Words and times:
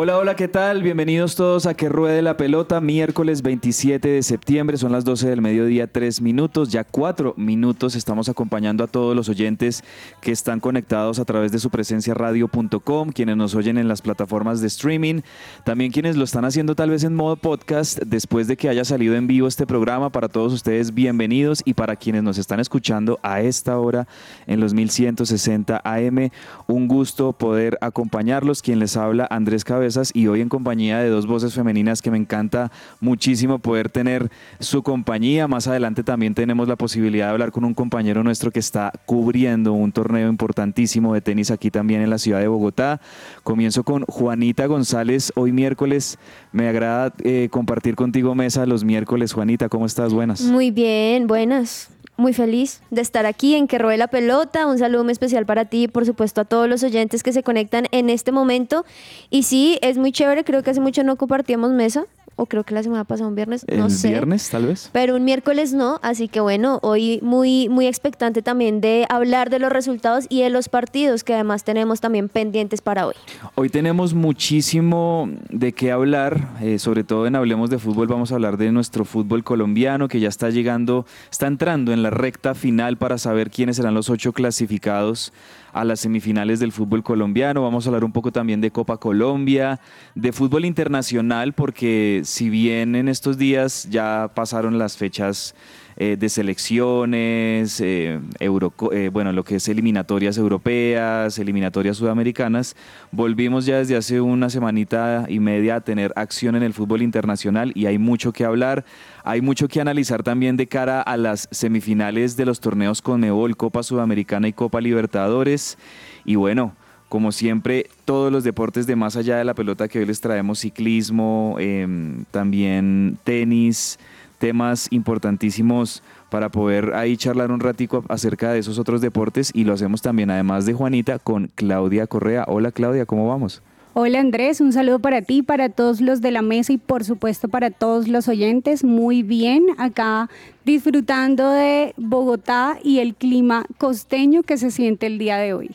Hola, 0.00 0.16
hola, 0.16 0.36
¿qué 0.36 0.46
tal? 0.46 0.84
Bienvenidos 0.84 1.34
todos 1.34 1.66
a 1.66 1.74
Que 1.74 1.88
Ruede 1.88 2.22
la 2.22 2.36
Pelota, 2.36 2.80
miércoles 2.80 3.42
27 3.42 4.06
de 4.06 4.22
septiembre, 4.22 4.76
son 4.76 4.92
las 4.92 5.04
12 5.04 5.28
del 5.28 5.42
mediodía, 5.42 5.88
3 5.88 6.20
minutos, 6.20 6.68
ya 6.68 6.84
4 6.84 7.34
minutos, 7.36 7.96
estamos 7.96 8.28
acompañando 8.28 8.84
a 8.84 8.86
todos 8.86 9.16
los 9.16 9.28
oyentes 9.28 9.82
que 10.20 10.30
están 10.30 10.60
conectados 10.60 11.18
a 11.18 11.24
través 11.24 11.50
de 11.50 11.58
su 11.58 11.68
presencia 11.70 12.14
radio.com, 12.14 13.10
quienes 13.10 13.36
nos 13.36 13.56
oyen 13.56 13.76
en 13.76 13.88
las 13.88 14.00
plataformas 14.00 14.60
de 14.60 14.68
streaming, 14.68 15.22
también 15.64 15.90
quienes 15.90 16.16
lo 16.16 16.22
están 16.22 16.44
haciendo 16.44 16.76
tal 16.76 16.90
vez 16.90 17.02
en 17.02 17.16
modo 17.16 17.34
podcast 17.34 17.98
después 17.98 18.46
de 18.46 18.56
que 18.56 18.68
haya 18.68 18.84
salido 18.84 19.16
en 19.16 19.26
vivo 19.26 19.48
este 19.48 19.66
programa, 19.66 20.10
para 20.10 20.28
todos 20.28 20.52
ustedes 20.52 20.94
bienvenidos 20.94 21.60
y 21.64 21.74
para 21.74 21.96
quienes 21.96 22.22
nos 22.22 22.38
están 22.38 22.60
escuchando 22.60 23.18
a 23.24 23.40
esta 23.40 23.76
hora 23.80 24.06
en 24.46 24.60
los 24.60 24.74
1160 24.74 25.80
AM, 25.82 26.30
un 26.68 26.86
gusto 26.86 27.32
poder 27.32 27.78
acompañarlos, 27.80 28.62
quien 28.62 28.78
les 28.78 28.96
habla 28.96 29.26
Andrés 29.28 29.64
Y 30.12 30.26
hoy 30.26 30.40
en 30.40 30.48
compañía 30.48 30.98
de 30.98 31.08
dos 31.08 31.26
voces 31.26 31.54
femeninas 31.54 32.02
que 32.02 32.10
me 32.10 32.18
encanta 32.18 32.70
muchísimo 33.00 33.58
poder 33.58 33.88
tener 33.88 34.30
su 34.60 34.82
compañía. 34.82 35.48
Más 35.48 35.66
adelante 35.66 36.02
también 36.02 36.34
tenemos 36.34 36.68
la 36.68 36.76
posibilidad 36.76 37.26
de 37.26 37.32
hablar 37.32 37.52
con 37.52 37.64
un 37.64 37.74
compañero 37.74 38.22
nuestro 38.22 38.50
que 38.50 38.60
está 38.60 38.92
cubriendo 39.06 39.72
un 39.72 39.92
torneo 39.92 40.28
importantísimo 40.28 41.14
de 41.14 41.20
tenis 41.20 41.50
aquí 41.50 41.70
también 41.70 42.02
en 42.02 42.10
la 42.10 42.18
ciudad 42.18 42.40
de 42.40 42.48
Bogotá. 42.48 43.00
Comienzo 43.42 43.82
con 43.84 44.04
Juanita 44.04 44.66
González. 44.66 45.32
Hoy 45.34 45.52
miércoles 45.52 46.18
me 46.52 46.68
agrada 46.68 47.14
eh, 47.24 47.48
compartir 47.50 47.94
contigo 47.94 48.34
mesa 48.34 48.66
los 48.66 48.84
miércoles. 48.84 49.32
Juanita, 49.32 49.68
¿cómo 49.68 49.86
estás? 49.86 50.12
Buenas. 50.12 50.42
Muy 50.42 50.70
bien, 50.70 51.26
buenas. 51.26 51.90
Muy 52.18 52.32
feliz 52.32 52.82
de 52.90 53.00
estar 53.00 53.26
aquí 53.26 53.54
en 53.54 53.68
Que 53.68 53.78
Robe 53.78 53.96
la 53.96 54.08
Pelota. 54.08 54.66
Un 54.66 54.76
saludo 54.76 55.04
muy 55.04 55.12
especial 55.12 55.46
para 55.46 55.66
ti 55.66 55.84
y 55.84 55.88
por 55.88 56.04
supuesto 56.04 56.40
a 56.40 56.44
todos 56.44 56.68
los 56.68 56.82
oyentes 56.82 57.22
que 57.22 57.32
se 57.32 57.44
conectan 57.44 57.86
en 57.92 58.10
este 58.10 58.32
momento. 58.32 58.84
Y 59.30 59.44
sí, 59.44 59.78
es 59.82 59.98
muy 59.98 60.10
chévere, 60.10 60.42
creo 60.42 60.64
que 60.64 60.70
hace 60.70 60.80
mucho 60.80 61.04
no 61.04 61.14
compartíamos 61.14 61.70
mesa 61.70 62.06
o 62.38 62.46
creo 62.46 62.62
que 62.62 62.72
la 62.72 62.84
semana 62.84 63.02
pasada 63.02 63.28
un 63.28 63.34
viernes, 63.34 63.66
no 63.68 63.86
¿El 63.86 63.90
sé. 63.90 64.10
viernes 64.10 64.48
tal 64.48 64.66
vez? 64.66 64.90
Pero 64.92 65.16
un 65.16 65.24
miércoles 65.24 65.74
no, 65.74 65.98
así 66.02 66.28
que 66.28 66.38
bueno, 66.38 66.78
hoy 66.82 67.18
muy, 67.20 67.68
muy 67.68 67.88
expectante 67.88 68.42
también 68.42 68.80
de 68.80 69.06
hablar 69.08 69.50
de 69.50 69.58
los 69.58 69.72
resultados 69.72 70.26
y 70.28 70.42
de 70.42 70.48
los 70.48 70.68
partidos 70.68 71.24
que 71.24 71.34
además 71.34 71.64
tenemos 71.64 72.00
también 72.00 72.28
pendientes 72.28 72.80
para 72.80 73.08
hoy. 73.08 73.14
Hoy 73.56 73.70
tenemos 73.70 74.14
muchísimo 74.14 75.28
de 75.50 75.72
qué 75.72 75.90
hablar, 75.90 76.48
eh, 76.60 76.78
sobre 76.78 77.02
todo 77.02 77.26
en 77.26 77.34
Hablemos 77.34 77.70
de 77.70 77.78
Fútbol 77.80 78.06
vamos 78.06 78.30
a 78.30 78.36
hablar 78.36 78.56
de 78.56 78.70
nuestro 78.70 79.04
fútbol 79.04 79.42
colombiano 79.42 80.06
que 80.06 80.20
ya 80.20 80.28
está 80.28 80.50
llegando, 80.50 81.06
está 81.32 81.48
entrando 81.48 81.92
en 81.92 82.04
la 82.04 82.10
recta 82.10 82.54
final 82.54 82.98
para 82.98 83.18
saber 83.18 83.50
quiénes 83.50 83.76
serán 83.76 83.94
los 83.94 84.10
ocho 84.10 84.32
clasificados 84.32 85.32
a 85.72 85.84
las 85.84 86.00
semifinales 86.00 86.60
del 86.60 86.72
fútbol 86.72 87.02
colombiano. 87.02 87.62
Vamos 87.62 87.86
a 87.86 87.90
hablar 87.90 88.04
un 88.04 88.12
poco 88.12 88.32
también 88.32 88.60
de 88.60 88.70
Copa 88.70 88.96
Colombia, 88.96 89.80
de 90.14 90.32
fútbol 90.32 90.64
internacional, 90.64 91.52
porque 91.52 92.22
si 92.28 92.50
bien 92.50 92.94
en 92.94 93.08
estos 93.08 93.38
días 93.38 93.88
ya 93.90 94.30
pasaron 94.34 94.78
las 94.78 94.98
fechas 94.98 95.54
eh, 95.96 96.16
de 96.18 96.28
selecciones, 96.28 97.80
eh, 97.80 98.20
eh, 98.38 99.10
bueno, 99.10 99.32
lo 99.32 99.44
que 99.44 99.56
es 99.56 99.66
eliminatorias 99.66 100.36
europeas, 100.36 101.38
eliminatorias 101.38 101.96
sudamericanas, 101.96 102.76
volvimos 103.12 103.64
ya 103.64 103.78
desde 103.78 103.96
hace 103.96 104.20
una 104.20 104.50
semanita 104.50 105.24
y 105.26 105.40
media 105.40 105.76
a 105.76 105.80
tener 105.80 106.12
acción 106.16 106.54
en 106.54 106.62
el 106.62 106.74
fútbol 106.74 107.00
internacional 107.00 107.72
y 107.74 107.86
hay 107.86 107.96
mucho 107.96 108.30
que 108.32 108.44
hablar, 108.44 108.84
hay 109.24 109.40
mucho 109.40 109.66
que 109.66 109.80
analizar 109.80 110.22
también 110.22 110.58
de 110.58 110.66
cara 110.66 111.00
a 111.00 111.16
las 111.16 111.48
semifinales 111.50 112.36
de 112.36 112.44
los 112.44 112.60
torneos 112.60 113.00
Conmebol, 113.00 113.56
Copa 113.56 113.82
Sudamericana 113.82 114.48
y 114.48 114.52
Copa 114.52 114.82
Libertadores. 114.82 115.78
Y 116.26 116.34
bueno, 116.34 116.76
como 117.08 117.32
siempre, 117.32 117.86
todos 118.04 118.30
los 118.30 118.44
deportes 118.44 118.86
de 118.86 118.96
más 118.96 119.16
allá 119.16 119.38
de 119.38 119.44
la 119.44 119.54
pelota 119.54 119.88
que 119.88 119.98
hoy 119.98 120.06
les 120.06 120.20
traemos, 120.20 120.60
ciclismo, 120.60 121.56
em, 121.58 122.24
también 122.30 123.18
tenis, 123.24 123.98
temas 124.38 124.88
importantísimos 124.90 126.02
para 126.30 126.48
poder 126.50 126.94
ahí 126.94 127.16
charlar 127.16 127.50
un 127.50 127.60
ratico 127.60 128.04
acerca 128.08 128.52
de 128.52 128.60
esos 128.60 128.78
otros 128.78 129.00
deportes 129.00 129.50
y 129.54 129.64
lo 129.64 129.72
hacemos 129.72 130.02
también, 130.02 130.30
además 130.30 130.66
de 130.66 130.74
Juanita, 130.74 131.18
con 131.18 131.50
Claudia 131.54 132.06
Correa. 132.06 132.44
Hola 132.46 132.72
Claudia, 132.72 133.06
¿cómo 133.06 133.28
vamos? 133.28 133.62
Hola 133.94 134.20
Andrés, 134.20 134.60
un 134.60 134.72
saludo 134.72 135.00
para 135.00 135.22
ti, 135.22 135.42
para 135.42 135.70
todos 135.70 136.00
los 136.00 136.20
de 136.20 136.30
la 136.30 136.42
mesa 136.42 136.72
y 136.72 136.78
por 136.78 137.04
supuesto 137.04 137.48
para 137.48 137.70
todos 137.70 138.06
los 138.06 138.28
oyentes. 138.28 138.84
Muy 138.84 139.22
bien, 139.24 139.66
acá 139.76 140.28
disfrutando 140.64 141.50
de 141.50 141.94
Bogotá 141.96 142.78
y 142.84 143.00
el 143.00 143.14
clima 143.16 143.64
costeño 143.78 144.44
que 144.44 144.56
se 144.56 144.70
siente 144.70 145.06
el 145.06 145.18
día 145.18 145.38
de 145.38 145.54
hoy. 145.54 145.70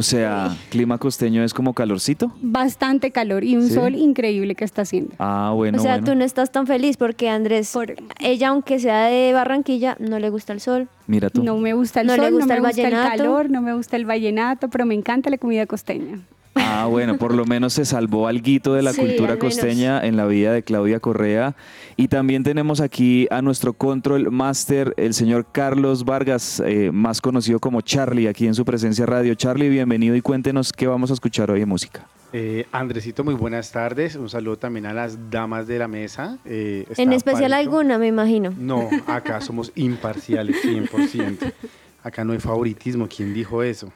O 0.00 0.02
sea, 0.02 0.56
clima 0.70 0.96
costeño 0.96 1.44
es 1.44 1.52
como 1.52 1.74
calorcito. 1.74 2.32
Bastante 2.40 3.10
calor 3.10 3.44
y 3.44 3.58
un 3.58 3.68
¿Sí? 3.68 3.74
sol 3.74 3.94
increíble 3.94 4.54
que 4.54 4.64
está 4.64 4.80
haciendo. 4.80 5.14
Ah, 5.18 5.52
bueno, 5.54 5.76
o 5.76 5.82
sea, 5.82 5.96
bueno. 5.98 6.06
tú 6.06 6.14
no 6.14 6.24
estás 6.24 6.50
tan 6.50 6.66
feliz 6.66 6.96
porque 6.96 7.28
Andrés, 7.28 7.70
Por- 7.74 7.96
ella 8.18 8.48
aunque 8.48 8.78
sea 8.78 9.04
de 9.08 9.34
Barranquilla, 9.34 9.98
no 10.00 10.18
le 10.18 10.30
gusta 10.30 10.54
el 10.54 10.60
sol. 10.62 10.88
Mira 11.06 11.28
tú. 11.28 11.44
No 11.44 11.58
me 11.58 11.74
gusta 11.74 12.00
el 12.00 12.06
¿No 12.06 12.16
le 12.16 12.22
sol, 12.22 12.32
gusta 12.32 12.46
no 12.46 12.54
el 12.54 12.62
me 12.62 12.68
gusta 12.68 12.80
el 12.82 12.90
vallenato? 12.94 13.18
calor, 13.18 13.50
no 13.50 13.60
me 13.60 13.74
gusta 13.74 13.96
el 13.96 14.06
vallenato, 14.06 14.70
pero 14.70 14.86
me 14.86 14.94
encanta 14.94 15.28
la 15.28 15.36
comida 15.36 15.66
costeña. 15.66 16.20
Ah, 16.54 16.86
bueno, 16.88 17.16
por 17.16 17.34
lo 17.34 17.44
menos 17.44 17.74
se 17.74 17.84
salvó 17.84 18.26
alguito 18.26 18.74
de 18.74 18.82
la 18.82 18.92
Sí, 18.92 19.00
cultura 19.00 19.38
costeña 19.38 20.04
en 20.04 20.16
la 20.16 20.26
vida 20.26 20.52
de 20.52 20.62
Claudia 20.62 20.98
Correa. 20.98 21.54
Y 21.96 22.08
también 22.08 22.42
tenemos 22.42 22.80
aquí 22.80 23.28
a 23.30 23.40
nuestro 23.40 23.72
control 23.72 24.30
master, 24.32 24.94
el 24.96 25.14
señor 25.14 25.46
Carlos 25.52 26.04
Vargas, 26.04 26.60
eh, 26.66 26.90
más 26.92 27.20
conocido 27.20 27.60
como 27.60 27.80
Charlie, 27.82 28.26
aquí 28.28 28.46
en 28.46 28.54
su 28.54 28.64
presencia 28.64 29.06
radio. 29.06 29.34
Charlie, 29.34 29.68
bienvenido 29.68 30.16
y 30.16 30.20
cuéntenos 30.22 30.72
qué 30.72 30.86
vamos 30.86 31.10
a 31.10 31.14
escuchar 31.14 31.50
hoy 31.50 31.60
de 31.60 31.66
música. 31.66 32.06
Eh, 32.32 32.66
Andresito, 32.72 33.22
muy 33.24 33.34
buenas 33.34 33.70
tardes. 33.72 34.16
Un 34.16 34.28
saludo 34.28 34.56
también 34.56 34.86
a 34.86 34.94
las 34.94 35.30
damas 35.30 35.66
de 35.66 35.78
la 35.78 35.88
mesa. 35.88 36.38
Eh, 36.44 36.84
En 36.96 37.12
especial 37.12 37.50
Paito. 37.50 37.70
alguna, 37.70 37.98
me 37.98 38.06
imagino. 38.08 38.52
No, 38.58 38.88
acá 39.06 39.40
somos 39.40 39.70
imparciales, 39.76 40.56
100%. 40.64 41.52
Acá 42.02 42.24
no 42.24 42.32
hay 42.32 42.38
favoritismo. 42.38 43.06
¿Quién 43.14 43.34
dijo 43.34 43.62
eso? 43.62 43.92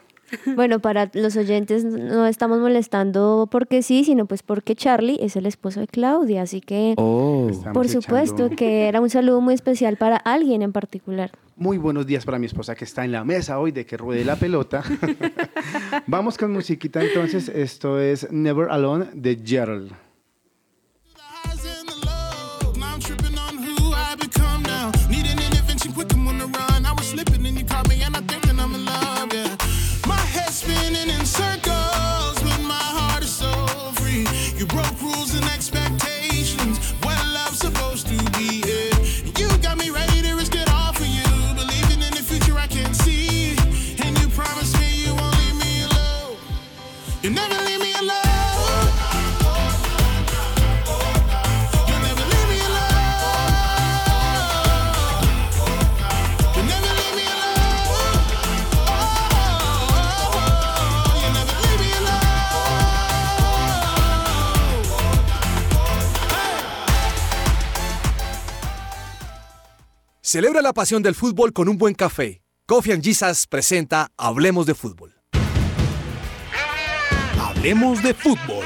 Bueno, 0.55 0.79
para 0.79 1.09
los 1.13 1.35
oyentes 1.37 1.83
no 1.83 2.25
estamos 2.25 2.59
molestando 2.59 3.47
porque 3.51 3.81
sí, 3.83 4.03
sino 4.03 4.25
pues 4.25 4.41
porque 4.43 4.75
Charlie 4.75 5.17
es 5.21 5.35
el 5.35 5.45
esposo 5.45 5.79
de 5.81 5.87
Claudia, 5.87 6.41
así 6.41 6.61
que 6.61 6.93
Oh, 6.97 7.49
por 7.73 7.87
supuesto 7.87 8.45
echando- 8.45 8.55
que 8.55 8.87
era 8.87 9.01
un 9.01 9.09
saludo 9.09 9.41
muy 9.41 9.53
especial 9.53 9.97
para 9.97 10.17
alguien 10.17 10.61
en 10.61 10.71
particular. 10.71 11.31
Muy 11.57 11.77
buenos 11.77 12.05
días 12.05 12.25
para 12.25 12.37
mi 12.39 12.47
esposa 12.47 12.75
que 12.75 12.83
está 12.83 13.05
en 13.05 13.11
la 13.13 13.23
mesa 13.23 13.59
hoy 13.59 13.71
de 13.71 13.85
que 13.85 13.95
ruede 13.97 14.25
la 14.25 14.35
pelota. 14.35 14.83
Vamos 16.07 16.37
con 16.37 16.51
musiquita 16.51 17.01
entonces. 17.03 17.47
Esto 17.49 17.99
es 17.99 18.29
Never 18.31 18.69
Alone 18.69 19.05
de 19.13 19.39
Gerald. 19.43 19.91
Celebra 70.35 70.61
la 70.61 70.73
pasión 70.73 71.01
del 71.01 71.15
fútbol 71.15 71.53
con 71.53 71.69
un 71.69 71.77
buen 71.77 71.93
café. 71.95 72.41
Coffee 72.65 72.91
and 72.91 73.01
Jesus 73.01 73.47
presenta 73.47 74.09
Hablemos 74.17 74.65
de 74.65 74.75
Fútbol. 74.75 75.15
Hablemos 77.39 78.03
de 78.03 78.13
Fútbol. 78.13 78.65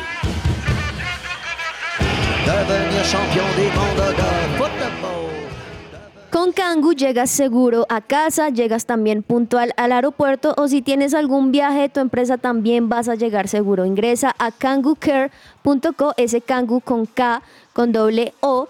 Con 6.31 6.54
Kangu 6.54 6.94
llegas 6.94 7.30
seguro 7.30 7.86
a 7.89 8.01
casa, 8.01 8.50
llegas 8.50 8.88
también 8.88 9.21
puntual 9.21 9.71
al 9.77 9.92
aeropuerto 9.92 10.56
o 10.57 10.68
si 10.68 10.81
tienes 10.81 11.13
algún 11.13 11.51
viaje 11.51 11.81
de 11.81 11.89
tu 11.89 12.00
empresa 12.00 12.39
también 12.39 12.89
vas 12.89 13.07
a 13.10 13.13
llegar 13.13 13.48
seguro. 13.48 13.86
Ingresa 13.86 14.36
a 14.39 14.50
kangucare.co, 14.51 16.16
ese 16.18 16.42
Kangu 16.42 16.81
con 16.81 17.06
K, 17.06 17.44
con 17.74 17.92
doble 17.92 18.33
O. 18.39 18.68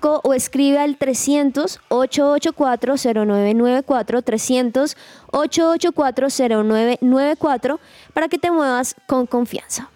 co, 0.00 0.20
o 0.24 0.34
escribe 0.34 0.78
al 0.78 0.96
300 0.96 1.80
884 1.88 2.94
0994 2.96 4.22
300 4.22 4.96
884 5.30 6.28
0994 6.64 7.80
para 8.12 8.28
que 8.28 8.38
te 8.38 8.50
muevas 8.50 8.96
con 9.06 9.26
confianza. 9.26 9.88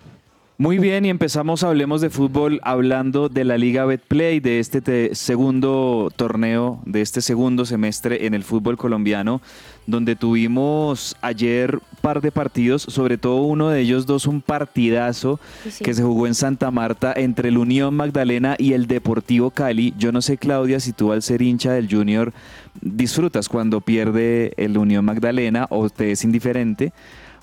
Muy 0.56 0.78
bien, 0.78 1.04
y 1.04 1.10
empezamos 1.10 1.64
Hablemos 1.64 2.00
de 2.00 2.10
Fútbol 2.10 2.60
hablando 2.62 3.28
de 3.28 3.42
la 3.42 3.58
Liga 3.58 3.84
Betplay, 3.86 4.38
de 4.38 4.60
este 4.60 4.80
te- 4.80 5.12
segundo 5.16 6.12
torneo, 6.14 6.78
de 6.86 7.00
este 7.00 7.20
segundo 7.22 7.64
semestre 7.64 8.26
en 8.26 8.34
el 8.34 8.44
fútbol 8.44 8.76
colombiano, 8.76 9.40
donde 9.86 10.16
tuvimos 10.16 11.16
ayer 11.20 11.78
par 12.00 12.20
de 12.20 12.30
partidos, 12.32 12.82
sobre 12.82 13.18
todo 13.18 13.36
uno 13.42 13.68
de 13.70 13.80
ellos 13.80 14.06
dos, 14.06 14.26
un 14.26 14.40
partidazo 14.42 15.40
Sí, 15.64 15.70
sí. 15.70 15.84
que 15.84 15.94
se 15.94 16.02
jugó 16.02 16.26
en 16.26 16.34
Santa 16.34 16.70
Marta 16.70 17.12
entre 17.16 17.48
el 17.48 17.58
Unión 17.58 17.94
Magdalena 17.94 18.56
y 18.58 18.72
el 18.72 18.86
Deportivo 18.86 19.50
Cali. 19.50 19.94
Yo 19.98 20.12
no 20.12 20.20
sé, 20.22 20.36
Claudia, 20.38 20.80
si 20.80 20.92
tú 20.92 21.12
al 21.12 21.22
ser 21.22 21.42
hincha 21.42 21.72
del 21.72 21.88
Junior 21.90 22.32
disfrutas 22.80 23.48
cuando 23.48 23.80
pierde 23.80 24.52
el 24.56 24.76
Unión 24.78 25.04
Magdalena 25.04 25.66
o 25.70 25.88
te 25.90 26.12
es 26.12 26.24
indiferente. 26.24 26.92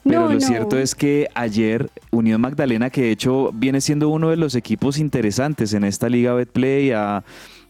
Pero 0.03 0.21
No, 0.21 0.27
lo 0.29 0.33
no. 0.33 0.39
cierto 0.41 0.77
es 0.79 0.95
que 0.95 1.27
ayer 1.35 1.89
Unión 2.09 2.41
Magdalena, 2.41 2.89
que 2.89 3.01
de 3.03 3.11
hecho 3.11 3.51
viene 3.53 3.81
siendo 3.81 4.09
uno 4.09 4.29
de 4.31 4.35
los 4.37 4.55
equipos 4.55 4.97
interesantes 4.97 5.73
en 5.73 5.83
esta 5.83 6.09
liga 6.09 6.33
Betplay, 6.33 6.91
a- 6.91 7.23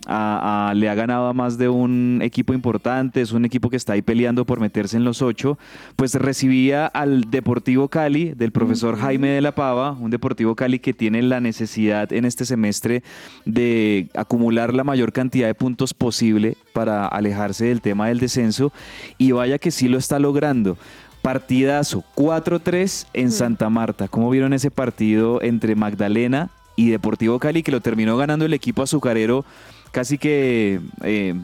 a- 0.08 0.70
a- 0.70 0.74
le 0.74 0.90
ha 0.90 0.96
ganado 0.96 1.28
a 1.28 1.34
más 1.34 1.58
de 1.58 1.70
un 1.70 2.20
equipo 2.22 2.54
importante, 2.54 3.22
es 3.22 3.32
un 3.32 3.46
equipo 3.46 3.70
que 3.70 3.76
está 3.78 3.94
ahí 3.94 4.02
peleando 4.02 4.46
por 4.46 4.60
meterse 4.60 4.98
en 4.98 5.04
los 5.04 5.22
ocho, 5.22 5.58
pues 5.96 6.16
recibía 6.16 6.88
al 6.88 7.30
Deportivo 7.30 7.88
Cali 7.88 8.34
del 8.34 8.52
profesor 8.52 8.98
Jaime 8.98 9.30
de 9.30 9.42
la 9.42 9.54
Pava, 9.54 9.92
un 9.92 10.10
Deportivo 10.12 10.56
Cali 10.56 10.80
que 10.80 10.94
tiene 10.94 11.22
la 11.22 11.40
necesidad 11.40 12.12
en 12.14 12.26
este 12.26 12.46
semestre 12.46 13.04
de 13.46 14.10
acumular 14.16 14.74
la 14.74 14.84
mayor 14.84 15.12
cantidad 15.14 15.48
de 15.48 15.56
puntos 15.56 15.94
posible 15.94 16.58
para 16.74 17.08
alejarse 17.08 17.66
del 17.66 17.82
tema 17.82 18.08
del 18.08 18.20
descenso 18.20 18.72
y 19.18 19.32
vaya 19.32 19.58
que 19.60 19.72
sí 19.72 19.88
lo 19.88 19.98
está 19.98 20.20
logrando. 20.20 20.78
Partidazo 21.22 22.04
4-3 22.16 23.06
en 23.14 23.32
Santa 23.32 23.70
Marta. 23.70 24.08
¿Cómo 24.08 24.30
vieron 24.32 24.54
ese 24.54 24.72
partido 24.72 25.40
entre 25.44 25.76
Magdalena 25.76 26.50
y 26.76 26.90
Deportivo 26.90 27.38
Cali 27.38 27.62
que 27.62 27.72
lo 27.72 27.80
terminó 27.80 28.18
ganando 28.18 28.46
el 28.46 28.54
equipo 28.54 28.82
azucarero? 28.82 29.46
Casi 29.92 30.18
que 30.18 30.80
eh, 31.04 31.36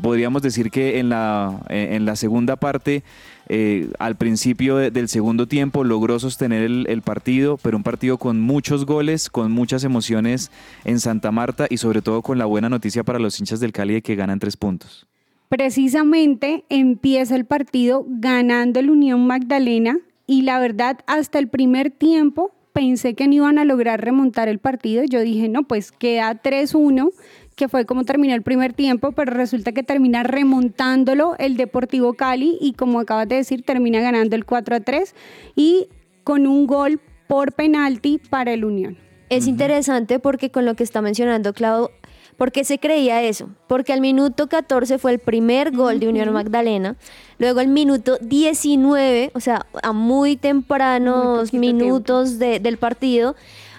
podríamos 0.00 0.40
decir 0.42 0.70
que 0.70 0.98
en 1.00 1.08
la, 1.08 1.60
eh, 1.68 1.88
en 1.92 2.04
la 2.04 2.14
segunda 2.14 2.54
parte, 2.54 3.02
eh, 3.48 3.90
al 3.98 4.14
principio 4.16 4.76
de- 4.76 4.90
del 4.92 5.08
segundo 5.08 5.48
tiempo, 5.48 5.82
logró 5.82 6.18
sostener 6.20 6.62
el, 6.62 6.86
el 6.88 7.02
partido, 7.02 7.58
pero 7.60 7.76
un 7.76 7.82
partido 7.82 8.16
con 8.16 8.40
muchos 8.40 8.86
goles, 8.86 9.28
con 9.28 9.50
muchas 9.50 9.82
emociones 9.82 10.52
en 10.84 11.00
Santa 11.00 11.32
Marta 11.32 11.66
y 11.68 11.78
sobre 11.78 12.00
todo 12.00 12.22
con 12.22 12.38
la 12.38 12.44
buena 12.44 12.68
noticia 12.68 13.02
para 13.02 13.18
los 13.18 13.38
hinchas 13.40 13.58
del 13.58 13.72
Cali 13.72 13.94
de 13.94 14.02
que 14.02 14.14
ganan 14.14 14.38
tres 14.38 14.56
puntos. 14.56 15.06
Precisamente 15.48 16.64
empieza 16.68 17.34
el 17.36 17.44
partido 17.44 18.04
ganando 18.08 18.78
el 18.80 18.88
Unión 18.90 19.26
Magdalena 19.26 19.98
y 20.26 20.42
la 20.42 20.58
verdad 20.58 20.98
hasta 21.06 21.38
el 21.38 21.48
primer 21.48 21.90
tiempo 21.90 22.52
pensé 22.76 23.14
que 23.14 23.26
no 23.26 23.32
iban 23.32 23.58
a 23.58 23.64
lograr 23.64 24.04
remontar 24.04 24.48
el 24.48 24.58
partido. 24.58 25.02
Yo 25.02 25.22
dije, 25.22 25.48
no, 25.48 25.62
pues 25.62 25.92
queda 25.92 26.42
3-1, 26.42 27.10
que 27.54 27.68
fue 27.68 27.86
como 27.86 28.04
terminó 28.04 28.34
el 28.34 28.42
primer 28.42 28.74
tiempo, 28.74 29.12
pero 29.12 29.32
resulta 29.32 29.72
que 29.72 29.82
termina 29.82 30.22
remontándolo 30.24 31.36
el 31.38 31.56
Deportivo 31.56 32.12
Cali 32.12 32.58
y 32.60 32.74
como 32.74 33.00
acabas 33.00 33.28
de 33.28 33.36
decir, 33.36 33.62
termina 33.62 34.00
ganando 34.00 34.36
el 34.36 34.44
4-3 34.44 35.14
y 35.54 35.88
con 36.22 36.46
un 36.46 36.66
gol 36.66 37.00
por 37.26 37.52
penalti 37.52 38.20
para 38.28 38.52
el 38.52 38.66
Unión. 38.66 38.98
Es 39.30 39.46
interesante 39.46 40.18
porque 40.18 40.50
con 40.50 40.66
lo 40.66 40.74
que 40.74 40.84
está 40.84 41.00
mencionando 41.00 41.54
Clau, 41.54 41.88
¿por 42.36 42.52
qué 42.52 42.64
se 42.64 42.78
creía 42.78 43.22
eso? 43.22 43.48
Porque 43.66 43.92
al 43.92 44.00
minuto 44.00 44.46
14 44.48 44.98
fue 44.98 45.12
el 45.12 45.18
primer 45.18 45.72
gol 45.74 46.00
de 46.00 46.08
Unión 46.08 46.32
Magdalena, 46.32 46.96
luego 47.38 47.60
al 47.60 47.68
minuto 47.68 48.18
19, 48.20 49.30
o 49.34 49.40
sea, 49.40 49.66
a 49.82 49.92
muy 49.92 50.36
tempranos 50.36 51.52
Muy 51.52 51.60
minutos 51.60 52.38
de- 52.38 52.60
del 52.60 52.76
partido, 52.78 53.34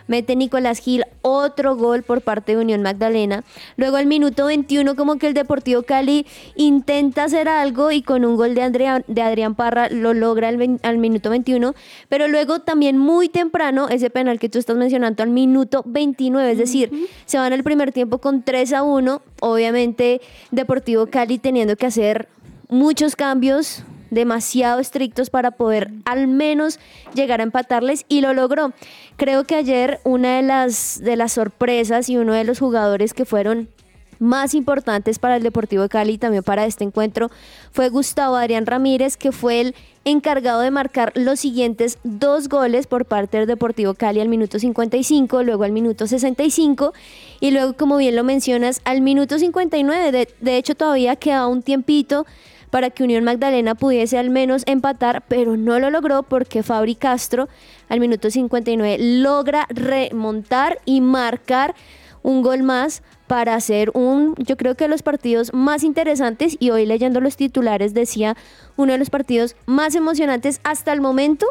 mete 0.08 0.36
Nicolás 0.36 0.80
Gil 0.80 1.06
otro 1.22 1.76
gol 1.76 2.04
por 2.04 2.22
parte 2.22 2.54
de 2.54 2.62
Unión 2.62 2.82
Magdalena. 2.82 3.44
Luego 3.76 3.98
al 3.98 4.06
minuto 4.06 4.46
21 4.46 4.96
como 4.96 5.18
que 5.18 5.28
el 5.28 5.34
Deportivo 5.34 5.84
Cali 5.84 6.26
intenta 6.56 7.26
hacer 7.26 7.50
algo 7.50 7.92
y 7.92 8.02
con 8.02 8.26
un 8.26 8.36
gol 8.36 8.56
de 8.56 8.64
Adrián, 8.64 9.04
de 9.08 9.22
Adrián 9.22 9.56
Parra 9.56 9.90
lo 9.90 10.14
logra 10.14 10.50
al 10.50 10.98
minuto 10.98 11.30
21. 11.30 11.76
Pero 12.10 12.28
luego 12.28 12.60
también 12.60 12.98
muy 12.98 13.30
temprano 13.30 13.90
ese 13.90 14.10
penal 14.10 14.40
que 14.40 14.50
tú 14.50 14.60
estás 14.60 14.78
mencionando 14.78 15.24
al 15.24 15.30
minuto 15.30 15.84
29. 15.86 16.52
Es 16.52 16.58
decir, 16.58 16.92
se 17.26 17.38
van 17.38 17.54
al 17.54 17.64
primer 17.64 17.92
tiempo 17.92 18.20
con 18.20 18.44
3 18.44 18.74
a 18.74 18.84
1. 18.84 19.22
Obviamente 19.42 20.22
Deportivo 20.52 21.08
Cali 21.08 21.38
teniendo 21.38 21.76
que 21.76 21.86
hacer 21.86 22.28
muchos 22.70 23.16
cambios 23.16 23.84
demasiado 24.10 24.80
estrictos 24.80 25.30
para 25.30 25.52
poder 25.52 25.92
al 26.06 26.28
menos 26.28 26.80
llegar 27.14 27.40
a 27.40 27.44
empatarles 27.44 28.06
y 28.08 28.22
lo 28.22 28.34
logró. 28.34 28.74
Creo 29.16 29.46
que 29.46 29.56
ayer 29.56 30.00
una 30.04 30.38
de 30.38 30.44
las 30.44 31.00
de 31.02 31.16
las 31.16 31.34
sorpresas 31.34 32.10
y 32.10 32.18
uno 32.18 32.34
de 32.34 32.44
los 32.44 32.60
jugadores 32.60 33.14
que 33.14 33.26
fueron 33.26 33.70
más 34.20 34.54
importantes 34.54 35.20
para 35.20 35.38
el 35.38 35.44
Deportivo 35.44 35.84
de 35.84 35.90
Cali 35.90 36.14
y 36.14 36.18
también 36.18 36.44
para 36.44 36.66
este 36.66 36.84
encuentro 36.84 37.30
fue 37.72 37.90
Gustavo 37.90 38.36
Adrián 38.36 38.66
Ramírez, 38.66 39.18
que 39.18 39.32
fue 39.32 39.62
el 39.62 39.76
encargado 40.06 40.62
de 40.62 40.72
marcar 40.72 41.12
los 41.16 41.40
siguientes 41.40 42.00
dos 42.04 42.50
goles 42.50 42.88
por 42.88 43.06
parte 43.06 43.38
del 43.38 43.48
Deportivo 43.48 43.94
Cali 43.94 44.20
al 44.20 44.30
minuto 44.30 44.60
55, 44.60 45.44
luego 45.44 45.64
al 45.64 45.72
minuto 45.72 46.08
65 46.08 46.94
y 47.40 47.52
luego, 47.52 47.74
como 47.74 47.98
bien 47.98 48.16
lo 48.16 48.24
mencionas, 48.24 48.82
al 48.86 49.02
minuto 49.02 49.38
59. 49.38 50.12
De, 50.12 50.30
de 50.40 50.58
hecho, 50.58 50.76
todavía 50.76 51.16
quedaba 51.16 51.48
un 51.48 51.62
tiempito 51.62 52.26
para 52.70 52.90
que 52.90 53.04
Unión 53.04 53.24
Magdalena 53.24 53.76
pudiese 53.76 54.18
al 54.18 54.30
menos 54.30 54.64
empatar, 54.66 55.24
pero 55.28 55.58
no 55.58 55.80
lo 55.80 55.90
logró 55.90 56.24
porque 56.24 56.64
Fabri 56.64 56.96
Castro 56.96 57.48
al 57.90 58.00
minuto 58.00 58.30
59 58.30 58.98
logra 59.00 59.66
remontar 59.70 60.80
y 60.86 61.02
marcar 61.02 61.76
un 62.24 62.42
gol 62.42 62.64
más 62.64 63.04
para 63.28 63.56
hacer 63.56 63.92
un, 63.94 64.36
yo 64.38 64.58
creo 64.58 64.76
que 64.76 64.88
los 64.88 65.04
partidos 65.04 65.54
más 65.54 65.84
interesantes 65.84 66.56
y 66.60 66.72
hoy 66.72 66.86
leyendo 66.86 67.22
los 67.22 67.38
titulares 67.38 67.94
decía 67.94 68.36
uno 68.76 68.94
de 68.94 68.98
los 68.98 69.10
partidos 69.10 69.56
más 69.66 69.96
emocionantes 69.96 70.60
hasta 70.64 70.94
el 70.94 71.02
momento 71.02 71.46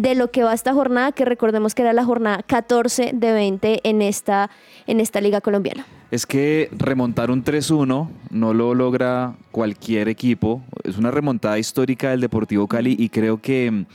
de 0.00 0.14
lo 0.14 0.30
que 0.30 0.42
va 0.42 0.54
esta 0.54 0.72
jornada, 0.72 1.12
que 1.12 1.24
recordemos 1.24 1.74
que 1.74 1.82
era 1.82 1.92
la 1.92 2.04
jornada 2.04 2.42
14 2.46 3.10
de 3.12 3.32
20 3.32 3.80
en 3.84 4.00
esta, 4.02 4.50
en 4.86 4.98
esta 4.98 5.20
liga 5.20 5.40
colombiana. 5.40 5.84
Es 6.10 6.26
que 6.26 6.70
remontar 6.72 7.30
un 7.30 7.44
3-1 7.44 8.08
no 8.30 8.54
lo 8.54 8.74
logra 8.74 9.34
cualquier 9.52 10.08
equipo. 10.08 10.62
Es 10.84 10.96
una 10.96 11.10
remontada 11.10 11.58
histórica 11.58 12.10
del 12.10 12.20
Deportivo 12.20 12.66
Cali 12.66 12.96
y 12.98 13.10
creo 13.10 13.42
que 13.42 13.70
mm, 13.70 13.86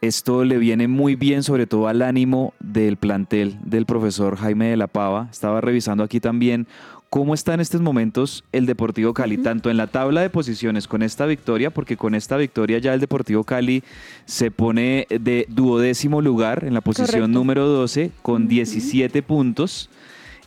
esto 0.00 0.44
le 0.44 0.58
viene 0.58 0.86
muy 0.86 1.16
bien, 1.16 1.42
sobre 1.42 1.66
todo 1.66 1.88
al 1.88 2.02
ánimo 2.02 2.54
del 2.60 2.96
plantel 2.96 3.58
del 3.64 3.84
profesor 3.84 4.36
Jaime 4.36 4.68
de 4.68 4.76
la 4.76 4.86
Pava. 4.86 5.28
Estaba 5.30 5.60
revisando 5.60 6.04
aquí 6.04 6.20
también 6.20 6.68
cómo 7.10 7.34
está 7.34 7.54
en 7.54 7.60
estos 7.60 7.80
momentos 7.80 8.44
el 8.52 8.66
Deportivo 8.66 9.14
Cali, 9.14 9.38
tanto 9.38 9.70
en 9.70 9.76
la 9.76 9.86
tabla 9.86 10.20
de 10.20 10.30
posiciones 10.30 10.86
con 10.86 11.02
esta 11.02 11.24
victoria, 11.26 11.70
porque 11.70 11.96
con 11.96 12.14
esta 12.14 12.36
victoria 12.36 12.78
ya 12.78 12.92
el 12.94 13.00
Deportivo 13.00 13.44
Cali 13.44 13.82
se 14.26 14.50
pone 14.50 15.06
de 15.08 15.46
duodécimo 15.48 16.20
lugar 16.20 16.64
en 16.64 16.74
la 16.74 16.80
posición 16.80 17.06
Correcto. 17.06 17.28
número 17.28 17.66
12 17.66 18.10
con 18.22 18.46
17 18.48 19.22
puntos. 19.22 19.88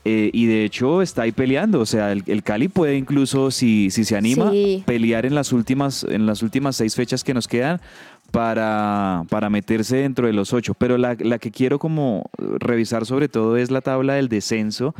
Eh, 0.04 0.32
y 0.34 0.48
de 0.48 0.66
hecho 0.66 1.04
está 1.04 1.22
ahí 1.22 1.32
peleando, 1.32 1.80
o 1.80 1.86
sea, 1.86 2.12
el, 2.12 2.24
el 2.26 2.42
Cali 2.42 2.70
puede 2.70 2.98
incluso, 2.98 3.52
si, 3.52 3.92
si 3.92 4.04
se 4.04 4.16
anima, 4.18 4.50
Sí. 4.50 4.82
pelear 4.84 5.28
en 5.28 5.36
las 5.36 5.54
últimas, 5.54 6.04
en 6.04 6.26
las 6.26 6.42
últimas 6.42 6.76
seis 6.76 6.96
fechas 6.96 7.24
que 7.24 7.36
nos 7.36 7.48
quedan 7.48 7.80
para, 8.32 9.24
para 9.30 9.50
meterse 9.50 9.98
dentro 9.98 10.28
de 10.28 10.34
los 10.34 10.54
ocho. 10.54 10.74
Pero 10.74 10.98
la, 10.98 11.16
la 11.20 11.38
que 11.38 11.52
quiero 11.52 11.80
como 11.80 12.30
revisar 12.38 13.06
sobre 13.06 13.30
todo 13.30 13.58
es 13.58 13.70
la 13.70 13.82
tabla 13.82 14.16
del 14.16 14.30
descenso, 14.30 14.96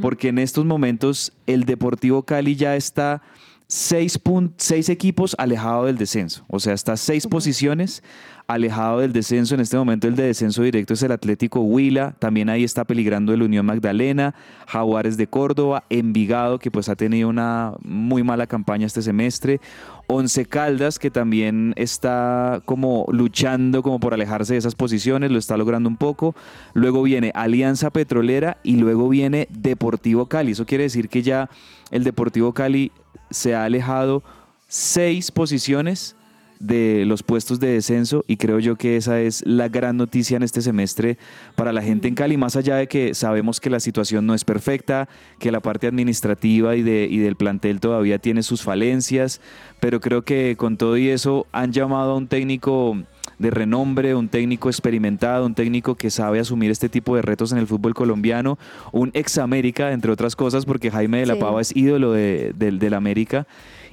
porque 0.00 0.28
en 0.28 0.38
estos 0.38 0.64
momentos 0.64 1.32
el 1.46 1.64
Deportivo 1.64 2.22
Cali 2.22 2.56
ya 2.56 2.76
está 2.76 3.22
seis, 3.68 4.18
seis 4.56 4.88
equipos 4.88 5.34
alejado 5.38 5.86
del 5.86 5.98
descenso, 5.98 6.44
o 6.48 6.60
sea, 6.60 6.74
está 6.74 6.96
seis 6.96 7.26
posiciones 7.26 8.02
alejado 8.46 9.00
del 9.00 9.12
descenso. 9.12 9.54
En 9.54 9.60
este 9.60 9.76
momento 9.76 10.06
el 10.06 10.16
de 10.16 10.24
descenso 10.24 10.62
directo 10.62 10.94
es 10.94 11.02
el 11.02 11.12
Atlético 11.12 11.60
Huila, 11.60 12.14
también 12.18 12.48
ahí 12.48 12.64
está 12.64 12.84
peligrando 12.84 13.34
el 13.34 13.42
Unión 13.42 13.66
Magdalena, 13.66 14.34
Jaguares 14.66 15.16
de 15.16 15.26
Córdoba, 15.26 15.84
Envigado, 15.90 16.58
que 16.58 16.70
pues 16.70 16.88
ha 16.88 16.96
tenido 16.96 17.28
una 17.28 17.72
muy 17.82 18.22
mala 18.22 18.46
campaña 18.46 18.86
este 18.86 19.02
semestre, 19.02 19.60
Once 20.06 20.46
Caldas, 20.46 20.98
que 20.98 21.10
también 21.10 21.72
está 21.76 22.62
como 22.64 23.06
luchando 23.10 23.82
como 23.82 23.98
por 23.98 24.14
alejarse 24.14 24.52
de 24.52 24.58
esas 24.58 24.76
posiciones, 24.76 25.32
lo 25.32 25.38
está 25.38 25.56
logrando 25.56 25.88
un 25.88 25.96
poco. 25.96 26.36
Luego 26.74 27.02
viene 27.02 27.32
Alianza 27.34 27.90
Petrolera 27.90 28.58
y 28.62 28.76
luego 28.76 29.08
viene 29.08 29.48
Deportivo 29.50 30.26
Cali. 30.26 30.52
Eso 30.52 30.66
quiere 30.66 30.84
decir 30.84 31.08
que 31.08 31.22
ya 31.22 31.50
el 31.90 32.04
Deportivo 32.04 32.52
Cali 32.52 32.92
se 33.30 33.54
ha 33.54 33.64
alejado 33.64 34.22
seis 34.68 35.30
posiciones 35.30 36.16
de 36.58 37.04
los 37.06 37.22
puestos 37.22 37.60
de 37.60 37.68
descenso 37.68 38.24
y 38.26 38.36
creo 38.36 38.58
yo 38.58 38.76
que 38.76 38.96
esa 38.96 39.20
es 39.20 39.44
la 39.46 39.68
gran 39.68 39.96
noticia 39.96 40.36
en 40.36 40.42
este 40.42 40.62
semestre 40.62 41.18
para 41.54 41.72
la 41.72 41.82
gente 41.82 42.08
en 42.08 42.14
Cali, 42.14 42.36
más 42.36 42.56
allá 42.56 42.76
de 42.76 42.88
que 42.88 43.14
sabemos 43.14 43.60
que 43.60 43.70
la 43.70 43.80
situación 43.80 44.26
no 44.26 44.34
es 44.34 44.44
perfecta, 44.44 45.08
que 45.38 45.52
la 45.52 45.60
parte 45.60 45.86
administrativa 45.86 46.76
y, 46.76 46.82
de, 46.82 47.06
y 47.10 47.18
del 47.18 47.36
plantel 47.36 47.80
todavía 47.80 48.18
tiene 48.18 48.42
sus 48.42 48.62
falencias, 48.62 49.40
pero 49.80 50.00
creo 50.00 50.22
que 50.22 50.56
con 50.56 50.76
todo 50.76 50.96
y 50.96 51.08
eso 51.08 51.46
han 51.52 51.72
llamado 51.72 52.12
a 52.12 52.16
un 52.16 52.28
técnico 52.28 52.96
de 53.38 53.50
renombre, 53.50 54.14
un 54.14 54.28
técnico 54.28 54.68
experimentado, 54.68 55.44
un 55.46 55.54
técnico 55.54 55.94
que 55.94 56.10
sabe 56.10 56.40
asumir 56.40 56.70
este 56.70 56.88
tipo 56.88 57.16
de 57.16 57.22
retos 57.22 57.52
en 57.52 57.58
el 57.58 57.66
fútbol 57.66 57.94
colombiano, 57.94 58.58
un 58.92 59.10
ex 59.14 59.38
América, 59.38 59.92
entre 59.92 60.10
otras 60.12 60.36
cosas, 60.36 60.64
porque 60.64 60.90
Jaime 60.90 61.18
de 61.20 61.26
la 61.26 61.34
Sí. 61.34 61.40
Pava 61.40 61.60
es 61.60 61.74
ídolo 61.76 62.12
de, 62.12 62.52
del- 62.56 62.78
del 62.78 62.94
América. 62.94 63.46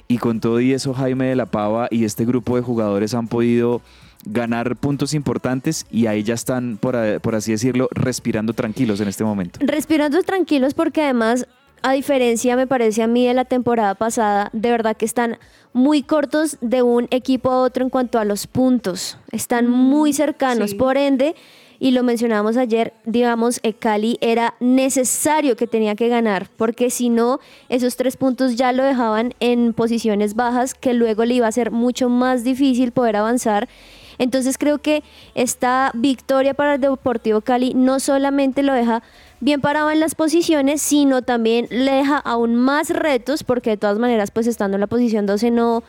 Y 0.08 0.18
con 0.18 0.40
todo 0.40 0.60
y 0.60 0.72
eso, 0.72 0.92
Jaime 0.94 1.26
de 1.26 1.36
la 1.36 1.46
Pava 1.46 1.88
y 1.90 2.04
este 2.04 2.24
grupo 2.26 2.56
de 2.56 2.62
jugadores 2.62 3.14
han 3.14 3.26
podido 3.28 3.80
ganar 4.26 4.76
puntos 4.76 5.12
importantes 5.14 5.86
y 5.90 6.06
ahí 6.06 6.22
ya 6.22 6.34
están, 6.34 6.78
por, 6.80 6.96
por 7.20 7.34
así 7.34 7.52
decirlo, 7.52 7.88
respirando 7.92 8.52
tranquilos 8.54 9.00
en 9.00 9.08
este 9.08 9.24
momento. 9.24 9.58
Respirando 9.62 10.22
tranquilos 10.22 10.72
porque 10.74 11.02
además, 11.02 11.46
a 11.84 11.92
diferencia 11.92 12.56
me 12.56 12.66
parece 12.66 13.02
a 13.02 13.06
mí 13.06 13.26
de 13.26 13.34
la 13.34 13.44
temporada 13.44 13.94
pasada, 13.94 14.48
de 14.54 14.70
verdad 14.70 14.96
que 14.96 15.04
están 15.04 15.36
muy 15.74 16.02
cortos 16.02 16.56
de 16.62 16.80
un 16.80 17.08
equipo 17.10 17.50
a 17.50 17.60
otro 17.60 17.84
en 17.84 17.90
cuanto 17.90 18.18
a 18.18 18.24
los 18.24 18.46
puntos. 18.46 19.18
Están 19.32 19.68
muy 19.68 20.14
cercanos, 20.14 20.70
sí. 20.70 20.76
por 20.76 20.96
ende, 20.96 21.34
y 21.78 21.90
lo 21.90 22.02
mencionábamos 22.02 22.56
ayer, 22.56 22.94
digamos, 23.04 23.60
Cali 23.80 24.16
era 24.22 24.54
necesario 24.60 25.56
que 25.56 25.66
tenía 25.66 25.94
que 25.94 26.08
ganar, 26.08 26.48
porque 26.56 26.88
si 26.88 27.10
no, 27.10 27.38
esos 27.68 27.96
tres 27.96 28.16
puntos 28.16 28.56
ya 28.56 28.72
lo 28.72 28.82
dejaban 28.82 29.34
en 29.40 29.74
posiciones 29.74 30.34
bajas, 30.34 30.72
que 30.72 30.94
luego 30.94 31.26
le 31.26 31.34
iba 31.34 31.48
a 31.48 31.52
ser 31.52 31.70
mucho 31.70 32.08
más 32.08 32.44
difícil 32.44 32.92
poder 32.92 33.16
avanzar. 33.16 33.68
Entonces 34.16 34.56
creo 34.56 34.78
que 34.78 35.02
esta 35.34 35.90
victoria 35.92 36.54
para 36.54 36.76
el 36.76 36.80
Deportivo 36.80 37.42
Cali 37.42 37.74
no 37.74 38.00
solamente 38.00 38.62
lo 38.62 38.72
deja 38.72 39.02
bien 39.40 39.60
parado 39.60 39.90
en 39.90 40.00
las 40.00 40.14
posiciones, 40.14 40.82
sino 40.82 41.22
también 41.22 41.66
le 41.70 41.92
deja 41.92 42.18
aún 42.18 42.54
más 42.54 42.90
retos, 42.90 43.44
porque 43.44 43.70
de 43.70 43.76
todas 43.76 43.98
maneras, 43.98 44.30
pues 44.30 44.46
estando 44.46 44.76
en 44.76 44.80
la 44.80 44.86
posición 44.86 45.26
12 45.26 45.50
no, 45.50 45.82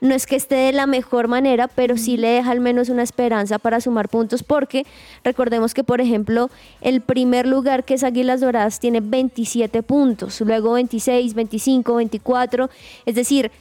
no 0.00 0.14
es 0.14 0.26
que 0.26 0.36
esté 0.36 0.56
de 0.56 0.72
la 0.72 0.86
mejor 0.86 1.28
manera, 1.28 1.68
pero 1.68 1.96
sí 1.96 2.16
le 2.16 2.28
deja 2.28 2.50
al 2.50 2.60
menos 2.60 2.88
una 2.88 3.02
esperanza 3.02 3.58
para 3.58 3.80
sumar 3.80 4.08
puntos, 4.08 4.42
porque 4.42 4.84
recordemos 5.22 5.74
que, 5.74 5.84
por 5.84 6.00
ejemplo, 6.00 6.50
el 6.80 7.00
primer 7.00 7.46
lugar 7.46 7.84
que 7.84 7.94
es 7.94 8.04
Águilas 8.04 8.40
Doradas 8.40 8.80
tiene 8.80 9.00
27 9.00 9.82
puntos, 9.82 10.40
luego 10.40 10.72
26, 10.72 11.34
25, 11.34 11.94
24, 11.94 12.68
es 13.06 13.14
decir, 13.14 13.52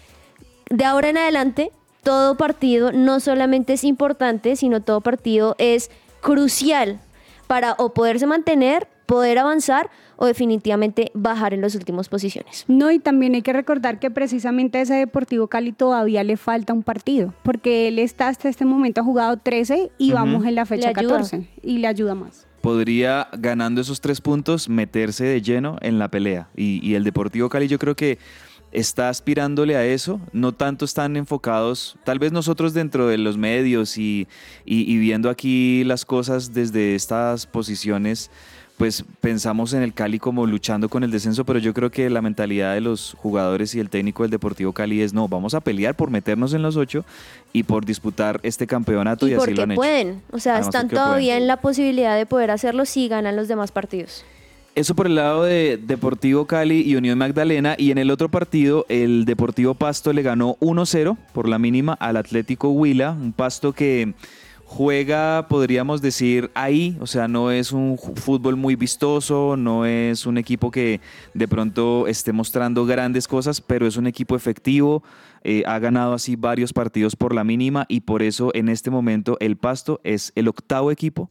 de 0.69 0.85
ahora 0.85 1.09
en 1.09 1.17
adelante, 1.17 1.71
todo 2.03 2.35
partido 2.35 2.91
no 2.91 3.19
solamente 3.19 3.73
es 3.73 3.83
importante, 3.83 4.55
sino 4.55 4.81
todo 4.81 5.01
partido 5.01 5.55
es 5.59 5.91
crucial 6.21 6.99
para 7.45 7.73
o 7.73 7.93
poderse 7.93 8.25
mantener, 8.25 8.87
poder 9.11 9.39
avanzar 9.39 9.89
o 10.15 10.25
definitivamente 10.25 11.11
bajar 11.13 11.53
en 11.53 11.59
las 11.59 11.75
últimas 11.75 12.07
posiciones. 12.07 12.63
No, 12.69 12.91
y 12.91 12.99
también 12.99 13.35
hay 13.35 13.41
que 13.41 13.51
recordar 13.51 13.99
que 13.99 14.09
precisamente 14.09 14.77
a 14.77 14.81
ese 14.83 14.93
Deportivo 14.93 15.47
Cali 15.47 15.73
todavía 15.73 16.23
le 16.23 16.37
falta 16.37 16.71
un 16.71 16.81
partido, 16.81 17.33
porque 17.43 17.89
él 17.89 17.99
está 17.99 18.29
hasta 18.29 18.47
este 18.47 18.63
momento 18.63 19.01
ha 19.01 19.03
jugado 19.03 19.35
13 19.35 19.91
y 19.97 20.13
vamos 20.13 20.45
en 20.45 20.55
la 20.55 20.65
fecha 20.65 20.93
Le 20.93 20.99
ayuda. 20.99 21.17
14 21.17 21.49
y 21.61 21.79
le 21.79 21.87
ayuda 21.87 22.15
más. 22.15 22.47
podría, 22.61 23.27
ganando 23.37 23.81
esos 23.81 23.99
tres 23.99 24.21
puntos, 24.21 24.69
meterse 24.69 25.25
de 25.25 25.41
lleno 25.41 25.75
en 25.81 25.99
la 25.99 26.07
pelea. 26.07 26.47
Y, 26.55 26.79
y 26.81 26.95
el 26.95 27.03
Deportivo 27.03 27.49
Cali 27.49 27.67
yo 27.67 27.79
creo 27.79 27.97
que 27.97 28.17
está 28.71 29.09
aspirándole 29.09 29.75
a 29.75 29.85
eso, 29.85 30.19
no 30.33 30.53
tanto 30.53 30.85
están 30.85 31.17
enfocados, 31.17 31.97
tal 32.03 32.19
vez 32.19 32.31
nosotros 32.31 32.73
dentro 32.73 33.07
de 33.07 33.17
los 33.17 33.37
medios 33.37 33.97
y, 33.97 34.27
y- 34.65 34.91
y 34.91 34.97
viendo 34.97 35.29
aquí 35.29 35.83
las 35.83 36.05
cosas 36.05 36.53
desde 36.53 36.95
estas 36.95 37.45
posiciones, 37.47 38.31
pues 38.77 39.03
pensamos 39.19 39.73
en 39.73 39.83
el 39.83 39.93
Cali 39.93 40.17
como 40.17 40.47
luchando 40.47 40.89
con 40.89 41.03
el 41.03 41.11
descenso, 41.11 41.45
pero 41.45 41.59
yo 41.59 41.71
creo 41.73 41.91
que 41.91 42.09
la 42.09 42.21
mentalidad 42.21 42.73
de 42.73 42.81
los 42.81 43.15
jugadores 43.19 43.75
y 43.75 43.79
el 43.79 43.89
técnico 43.91 44.23
del 44.23 44.31
Deportivo 44.31 44.71
Cali 44.73 45.01
es 45.01 45.13
no, 45.13 45.27
vamos 45.27 45.53
a 45.53 45.59
pelear 45.59 45.93
por 45.95 46.09
meternos 46.09 46.53
en 46.53 46.63
los 46.63 46.77
ocho 46.77 47.05
y 47.53 47.61
por 47.63 47.85
disputar 47.85 48.39
este 48.41 48.65
campeonato 48.65 49.27
y, 49.27 49.31
Y 49.31 49.33
así 49.35 49.53
lo 49.53 49.63
han 49.63 49.71
hecho. 49.71 49.75
pueden, 49.81 50.21
o 50.31 50.39
sea, 50.39 50.53
Además, 50.55 50.73
están 50.73 50.89
todavía 50.89 51.33
pueden. 51.33 51.41
en 51.43 51.47
la 51.47 51.57
posibilidad 51.57 52.17
de 52.17 52.25
poder 52.25 52.49
hacerlo 52.49 52.85
si 52.85 53.07
ganan 53.07 53.35
los 53.35 53.47
demás 53.47 53.71
partidos. 53.71 54.23
Eso 54.73 54.95
por 54.95 55.07
el 55.07 55.15
lado 55.15 55.43
de 55.43 55.77
Deportivo 55.77 56.47
Cali 56.47 56.81
y 56.81 56.95
Unión 56.95 57.17
Magdalena. 57.17 57.75
Y 57.77 57.91
en 57.91 57.97
el 57.97 58.09
otro 58.09 58.29
partido, 58.29 58.85
el 58.87 59.25
Deportivo 59.25 59.73
Pasto 59.73 60.13
le 60.13 60.21
ganó 60.21 60.55
1-0 60.61 61.17
por 61.33 61.49
la 61.49 61.59
mínima 61.59 61.93
al 61.93 62.15
Atlético 62.15 62.69
Huila. 62.69 63.11
Un 63.11 63.33
Pasto 63.33 63.73
que 63.73 64.13
juega, 64.63 65.47
podríamos 65.49 66.01
decir, 66.01 66.51
ahí. 66.53 66.95
O 67.01 67.07
sea, 67.07 67.27
no 67.27 67.51
es 67.51 67.73
un 67.73 67.97
fútbol 67.97 68.55
muy 68.55 68.77
vistoso, 68.77 69.57
no 69.57 69.85
es 69.85 70.25
un 70.25 70.37
equipo 70.37 70.71
que 70.71 71.01
de 71.33 71.49
pronto 71.49 72.07
esté 72.07 72.31
mostrando 72.31 72.85
grandes 72.85 73.27
cosas, 73.27 73.59
pero 73.59 73.85
es 73.85 73.97
un 73.97 74.07
equipo 74.07 74.37
efectivo. 74.37 75.03
eh, 75.43 75.63
ha 75.65 75.79
ganado 75.79 76.13
así 76.13 76.37
varios 76.37 76.71
partidos 76.71 77.17
por 77.17 77.33
la 77.33 77.43
mínima 77.43 77.85
y 77.89 78.01
por 78.01 78.21
eso 78.21 78.51
en 78.53 78.69
este 78.69 78.89
momento 78.89 79.37
el 79.41 79.57
Pasto 79.57 79.99
es 80.03 80.31
el 80.35 80.47
octavo 80.47 80.91
equipo 80.91 81.29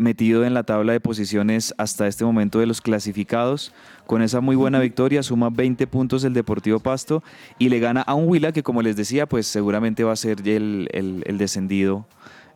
metido 0.00 0.44
en 0.44 0.54
la 0.54 0.62
tabla 0.62 0.92
de 0.92 1.00
posiciones 1.00 1.74
hasta 1.78 2.06
este 2.08 2.24
momento 2.24 2.58
de 2.58 2.66
los 2.66 2.80
clasificados. 2.80 3.72
Con 4.06 4.22
esa 4.22 4.40
muy 4.40 4.56
buena 4.56 4.80
victoria 4.80 5.22
suma 5.22 5.50
20 5.50 5.86
puntos 5.86 6.24
el 6.24 6.32
Deportivo 6.32 6.80
Pasto 6.80 7.22
y 7.58 7.68
le 7.68 7.78
gana 7.78 8.00
a 8.02 8.14
un 8.14 8.28
Huila 8.28 8.50
que 8.52 8.62
como 8.62 8.82
les 8.82 8.96
decía 8.96 9.26
pues 9.26 9.46
seguramente 9.46 10.02
va 10.02 10.12
a 10.12 10.16
ser 10.16 10.40
el, 10.48 10.88
el- 10.92 11.22
el 11.26 11.38
descendido 11.38 12.06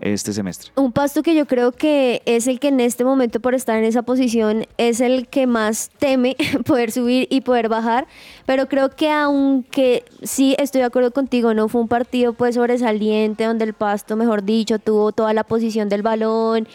este 0.00 0.32
semestre. 0.32 0.72
Un 0.74 0.90
pasto 0.90 1.22
que 1.22 1.34
yo 1.36 1.46
creo 1.46 1.70
que 1.70 2.20
es 2.26 2.48
el 2.48 2.58
que 2.58 2.68
en 2.68 2.80
este 2.80 3.04
momento 3.04 3.38
por 3.40 3.54
estar 3.54 3.78
en 3.78 3.84
esa 3.84 4.02
posición 4.02 4.66
es 4.76 5.00
el 5.00 5.28
que 5.28 5.46
más 5.46 5.90
teme 5.98 6.36
poder 6.66 6.90
subir 6.90 7.28
y 7.30 7.42
poder 7.42 7.68
bajar, 7.68 8.06
pero 8.44 8.68
creo 8.68 8.90
que 8.90 9.10
aunque 9.10 10.04
sí 10.22 10.56
estoy 10.58 10.80
de 10.80 10.86
acuerdo 10.86 11.12
contigo, 11.12 11.54
no 11.54 11.68
fue 11.68 11.80
un 11.80 11.88
partido 11.88 12.32
pues 12.32 12.56
sobresaliente 12.56 13.44
donde 13.44 13.64
el 13.64 13.72
pasto, 13.74 14.16
mejor 14.16 14.42
dicho, 14.42 14.78
tuvo 14.80 15.12
toda 15.12 15.32
la 15.32 15.44
posición 15.44 15.88
del 15.88 16.02
balón 16.02 16.66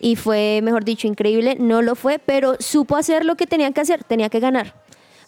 y 0.00 0.16
fue, 0.16 0.60
mejor 0.62 0.84
dicho, 0.84 1.06
increíble, 1.06 1.56
no 1.58 1.82
lo 1.82 1.94
fue, 1.94 2.18
pero 2.18 2.56
supo 2.60 2.96
hacer 2.96 3.24
lo 3.24 3.36
que 3.36 3.46
tenía 3.46 3.70
que 3.72 3.80
hacer, 3.80 4.04
tenía 4.04 4.28
que 4.28 4.40
ganar. 4.40 4.74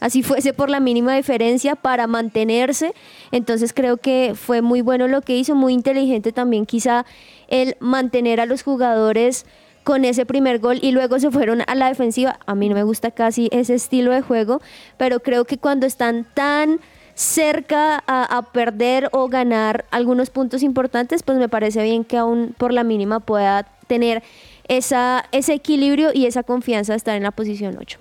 Así 0.00 0.22
fuese 0.22 0.54
por 0.54 0.70
la 0.70 0.80
mínima 0.80 1.14
diferencia 1.14 1.76
para 1.76 2.06
mantenerse. 2.06 2.94
Entonces 3.30 3.72
creo 3.74 3.98
que 3.98 4.32
fue 4.34 4.62
muy 4.62 4.80
bueno 4.80 5.06
lo 5.08 5.20
que 5.20 5.36
hizo, 5.36 5.54
muy 5.54 5.74
inteligente 5.74 6.32
también 6.32 6.64
quizá 6.64 7.04
el 7.48 7.76
mantener 7.80 8.40
a 8.40 8.46
los 8.46 8.62
jugadores 8.62 9.44
con 9.84 10.04
ese 10.04 10.26
primer 10.26 10.58
gol 10.58 10.78
y 10.82 10.92
luego 10.92 11.18
se 11.18 11.30
fueron 11.30 11.62
a 11.66 11.74
la 11.74 11.88
defensiva. 11.88 12.38
A 12.46 12.54
mí 12.54 12.68
no 12.68 12.74
me 12.74 12.82
gusta 12.82 13.10
casi 13.10 13.48
ese 13.52 13.74
estilo 13.74 14.12
de 14.12 14.22
juego, 14.22 14.60
pero 14.96 15.20
creo 15.20 15.44
que 15.44 15.58
cuando 15.58 15.86
están 15.86 16.26
tan 16.32 16.80
cerca 17.14 18.02
a, 18.06 18.24
a 18.24 18.42
perder 18.52 19.10
o 19.12 19.28
ganar 19.28 19.84
algunos 19.90 20.30
puntos 20.30 20.62
importantes, 20.62 21.22
pues 21.22 21.36
me 21.36 21.50
parece 21.50 21.82
bien 21.82 22.04
que 22.04 22.16
aún 22.16 22.54
por 22.56 22.72
la 22.72 22.84
mínima 22.84 23.20
pueda 23.20 23.66
tener 23.90 24.22
esa, 24.68 25.24
ese 25.32 25.52
equilibrio 25.52 26.10
y 26.14 26.26
esa 26.26 26.44
confianza 26.44 26.92
de 26.92 26.98
estar 26.98 27.16
en 27.16 27.24
la 27.24 27.32
posición 27.32 27.76
8. 27.76 27.98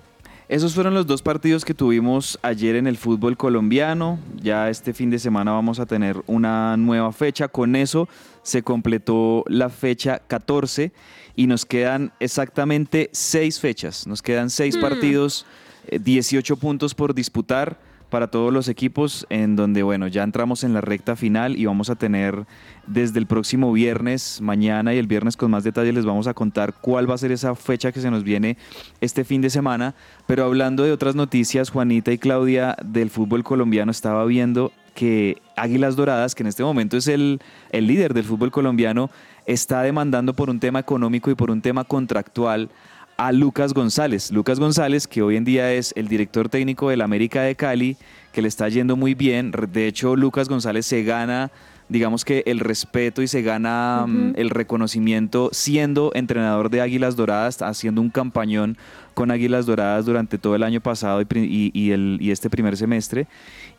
Esos 0.48 0.72
fueron 0.72 0.94
los 0.94 1.04
dos 1.04 1.20
partidos 1.20 1.64
que 1.64 1.74
tuvimos 1.74 2.38
ayer 2.42 2.76
en 2.76 2.86
el 2.86 2.96
fútbol 2.96 3.36
colombiano. 3.36 4.20
Ya 4.40 4.70
este 4.70 4.92
fin 4.94 5.10
de 5.10 5.18
semana 5.18 5.50
vamos 5.50 5.80
a 5.80 5.86
tener 5.86 6.22
una 6.28 6.76
nueva 6.76 7.12
fecha. 7.12 7.48
Con 7.48 7.74
eso 7.74 8.08
se 8.42 8.62
completó 8.62 9.44
la 9.48 9.68
fecha 9.68 10.22
14 10.28 10.92
y 11.34 11.48
nos 11.48 11.66
quedan 11.66 12.12
exactamente 12.20 13.10
seis 13.12 13.58
fechas. 13.58 14.06
Nos 14.06 14.22
quedan 14.22 14.48
seis 14.48 14.76
partidos, 14.76 15.46
eh, 15.88 15.98
18 15.98 16.56
puntos 16.56 16.94
por 16.94 17.14
disputar 17.14 17.78
para 18.10 18.26
todos 18.26 18.52
los 18.52 18.68
equipos 18.68 19.26
en 19.30 19.56
donde, 19.56 19.82
bueno, 19.82 20.08
ya 20.08 20.22
entramos 20.22 20.64
en 20.64 20.74
la 20.74 20.80
recta 20.80 21.16
final 21.16 21.56
y 21.56 21.64
vamos 21.64 21.88
a 21.88 21.94
tener 21.94 22.44
desde 22.86 23.18
el 23.18 23.26
próximo 23.26 23.72
viernes, 23.72 24.40
mañana 24.42 24.92
y 24.92 24.98
el 24.98 25.06
viernes 25.06 25.36
con 25.36 25.50
más 25.50 25.64
detalle 25.64 25.92
les 25.92 26.04
vamos 26.04 26.26
a 26.26 26.34
contar 26.34 26.74
cuál 26.74 27.08
va 27.08 27.14
a 27.14 27.18
ser 27.18 27.32
esa 27.32 27.54
fecha 27.54 27.92
que 27.92 28.00
se 28.00 28.10
nos 28.10 28.24
viene 28.24 28.58
este 29.00 29.24
fin 29.24 29.40
de 29.40 29.48
semana. 29.48 29.94
Pero 30.26 30.44
hablando 30.44 30.82
de 30.82 30.92
otras 30.92 31.14
noticias, 31.14 31.70
Juanita 31.70 32.12
y 32.12 32.18
Claudia 32.18 32.76
del 32.84 33.10
fútbol 33.10 33.44
colombiano 33.44 33.90
estaba 33.90 34.24
viendo 34.24 34.72
que 34.94 35.40
Águilas 35.56 35.96
Doradas, 35.96 36.34
que 36.34 36.42
en 36.42 36.48
este 36.48 36.64
momento 36.64 36.96
es 36.96 37.06
el, 37.06 37.40
el 37.70 37.86
líder 37.86 38.12
del 38.12 38.24
fútbol 38.24 38.50
colombiano, 38.50 39.10
está 39.46 39.82
demandando 39.82 40.34
por 40.34 40.50
un 40.50 40.60
tema 40.60 40.80
económico 40.80 41.30
y 41.30 41.34
por 41.34 41.50
un 41.50 41.62
tema 41.62 41.84
contractual 41.84 42.70
a 43.20 43.32
Lucas 43.32 43.74
González. 43.74 44.30
Lucas 44.32 44.58
González, 44.58 45.06
que 45.06 45.20
hoy 45.20 45.36
en 45.36 45.44
día 45.44 45.74
es 45.74 45.92
el 45.94 46.08
director 46.08 46.48
técnico 46.48 46.88
del 46.88 47.02
América 47.02 47.42
de 47.42 47.54
Cali, 47.54 47.98
que 48.32 48.40
le 48.40 48.48
está 48.48 48.66
yendo 48.70 48.96
muy 48.96 49.12
bien. 49.14 49.52
De 49.72 49.86
hecho, 49.86 50.16
Lucas 50.16 50.48
González 50.48 50.86
se 50.86 51.02
gana 51.02 51.50
digamos 51.90 52.24
que 52.24 52.44
el 52.46 52.60
respeto 52.60 53.20
y 53.20 53.26
se 53.26 53.42
gana 53.42 54.04
mm, 54.06 54.34
el 54.36 54.50
reconocimiento 54.50 55.48
siendo 55.52 56.12
entrenador 56.14 56.70
de 56.70 56.80
Águilas 56.80 57.16
Doradas, 57.16 57.62
haciendo 57.62 58.00
un 58.00 58.10
campañón 58.10 58.78
con 59.12 59.32
Águilas 59.32 59.66
Doradas 59.66 60.06
durante 60.06 60.38
todo 60.38 60.54
el 60.54 60.62
año 60.62 60.80
pasado 60.80 61.20
y, 61.20 61.24
pri- 61.24 61.48
y- 61.50 61.72
y 61.74 61.90
el, 61.90 62.16
y 62.20 62.30
este 62.30 62.48
primer 62.48 62.76
semestre. 62.76 63.26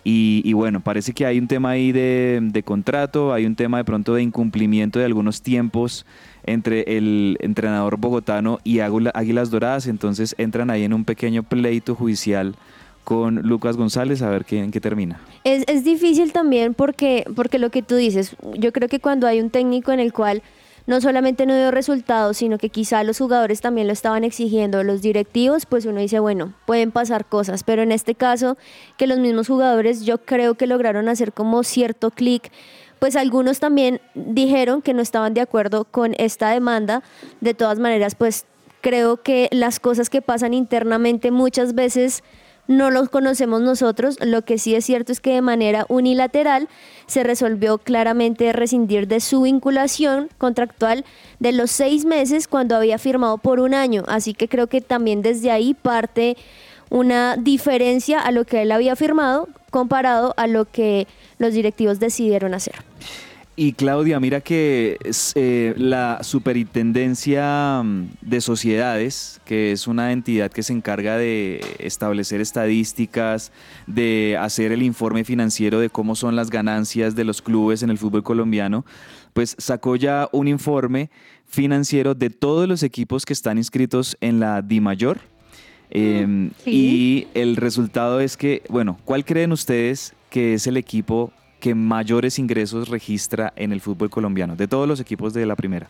Y, 0.03 0.41
y 0.43 0.51
bueno, 0.51 0.81
parece 0.81 1.13
que 1.13 1.25
hay 1.25 1.39
un 1.39 1.47
tema 1.47 1.69
ahí 1.69 1.93
de, 1.93 2.39
de 2.43 2.63
contrato, 2.63 3.31
hay 3.31 3.45
un 3.45 3.55
tema 3.55 3.77
de 3.77 3.85
pronto 3.85 4.13
de 4.15 4.23
incumplimiento 4.23 4.99
de 4.99 5.05
algunos 5.05 5.41
tiempos 5.41 6.05
entre 6.43 6.97
el 6.97 7.37
entrenador 7.41 7.97
bogotano 7.97 8.59
y 8.63 8.79
Águilas 8.79 9.51
Doradas, 9.51 9.87
entonces 9.87 10.35
entran 10.37 10.69
ahí 10.69 10.83
en 10.83 10.93
un 10.93 11.05
pequeño 11.05 11.43
pleito 11.43 11.95
judicial 11.95 12.55
con 13.03 13.41
Lucas 13.41 13.77
González 13.77 14.21
a 14.21 14.29
ver 14.29 14.45
qué, 14.45 14.59
en 14.59 14.71
qué 14.71 14.79
termina. 14.79 15.19
Es, 15.43 15.63
es 15.67 15.83
difícil 15.83 16.33
también 16.33 16.73
porque, 16.73 17.25
porque 17.35 17.59
lo 17.59 17.69
que 17.71 17.81
tú 17.81 17.95
dices, 17.95 18.35
yo 18.57 18.71
creo 18.71 18.87
que 18.89 18.99
cuando 18.99 19.27
hay 19.27 19.41
un 19.41 19.49
técnico 19.49 19.91
en 19.91 19.99
el 19.99 20.13
cual 20.13 20.43
no 20.87 20.99
solamente 21.01 21.45
no 21.45 21.55
dio 21.55 21.71
resultados, 21.71 22.37
sino 22.37 22.57
que 22.57 22.69
quizá 22.69 23.03
los 23.03 23.17
jugadores 23.17 23.61
también 23.61 23.87
lo 23.87 23.93
estaban 23.93 24.23
exigiendo, 24.23 24.83
los 24.83 25.01
directivos, 25.01 25.65
pues 25.65 25.85
uno 25.85 25.99
dice, 25.99 26.19
bueno, 26.19 26.53
pueden 26.65 26.91
pasar 26.91 27.25
cosas, 27.25 27.63
pero 27.63 27.81
en 27.81 27.91
este 27.91 28.15
caso, 28.15 28.57
que 28.97 29.07
los 29.07 29.19
mismos 29.19 29.47
jugadores 29.47 30.05
yo 30.05 30.19
creo 30.19 30.55
que 30.55 30.67
lograron 30.67 31.07
hacer 31.07 31.33
como 31.33 31.63
cierto 31.63 32.11
clic, 32.11 32.51
pues 33.01 33.15
algunos 33.15 33.59
también 33.59 33.99
dijeron 34.13 34.83
que 34.83 34.93
no 34.93 35.01
estaban 35.01 35.33
de 35.33 35.41
acuerdo 35.41 35.85
con 35.85 36.13
esta 36.19 36.51
demanda, 36.51 37.01
de 37.39 37.55
todas 37.55 37.79
maneras, 37.79 38.13
pues 38.13 38.45
creo 38.81 39.17
que 39.17 39.49
las 39.51 39.79
cosas 39.79 40.11
que 40.11 40.21
pasan 40.21 40.53
internamente 40.53 41.31
muchas 41.31 41.73
veces 41.73 42.21
no 42.67 42.91
los 42.91 43.09
conocemos 43.09 43.61
nosotros. 43.61 44.19
Lo 44.23 44.43
que 44.43 44.59
sí 44.59 44.75
es 44.75 44.85
cierto 44.85 45.11
es 45.11 45.19
que 45.19 45.33
de 45.33 45.41
manera 45.41 45.87
unilateral 45.89 46.69
se 47.07 47.23
resolvió 47.23 47.79
claramente 47.79 48.53
rescindir 48.53 49.07
de 49.07 49.19
su 49.19 49.41
vinculación 49.41 50.29
contractual 50.37 51.03
de 51.39 51.53
los 51.53 51.71
seis 51.71 52.05
meses 52.05 52.47
cuando 52.47 52.75
había 52.75 52.99
firmado 52.99 53.39
por 53.39 53.59
un 53.61 53.73
año. 53.73 54.03
Así 54.09 54.35
que 54.35 54.47
creo 54.47 54.67
que 54.67 54.79
también 54.79 55.23
desde 55.23 55.49
ahí 55.49 55.73
parte 55.73 56.37
una 56.91 57.37
diferencia 57.37 58.19
a 58.19 58.31
lo 58.31 58.45
que 58.45 58.61
él 58.61 58.71
había 58.71 58.95
firmado 58.95 59.47
comparado 59.71 60.33
a 60.37 60.45
lo 60.45 60.65
que 60.65 61.07
los 61.39 61.53
directivos 61.53 61.99
decidieron 61.99 62.53
hacer. 62.53 62.75
Y 63.55 63.73
Claudia, 63.73 64.19
mira 64.19 64.41
que 64.41 64.97
eh, 65.35 65.73
la 65.77 66.19
Superintendencia 66.23 67.81
mm, 67.83 68.09
de 68.21 68.41
Sociedades, 68.41 69.39
que 69.45 69.71
es 69.71 69.87
una 69.87 70.11
entidad 70.11 70.51
que 70.51 70.63
se 70.63 70.73
encarga 70.73 71.17
de 71.17 71.61
establecer 71.79 72.41
estadísticas, 72.41 73.51
de 73.87 74.37
hacer 74.39 74.71
el 74.71 74.83
informe 74.83 75.23
financiero 75.23 75.79
de 75.79 75.89
cómo 75.89 76.15
son 76.15 76.35
las 76.35 76.49
ganancias 76.49 77.15
de 77.15 77.23
los 77.23 77.41
clubes 77.41 77.83
en 77.83 77.89
el 77.89 77.97
fútbol 77.97 78.23
colombiano, 78.23 78.85
pues 79.33 79.55
sacó 79.57 79.95
ya 79.95 80.27
un 80.31 80.47
informe 80.47 81.09
financiero 81.45 82.15
de 82.15 82.29
todos 82.29 82.67
los 82.67 82.83
equipos 82.83 83.25
que 83.25 83.33
están 83.33 83.57
inscritos 83.57 84.17
en 84.21 84.39
la 84.39 84.61
DIMAYOR. 84.61 85.30
Eh, 85.91 86.49
sí. 86.63 86.71
Y 86.71 87.27
el 87.33 87.55
resultado 87.55 88.19
es 88.19 88.37
que, 88.37 88.61
bueno, 88.69 88.97
¿cuál 89.05 89.25
creen 89.25 89.51
ustedes 89.51 90.13
que 90.29 90.53
es 90.53 90.67
el 90.67 90.77
equipo 90.77 91.31
que 91.59 91.75
mayores 91.75 92.39
ingresos 92.39 92.89
registra 92.89 93.53
en 93.55 93.71
el 93.71 93.81
fútbol 93.81 94.09
colombiano, 94.09 94.55
de 94.55 94.67
todos 94.67 94.87
los 94.87 94.99
equipos 94.99 95.33
de 95.33 95.45
la 95.45 95.55
primera? 95.55 95.89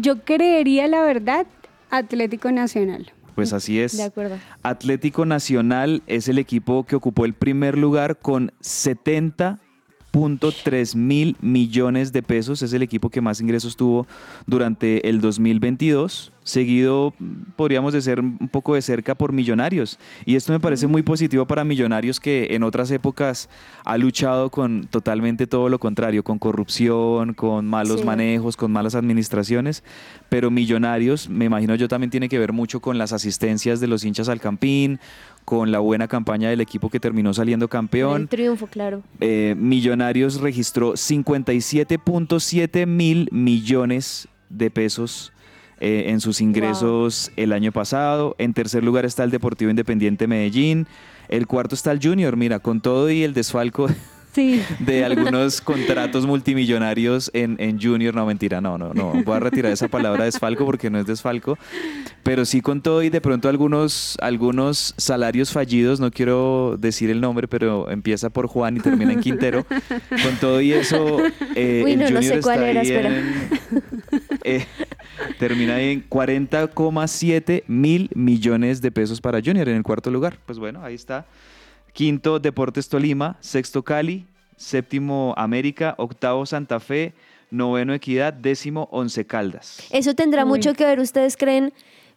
Yo 0.00 0.20
creería, 0.20 0.86
la 0.86 1.02
verdad, 1.02 1.46
Atlético 1.90 2.52
Nacional. 2.52 3.10
Pues 3.34 3.52
así 3.52 3.80
es. 3.80 3.96
De 3.96 4.04
acuerdo. 4.04 4.38
Atlético 4.62 5.26
Nacional 5.26 6.02
es 6.06 6.28
el 6.28 6.38
equipo 6.38 6.84
que 6.84 6.94
ocupó 6.96 7.24
el 7.24 7.34
primer 7.34 7.78
lugar 7.78 8.18
con 8.18 8.52
70.3 8.62 10.94
mil 10.94 11.36
millones 11.40 12.12
de 12.12 12.22
pesos. 12.22 12.62
Es 12.62 12.72
el 12.72 12.82
equipo 12.82 13.10
que 13.10 13.20
más 13.20 13.40
ingresos 13.40 13.76
tuvo 13.76 14.06
durante 14.46 15.08
el 15.08 15.20
2022, 15.20 16.31
seguido, 16.44 17.14
podríamos 17.56 17.92
decir, 17.92 18.18
un 18.20 18.48
poco 18.48 18.74
de 18.74 18.82
cerca 18.82 19.14
por 19.14 19.32
Millonarios. 19.32 19.98
Y 20.24 20.36
esto 20.36 20.52
me 20.52 20.60
parece 20.60 20.86
muy 20.86 21.02
positivo 21.02 21.46
para 21.46 21.64
Millonarios 21.64 22.18
que 22.20 22.48
en 22.50 22.62
otras 22.62 22.90
épocas 22.90 23.48
ha 23.84 23.96
luchado 23.98 24.50
con 24.50 24.84
totalmente 24.90 25.46
todo 25.46 25.68
lo 25.68 25.78
contrario, 25.78 26.24
con 26.24 26.38
corrupción, 26.38 27.34
con 27.34 27.66
malos 27.66 28.00
Sí. 28.00 28.06
manejos, 28.06 28.56
con 28.56 28.72
malas 28.72 28.94
administraciones. 28.94 29.84
Pero 30.28 30.50
Millonarios, 30.50 31.28
me 31.28 31.44
imagino 31.44 31.74
yo, 31.74 31.88
también 31.88 32.10
tiene 32.10 32.28
que 32.28 32.38
ver 32.38 32.52
mucho 32.52 32.80
con 32.80 32.98
las 32.98 33.12
asistencias 33.12 33.80
de 33.80 33.86
los 33.86 34.04
hinchas 34.04 34.28
al 34.28 34.40
Campín, 34.40 34.98
con 35.44 35.72
la 35.72 35.80
buena 35.80 36.06
campaña 36.08 36.50
del 36.50 36.60
equipo 36.60 36.88
que 36.88 37.00
terminó 37.00 37.34
saliendo 37.34 37.68
campeón. 37.68 38.22
El 38.22 38.28
triunfo, 38.28 38.66
claro. 38.66 39.02
Eh, 39.20 39.54
Millonarios 39.58 40.40
registró 40.40 40.96
57.7 40.96 42.86
mil 42.86 43.28
millones 43.32 44.28
de 44.48 44.70
pesos 44.70 45.32
eh, 45.82 46.04
en 46.10 46.20
sus 46.20 46.40
ingresos 46.40 47.30
el 47.36 47.52
año 47.52 47.72
pasado. 47.72 48.34
En 48.38 48.54
tercer 48.54 48.82
lugar 48.84 49.04
está 49.04 49.24
el 49.24 49.30
Deportivo 49.30 49.68
Independiente 49.70 50.26
Medellín. 50.26 50.86
El 51.28 51.46
cuarto 51.46 51.74
está 51.74 51.92
el 51.92 51.98
Junior, 52.02 52.36
mira, 52.36 52.58
con 52.60 52.80
todo 52.80 53.10
y 53.10 53.22
el 53.24 53.34
desfalco 53.34 53.88
Sí. 54.32 54.62
de 54.78 55.04
algunos 55.04 55.60
contratos 55.60 56.24
multimillonarios 56.24 57.30
en, 57.34 57.56
en 57.58 57.78
Junior. 57.78 58.14
No, 58.14 58.24
mentira, 58.24 58.62
no, 58.62 58.78
no, 58.78 58.94
no. 58.94 59.12
Voy 59.26 59.36
a 59.36 59.40
retirar 59.40 59.70
esa 59.72 59.88
palabra 59.88 60.24
desfalco 60.24 60.64
porque 60.64 60.88
no 60.88 60.98
es 60.98 61.04
desfalco. 61.04 61.58
Pero 62.22 62.46
sí 62.46 62.62
con 62.62 62.80
todo 62.80 63.02
y 63.02 63.10
de 63.10 63.20
pronto 63.20 63.50
algunos, 63.50 64.16
algunos 64.22 64.94
salarios 64.96 65.52
fallidos, 65.52 66.00
no 66.00 66.10
quiero 66.10 66.76
decir 66.78 67.10
el 67.10 67.20
nombre, 67.20 67.46
pero 67.46 67.90
empieza 67.90 68.30
por 68.30 68.46
Juan 68.46 68.78
y 68.78 68.80
termina 68.80 69.12
en 69.12 69.20
Quintero. 69.20 69.66
Con 70.08 70.36
todo 70.40 70.62
y 70.62 70.72
eso, 70.72 71.18
eh, 71.54 71.82
Uy, 71.84 71.92
el 71.92 71.98
no, 71.98 72.04
no 72.08 72.16
Junior 72.16 72.34
sé 72.36 72.40
cuál 72.40 72.62
está 72.62 72.70
era, 72.70 72.80
ahí 72.80 72.90
en- 72.92 73.50
eh, 74.44 74.66
termina 75.38 75.76
ahí 75.76 75.90
en 75.92 76.08
40,7 76.08 77.64
mil 77.66 78.10
millones 78.14 78.80
de 78.80 78.90
pesos 78.90 79.20
para 79.20 79.40
Junior 79.40 79.68
en 79.68 79.76
el 79.76 79.82
cuarto 79.82 80.10
lugar. 80.10 80.38
Pues 80.46 80.58
bueno, 80.58 80.82
ahí 80.84 80.94
está. 80.94 81.26
Quinto, 81.92 82.38
Deportes 82.38 82.88
Tolima. 82.88 83.36
Sexto, 83.40 83.82
Cali. 83.82 84.26
Séptimo, 84.56 85.34
América. 85.36 85.94
Octavo, 85.98 86.46
Santa 86.46 86.80
Fe. 86.80 87.12
Noveno, 87.50 87.92
Equidad. 87.92 88.32
Décimo, 88.32 88.88
Once 88.90 89.26
Caldas. 89.26 89.78
Eso 89.90 90.14
tendrá 90.14 90.44
Uy. 90.44 90.48
mucho 90.50 90.74
que 90.74 90.84
ver, 90.84 91.00
¿ustedes 91.00 91.36
creen? 91.36 91.72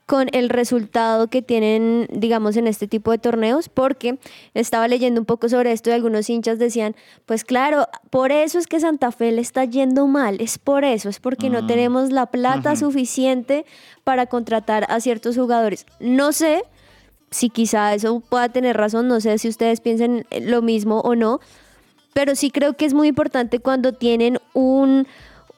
Con 0.05 0.27
el 0.33 0.49
resultado 0.49 1.27
que 1.29 1.41
tienen, 1.41 2.07
digamos, 2.11 2.57
en 2.57 2.67
este 2.67 2.87
tipo 2.87 3.09
de 3.11 3.17
torneos, 3.17 3.69
porque 3.69 4.19
estaba 4.53 4.87
leyendo 4.87 5.19
un 5.19 5.25
poco 5.25 5.49
sobre 5.49 5.71
esto 5.71 5.89
y 5.89 5.93
algunos 5.93 6.29
hinchas 6.29 6.59
decían, 6.59 6.95
pues 7.25 7.43
claro, 7.43 7.87
por 8.11 8.31
eso 8.31 8.59
es 8.59 8.67
que 8.67 8.79
Santa 8.79 9.11
Fe 9.11 9.31
le 9.31 9.41
está 9.41 9.65
yendo 9.65 10.05
mal, 10.05 10.39
es 10.39 10.59
por 10.59 10.83
eso, 10.85 11.09
es 11.09 11.19
porque 11.19 11.49
no 11.49 11.63
Mm. 11.63 11.67
tenemos 11.67 12.11
la 12.11 12.27
plata 12.27 12.75
suficiente 12.75 13.65
para 14.03 14.27
contratar 14.27 14.85
a 14.89 14.99
ciertos 14.99 15.35
jugadores. 15.37 15.87
No 15.99 16.31
sé 16.33 16.63
si 17.31 17.49
quizá 17.49 17.93
eso 17.95 18.19
pueda 18.19 18.49
tener 18.49 18.77
razón, 18.77 19.07
no 19.07 19.19
sé 19.19 19.39
si 19.39 19.49
ustedes 19.49 19.81
piensen 19.81 20.27
lo 20.41 20.61
mismo 20.61 20.99
o 20.99 21.15
no, 21.15 21.39
pero 22.13 22.35
sí 22.35 22.51
creo 22.51 22.77
que 22.77 22.85
es 22.85 22.93
muy 22.93 23.07
importante 23.07 23.57
cuando 23.59 23.93
tienen 23.93 24.37
un 24.53 25.07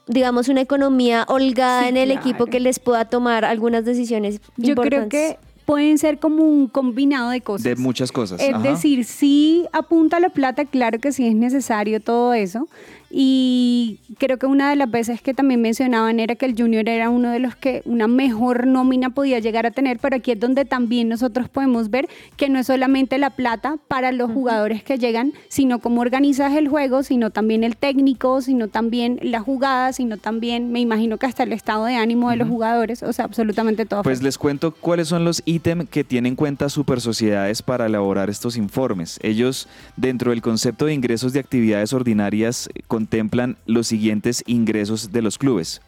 digamos 0.07 0.47
una 0.49 0.61
economía 0.61 1.25
holgada 1.27 1.83
Sí, 1.83 1.89
en 1.89 1.97
el 1.97 2.09
claro. 2.11 2.21
equipo 2.21 2.45
que 2.47 2.59
les 2.59 2.79
pueda 2.79 3.05
tomar 3.05 3.45
algunas 3.45 3.85
decisiones 3.85 4.41
Yo 4.57 4.75
creo 4.75 5.09
que 5.09 5.37
pueden 5.65 5.97
ser 5.97 6.17
como 6.17 6.43
un 6.45 6.67
combinado 6.67 7.29
de 7.29 7.41
cosas. 7.41 7.63
De 7.65 7.75
muchas 7.75 8.13
cosas. 8.13 8.39
Es 8.41 8.53
ajá. 8.53 8.63
decir, 8.63 9.03
sí 9.03 9.65
apunta 9.73 10.21
la 10.21 10.29
plata, 10.29 10.63
claro 10.63 10.99
que 10.99 11.11
sí 11.11 11.27
es 11.27 11.35
necesario 11.35 11.99
todo 11.99 12.33
eso. 12.33 12.69
Y 13.09 13.99
creo 14.17 14.37
que 14.37 14.45
una 14.45 14.69
de 14.69 14.75
las 14.75 14.91
veces 14.91 15.21
que 15.21 15.33
también 15.33 15.61
mencionaban 15.61 16.19
era 16.19 16.35
que 16.35 16.45
el 16.45 16.55
Junior 16.57 16.87
era 16.89 17.09
uno 17.09 17.31
de 17.31 17.39
los 17.39 17.55
que 17.55 17.81
una 17.85 18.07
mejor 18.07 18.67
nómina 18.67 19.09
podía 19.11 19.39
llegar 19.39 19.65
a 19.65 19.71
tener, 19.71 19.99
pero 19.99 20.17
aquí 20.17 20.31
es 20.31 20.39
donde 20.39 20.65
también 20.65 21.07
nosotros 21.09 21.49
podemos 21.49 21.89
ver 21.89 22.07
que 22.35 22.49
no 22.49 22.59
es 22.59 22.67
solamente 22.67 23.17
la 23.17 23.29
plata 23.29 23.77
para 23.87 24.11
los 24.11 24.31
jugadores 24.31 24.83
que 24.83 24.97
llegan, 24.97 25.33
sino 25.47 25.79
cómo 25.79 26.01
organizas 26.01 26.53
el 26.53 26.67
juego, 26.67 27.03
sino 27.03 27.29
también 27.29 27.63
el 27.63 27.77
técnico, 27.77 28.41
sino 28.41 28.67
también 28.67 29.19
la 29.21 29.39
jugada, 29.39 29.93
sino 29.93 30.17
también, 30.17 30.71
me 30.71 30.81
imagino 30.81 31.17
que 31.17 31.25
hasta 31.25 31.43
el 31.43 31.53
estado 31.53 31.85
de 31.85 31.95
ánimo 31.95 32.29
de 32.29 32.35
los 32.35 32.49
jugadores, 32.49 33.03
o 33.03 33.13
sea, 33.13 33.25
absolutamente 33.25 33.85
todo. 33.85 34.03
Pues 34.03 34.21
les 34.21 34.37
cuento 34.37 34.73
cuáles 34.73 35.07
son 35.07 35.23
los 35.23 35.41
ítems 35.45 35.89
que 35.89 36.03
tienen 36.03 36.27
en 36.27 36.35
cuenta 36.35 36.67
Super 36.67 36.99
Sociedades 36.99 37.61
para 37.61 37.85
elaborar 37.85 38.29
estos 38.29 38.57
informes. 38.57 39.17
Ellos, 39.23 39.69
dentro 39.95 40.31
del 40.31 40.41
concepto 40.41 40.85
de 40.85 40.93
ingresos 40.93 41.31
de 41.31 41.39
actividades 41.39 41.93
ordinarias, 41.93 42.69
contemplan 42.97 43.57
los 43.67 43.85
siguientes 43.85 44.43
ingresos 44.47 45.11
de 45.11 45.21
los 45.21 45.37
clubes. 45.37 45.81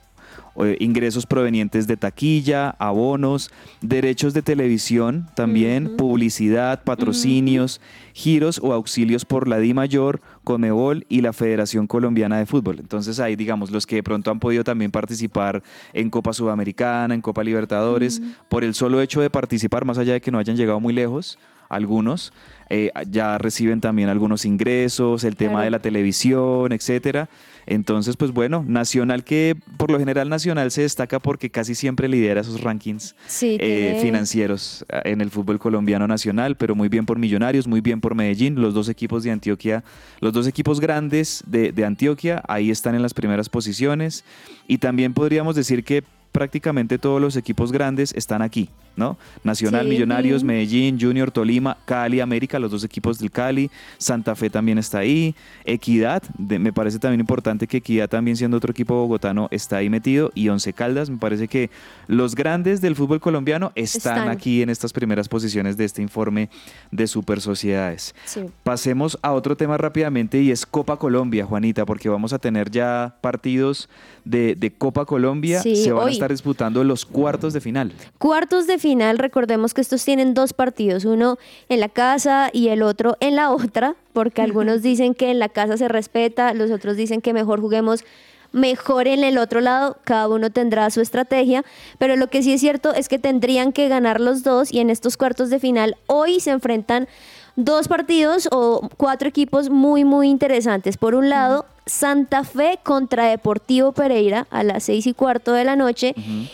Eh, 0.61 0.77
ingresos 0.79 1.25
provenientes 1.25 1.87
de 1.87 1.97
taquilla, 1.97 2.75
abonos, 2.77 3.49
derechos 3.81 4.35
de 4.35 4.43
televisión 4.43 5.25
también, 5.35 5.97
publicidad, 5.97 6.83
patrocinios, 6.83 7.81
giros 8.13 8.59
o 8.61 8.73
auxilios 8.73 9.25
por 9.25 9.47
la 9.47 9.57
Di 9.57 9.73
Mayor, 9.73 10.21
Comebol 10.43 11.07
y 11.09 11.21
la 11.21 11.33
Federación 11.33 11.87
Colombiana 11.87 12.37
de 12.37 12.45
Fútbol. 12.45 12.77
Entonces 12.77 13.19
ahí, 13.19 13.35
digamos, 13.35 13.71
los 13.71 13.87
que 13.87 13.95
de 13.95 14.03
pronto 14.03 14.29
han 14.29 14.39
podido 14.39 14.63
también 14.63 14.91
participar 14.91 15.63
en 15.93 16.11
Copa 16.11 16.31
Sudamericana, 16.33 17.15
en 17.15 17.21
Copa 17.21 17.43
Libertadores, 17.43 18.21
por 18.49 18.63
el 18.63 18.75
solo 18.75 19.01
hecho 19.01 19.19
de 19.19 19.31
participar, 19.31 19.83
más 19.83 19.97
allá 19.97 20.13
de 20.13 20.21
que 20.21 20.29
no 20.29 20.37
hayan 20.37 20.57
llegado 20.57 20.79
muy 20.79 20.93
lejos, 20.93 21.39
algunos, 21.69 22.33
eh, 22.69 22.91
ya 23.09 23.37
reciben 23.37 23.79
también 23.81 24.09
algunos 24.09 24.43
ingresos, 24.45 25.23
el 25.23 25.35
tema 25.35 25.51
Claro. 25.53 25.63
de 25.65 25.71
la 25.71 25.79
televisión, 25.79 26.71
etcétera. 26.71 27.29
Entonces, 27.65 28.17
pues 28.17 28.31
bueno, 28.31 28.65
Nacional 28.67 29.23
que 29.23 29.55
por 29.77 29.91
lo 29.91 29.99
general 29.99 30.27
Nacional 30.29 30.71
se 30.71 30.81
destaca 30.81 31.19
porque 31.19 31.51
casi 31.51 31.75
siempre 31.75 32.07
lidera 32.07 32.41
esos 32.41 32.61
rankings 32.61 33.15
Sí, 33.27 33.57
eh, 33.59 33.99
financieros 34.01 34.85
eh, 34.89 35.01
en 35.05 35.21
el 35.21 35.29
fútbol 35.29 35.59
colombiano 35.59 36.07
nacional, 36.07 36.55
pero 36.57 36.73
muy 36.73 36.89
bien 36.89 37.05
por 37.05 37.19
Millonarios, 37.19 37.67
muy 37.67 37.81
bien 37.81 38.01
por 38.01 38.15
Medellín, 38.15 38.55
los 38.59 38.73
dos 38.73 38.89
equipos 38.89 39.23
de 39.23 39.29
Antioquia, 39.31 39.83
los 40.19 40.33
dos 40.33 40.47
equipos 40.47 40.79
grandes 40.79 41.43
de, 41.45 41.71
de 41.71 41.85
Antioquia, 41.85 42.41
ahí 42.47 42.71
están 42.71 42.95
en 42.95 43.03
las 43.03 43.13
primeras 43.13 43.49
posiciones 43.49 44.23
y 44.67 44.79
también 44.79 45.13
podríamos 45.13 45.55
decir 45.55 45.83
que 45.83 46.03
prácticamente 46.31 46.97
todos 46.97 47.19
los 47.21 47.35
equipos 47.35 47.71
grandes 47.71 48.13
están 48.15 48.41
aquí, 48.41 48.69
¿no? 48.95 49.17
Nacional, 49.43 49.85
Sí. 49.85 49.89
Millonarios, 49.91 50.43
Medellín, 50.43 50.99
Junior, 50.99 51.31
Tolima, 51.31 51.77
Cali, 51.85 52.19
América, 52.19 52.59
los 52.59 52.71
dos 52.71 52.83
equipos 52.83 53.17
del 53.19 53.31
Cali, 53.31 53.71
Santa 53.97 54.35
Fe 54.35 54.49
también 54.49 54.77
está 54.77 54.99
ahí, 54.99 55.33
Equidad, 55.65 56.21
de- 56.37 56.59
me 56.59 56.71
parece 56.73 56.99
también 56.99 57.19
importante 57.19 57.65
que 57.67 57.77
Equidad 57.77 58.09
también 58.09 58.37
siendo 58.37 58.57
otro 58.57 58.71
equipo 58.71 58.93
bogotano 58.95 59.47
está 59.51 59.77
ahí 59.77 59.89
metido 59.89 60.31
y 60.35 60.49
Once 60.49 60.71
Caldas, 60.73 61.09
me 61.09 61.17
parece 61.17 61.47
que 61.47 61.69
los 62.07 62.35
grandes 62.35 62.81
del 62.81 62.95
fútbol 62.95 63.19
colombiano 63.19 63.71
están, 63.75 64.17
Están. 64.17 64.29
aquí 64.29 64.61
en 64.61 64.69
estas 64.69 64.93
primeras 64.93 65.27
posiciones 65.29 65.77
de 65.77 65.85
este 65.85 66.01
informe 66.01 66.49
de 66.91 67.07
super 67.07 67.41
sociedades. 67.41 68.13
Sí. 68.25 68.41
Pasemos 68.63 69.17
a 69.21 69.31
otro 69.33 69.55
tema 69.57 69.77
rápidamente 69.77 70.41
y 70.41 70.51
es 70.51 70.65
Copa 70.65 70.97
Colombia, 70.97 71.45
Juanita, 71.45 71.85
porque 71.85 72.09
vamos 72.09 72.33
a 72.33 72.39
tener 72.39 72.69
ya 72.69 73.15
partidos 73.21 73.89
de, 74.25 74.55
de 74.55 74.71
Copa 74.71 75.05
Colombia. 75.05 75.61
Sí, 75.61 75.75
Se 75.75 75.91
van 75.91 76.01
a 76.03 76.05
hoy. 76.05 76.18
Estar 76.19 76.31
disputando 76.31 76.83
los 76.83 77.05
cuartos 77.05 77.53
de 77.53 77.61
final. 77.61 77.93
Cuartos 78.17 78.67
de 78.67 78.77
final, 78.77 79.17
recordemos 79.17 79.73
que 79.73 79.81
estos 79.81 80.03
tienen 80.03 80.33
dos 80.33 80.53
partidos, 80.53 81.05
uno 81.05 81.37
en 81.69 81.79
la 81.79 81.89
casa 81.89 82.49
y 82.53 82.67
el 82.67 82.83
otro 82.83 83.17
en 83.19 83.35
la 83.35 83.51
otra, 83.51 83.95
porque 84.13 84.41
algunos 84.41 84.81
dicen 84.89 85.15
que 85.15 85.31
en 85.31 85.39
la 85.39 85.49
casa 85.49 85.77
se 85.77 85.87
respeta, 85.87 86.53
los 86.53 86.71
otros 86.71 86.97
dicen 86.97 87.21
que 87.21 87.33
mejor 87.33 87.61
juguemos 87.61 88.03
mejor 88.51 89.07
en 89.07 89.23
el 89.23 89.37
otro 89.37 89.61
lado, 89.61 89.97
cada 90.03 90.27
uno 90.27 90.49
tendrá 90.49 90.89
su 90.89 91.01
estrategia, 91.01 91.63
pero 91.97 92.15
lo 92.15 92.27
que 92.27 92.41
sí 92.41 92.53
es 92.53 92.61
cierto 92.61 92.93
es 92.93 93.07
que 93.07 93.19
tendrían 93.19 93.71
que 93.71 93.87
ganar 93.87 94.19
los 94.19 94.43
dos 94.43 94.73
y 94.73 94.79
en 94.79 94.89
estos 94.89 95.17
cuartos 95.17 95.49
de 95.49 95.59
final 95.59 95.97
hoy 96.07 96.39
se 96.39 96.51
enfrentan 96.51 97.07
dos 97.55 97.87
partidos 97.87 98.47
o 98.51 98.89
cuatro 98.97 99.27
equipos 99.27 99.69
muy, 99.69 100.03
muy 100.03 100.29
interesantes. 100.29 100.97
Por 100.97 101.13
un 101.13 101.29
lado, 101.29 101.65
Santa 101.89 102.43
Fe 102.43 102.79
contra 102.83 103.25
Deportivo 103.25 103.91
Pereira 103.91 104.47
a 104.51 104.63
las 104.63 104.83
seis 104.83 105.07
y 105.07 105.13
cuarto 105.13 105.53
de 105.53 105.63
la 105.65 105.75
noche. 105.75 106.13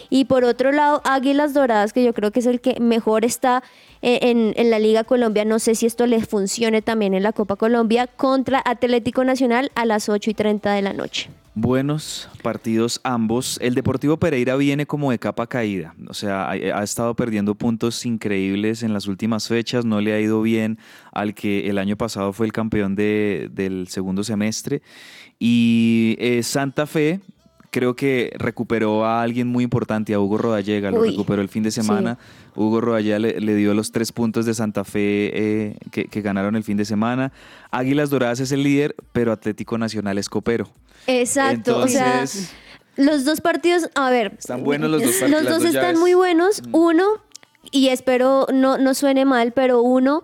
Y 0.10 0.26
por 0.26 0.44
otro 0.46 0.72
lado, 0.72 1.02
Águilas 1.04 1.54
Doradas, 1.54 1.94
que 1.94 2.04
yo 2.04 2.14
creo 2.14 2.32
que 2.32 2.40
es 2.40 2.46
el 2.46 2.62
que 2.62 2.80
mejor 2.80 3.26
está 3.26 3.62
eh, 4.02 4.20
en, 4.24 4.54
en 4.56 4.70
la 4.72 4.80
Liga 4.80 5.04
Colombia. 5.04 5.46
No 5.46 5.60
sé 5.60 5.76
si 5.76 5.86
esto 5.86 6.06
les 6.08 6.28
funcione 6.28 6.82
también 6.82 7.14
en 7.14 7.24
la 7.24 7.34
Copa 7.34 7.56
Colombia 7.56 8.08
contra 8.08 8.62
Atlético 8.66 9.24
Nacional 9.24 9.72
a 9.76 9.86
las 9.86 10.10
8 10.10 10.30
y 10.30 10.34
30 10.34 10.72
de 10.74 10.82
la 10.82 10.94
noche. 10.94 11.30
Buenos 11.58 12.28
partidos 12.44 13.00
ambos. 13.06 13.58
El 13.62 13.76
Deportivo 13.76 14.18
Pereira 14.18 14.58
viene 14.58 14.86
como 14.86 15.10
de 15.12 15.20
capa 15.20 15.48
caída. 15.48 15.96
O 16.10 16.14
sea, 16.14 16.48
ha, 16.50 16.52
ha 16.52 16.84
estado 16.84 17.16
perdiendo 17.16 17.56
puntos 17.56 18.06
increíbles 18.06 18.84
en 18.84 18.92
las 18.94 19.08
últimas 19.08 19.48
fechas. 19.48 19.86
No 19.86 20.02
le 20.02 20.12
ha 20.14 20.20
ido 20.20 20.42
bien 20.42 20.78
al 21.14 21.34
que 21.34 21.70
el 21.70 21.78
año 21.78 21.96
pasado 21.96 22.34
fue 22.34 22.46
el 22.46 22.52
campeón 22.52 22.96
de- 22.96 23.48
del 23.54 23.88
segundo 23.88 24.24
semestre. 24.26 24.82
Y 25.40 26.16
eh, 26.20 26.44
Santa 26.44 26.86
Fe 26.86 27.20
creo 27.72 27.96
que 27.96 28.32
recuperó 28.38 29.04
a 29.06 29.22
alguien 29.22 29.48
muy 29.48 29.64
importante, 29.66 30.14
a 30.14 30.20
Hugo 30.20 30.38
Rodallega. 30.38 30.92
Lo 30.92 31.02
Uy, 31.02 31.10
recuperó 31.10 31.42
el 31.42 31.50
fin 31.50 31.62
de 31.64 31.72
semana. 31.72 32.18
Hugo 32.56 32.80
Rodallega 32.80 33.20
le, 33.20 33.42
le 33.42 33.56
dio 33.56 33.74
los 33.74 33.92
tres 33.92 34.14
puntos 34.14 34.46
de 34.46 34.54
Santa 34.54 34.86
Fe 34.86 35.32
eh, 35.34 35.78
que, 35.92 36.06
que 36.06 36.22
ganaron 36.22 36.56
el 36.56 36.64
fin 36.64 36.78
de 36.78 36.86
semana. 36.86 37.34
Águilas 37.72 38.10
Doradas 38.10 38.40
es 38.40 38.52
el 38.54 38.64
líder, 38.64 38.96
pero 39.12 39.34
Atlético 39.34 39.78
Nacional 39.78 40.18
es 40.18 40.30
copero. 40.30 40.70
Exacto, 41.08 41.80
o 41.80 41.88
sea, 41.88 42.14
Entonces- 42.14 42.52
los 42.96 43.26
dos 43.26 43.42
partidos, 43.42 43.90
a 43.96 44.10
ver, 44.10 44.36
Están 44.40 44.64
buenos 44.64 44.90
los 44.90 45.02
dos 45.02 45.12
Los 45.12 45.20
partidos, 45.20 45.44
las 45.44 45.52
dos 45.52 45.62
dos 45.64 45.68
están 45.68 45.84
llaves. 45.84 46.00
muy 46.00 46.14
buenos. 46.14 46.64
Uno, 46.72 47.04
y 47.72 47.90
espero 47.90 48.48
no, 48.54 48.78
no 48.78 48.94
suene 48.94 49.26
mal, 49.26 49.52
pero 49.52 49.82
uno 49.82 50.24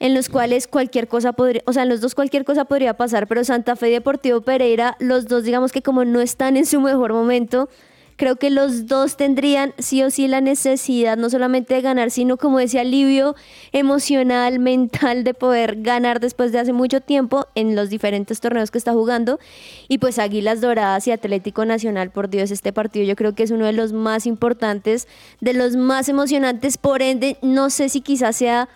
en 0.00 0.14
los 0.14 0.28
cuales 0.28 0.66
cualquier 0.66 1.06
cosa 1.06 1.32
podría, 1.32 1.62
o 1.66 1.72
sea, 1.72 1.84
en 1.84 1.90
los 1.90 2.00
dos 2.00 2.14
cualquier 2.14 2.44
cosa 2.44 2.64
podría 2.64 2.94
pasar, 2.94 3.28
pero 3.28 3.44
Santa 3.44 3.76
Fe 3.76 3.90
y 3.90 3.92
Deportivo 3.92 4.40
Pereira, 4.40 4.96
los 4.98 5.28
dos 5.28 5.44
digamos 5.44 5.70
que 5.70 5.82
como 5.82 6.04
no 6.04 6.20
están 6.20 6.56
en 6.56 6.66
su 6.66 6.80
mejor 6.80 7.12
momento, 7.12 7.68
creo 8.20 8.36
que 8.36 8.50
los 8.50 8.86
dos 8.86 9.16
tendrían 9.16 9.72
sí 9.78 10.02
o 10.02 10.10
sí 10.10 10.28
la 10.28 10.42
necesidad 10.42 11.16
no 11.16 11.30
solamente 11.30 11.72
de 11.72 11.80
ganar, 11.80 12.10
sino 12.10 12.36
como 12.36 12.60
ese 12.60 12.78
alivio 12.78 13.34
emocional, 13.72 14.58
mental 14.58 15.24
de 15.24 15.32
poder 15.32 15.80
ganar 15.80 16.20
después 16.20 16.52
de 16.52 16.58
hace 16.58 16.74
mucho 16.74 17.00
tiempo 17.00 17.46
en 17.54 17.74
los 17.74 17.88
diferentes 17.88 18.40
torneos 18.40 18.70
que 18.70 18.76
está 18.76 18.92
jugando. 18.92 19.38
Y 19.88 19.98
pues 19.98 20.18
Águilas 20.18 20.60
Doradas 20.60 21.06
y 21.06 21.12
Atlético 21.12 21.64
Nacional, 21.64 22.10
por 22.10 22.28
Dios, 22.28 22.50
este 22.50 22.74
partido 22.74 23.06
yo 23.06 23.16
creo 23.16 23.34
que 23.34 23.42
es 23.42 23.52
uno 23.52 23.64
de 23.64 23.72
los 23.72 23.94
más 23.94 24.26
importantes, 24.26 25.08
de 25.40 25.54
los 25.54 25.76
más 25.76 26.10
emocionantes, 26.10 26.76
por 26.76 27.00
ende, 27.00 27.38
no 27.40 27.70
sé 27.70 27.88
si 27.88 28.02
quizás 28.02 28.36
sea 28.36 28.68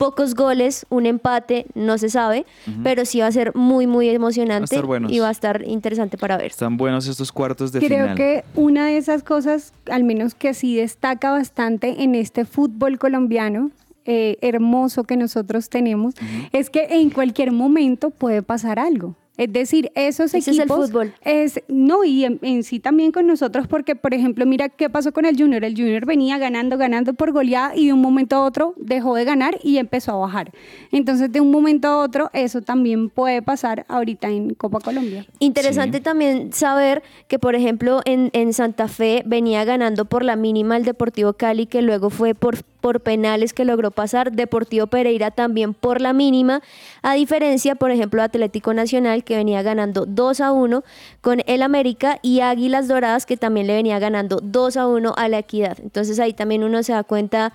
pocos 0.00 0.34
goles, 0.34 0.86
un 0.88 1.04
empate, 1.04 1.66
no 1.74 1.98
se 1.98 2.08
sabe, 2.08 2.46
pero 2.82 3.04
sí 3.04 3.20
va 3.20 3.26
a 3.26 3.32
ser 3.32 3.54
muy, 3.54 3.86
muy 3.86 4.08
emocionante 4.08 4.80
y 5.08 5.18
va 5.18 5.28
a 5.28 5.30
estar 5.30 5.62
interesante 5.66 6.16
para 6.16 6.38
ver. 6.38 6.46
Están 6.46 6.78
buenos 6.78 7.06
estos 7.06 7.30
cuartos 7.30 7.70
de 7.70 7.80
Creo 7.80 8.04
final. 8.04 8.16
que 8.16 8.44
una 8.54 8.86
de 8.86 8.96
esas 8.96 9.22
cosas, 9.22 9.74
al 9.90 10.04
menos 10.04 10.34
que 10.34 10.54
sí 10.54 10.74
destaca 10.74 11.32
bastante 11.32 12.02
en 12.02 12.14
este 12.14 12.46
fútbol 12.46 12.98
colombiano, 12.98 13.72
eh, 14.06 14.38
hermoso 14.40 15.04
que 15.04 15.18
nosotros 15.18 15.68
tenemos, 15.68 16.14
es 16.52 16.70
que 16.70 16.86
en 16.88 17.10
cualquier 17.10 17.52
momento 17.52 18.08
puede 18.08 18.42
pasar 18.42 18.78
algo. 18.78 19.16
Es 19.40 19.52
decir, 19.52 19.90
esos 19.94 20.26
Ese 20.34 20.38
es 20.38 20.48
el 20.48 20.60
equipos 20.60 20.90
fútbol. 20.90 21.14
es 21.24 21.60
no 21.68 22.04
y 22.04 22.24
en, 22.24 22.38
en 22.42 22.62
sí 22.62 22.78
también 22.78 23.10
con 23.10 23.26
nosotros 23.26 23.66
porque 23.66 23.96
por 23.96 24.12
ejemplo 24.12 24.44
mira 24.44 24.68
qué 24.68 24.90
pasó 24.90 25.12
con 25.12 25.24
el 25.24 25.36
Junior 25.36 25.64
el 25.64 25.74
Junior 25.74 26.04
venía 26.04 26.36
ganando 26.38 26.76
ganando 26.76 27.14
por 27.14 27.32
goleada 27.32 27.74
y 27.74 27.86
de 27.86 27.92
un 27.94 28.00
momento 28.00 28.36
a 28.36 28.44
otro 28.44 28.74
dejó 28.76 29.14
de 29.14 29.24
ganar 29.24 29.58
y 29.62 29.78
empezó 29.78 30.12
a 30.12 30.16
bajar 30.18 30.52
entonces 30.92 31.32
de 31.32 31.40
un 31.40 31.50
momento 31.50 31.88
a 31.88 31.98
otro 31.98 32.30
eso 32.32 32.60
también 32.60 33.08
puede 33.08 33.40
pasar 33.42 33.86
ahorita 33.88 34.28
en 34.28 34.54
Copa 34.54 34.78
Colombia 34.80 35.26
Interesante 35.38 35.98
Sí. 35.98 36.02
también 36.04 36.52
saber 36.52 37.02
que, 37.26 37.38
por 37.38 37.54
ejemplo, 37.54 38.00
en, 38.04 38.30
en 38.34 38.52
Santa 38.52 38.86
Fe 38.88 39.22
venía 39.26 39.64
ganando 39.64 40.04
por 40.04 40.24
la 40.24 40.36
mínima 40.36 40.76
el 40.76 40.84
Deportivo 40.84 41.32
Cali, 41.32 41.66
que 41.66 41.80
luego 41.82 42.10
fue 42.10 42.34
por, 42.34 42.56
por 42.80 43.00
penales 43.00 43.52
que 43.52 43.64
logró 43.64 43.90
pasar. 43.90 44.32
Deportivo 44.32 44.86
Pereira 44.86 45.30
también 45.30 45.74
por 45.74 46.00
la 46.00 46.12
mínima. 46.12 46.62
A 47.02 47.14
diferencia, 47.14 47.74
por 47.74 47.90
ejemplo, 47.90 48.22
Atlético 48.22 48.74
Nacional, 48.74 49.24
que 49.24 49.36
venía 49.36 49.62
ganando 49.62 50.06
2 50.06 50.40
a 50.40 50.52
1 50.52 50.82
con 51.20 51.42
el 51.46 51.62
América, 51.62 52.18
y 52.22 52.40
Águilas 52.40 52.88
Doradas, 52.88 53.26
que 53.26 53.36
también 53.36 53.66
le 53.66 53.74
venía 53.74 53.98
ganando 53.98 54.40
2 54.42 54.76
a 54.76 54.86
1 54.86 55.14
a 55.16 55.28
la 55.28 55.38
Equidad. 55.38 55.78
Entonces 55.82 56.18
ahí 56.18 56.32
también 56.32 56.64
uno 56.64 56.82
se 56.82 56.92
da 56.92 57.04
cuenta 57.04 57.52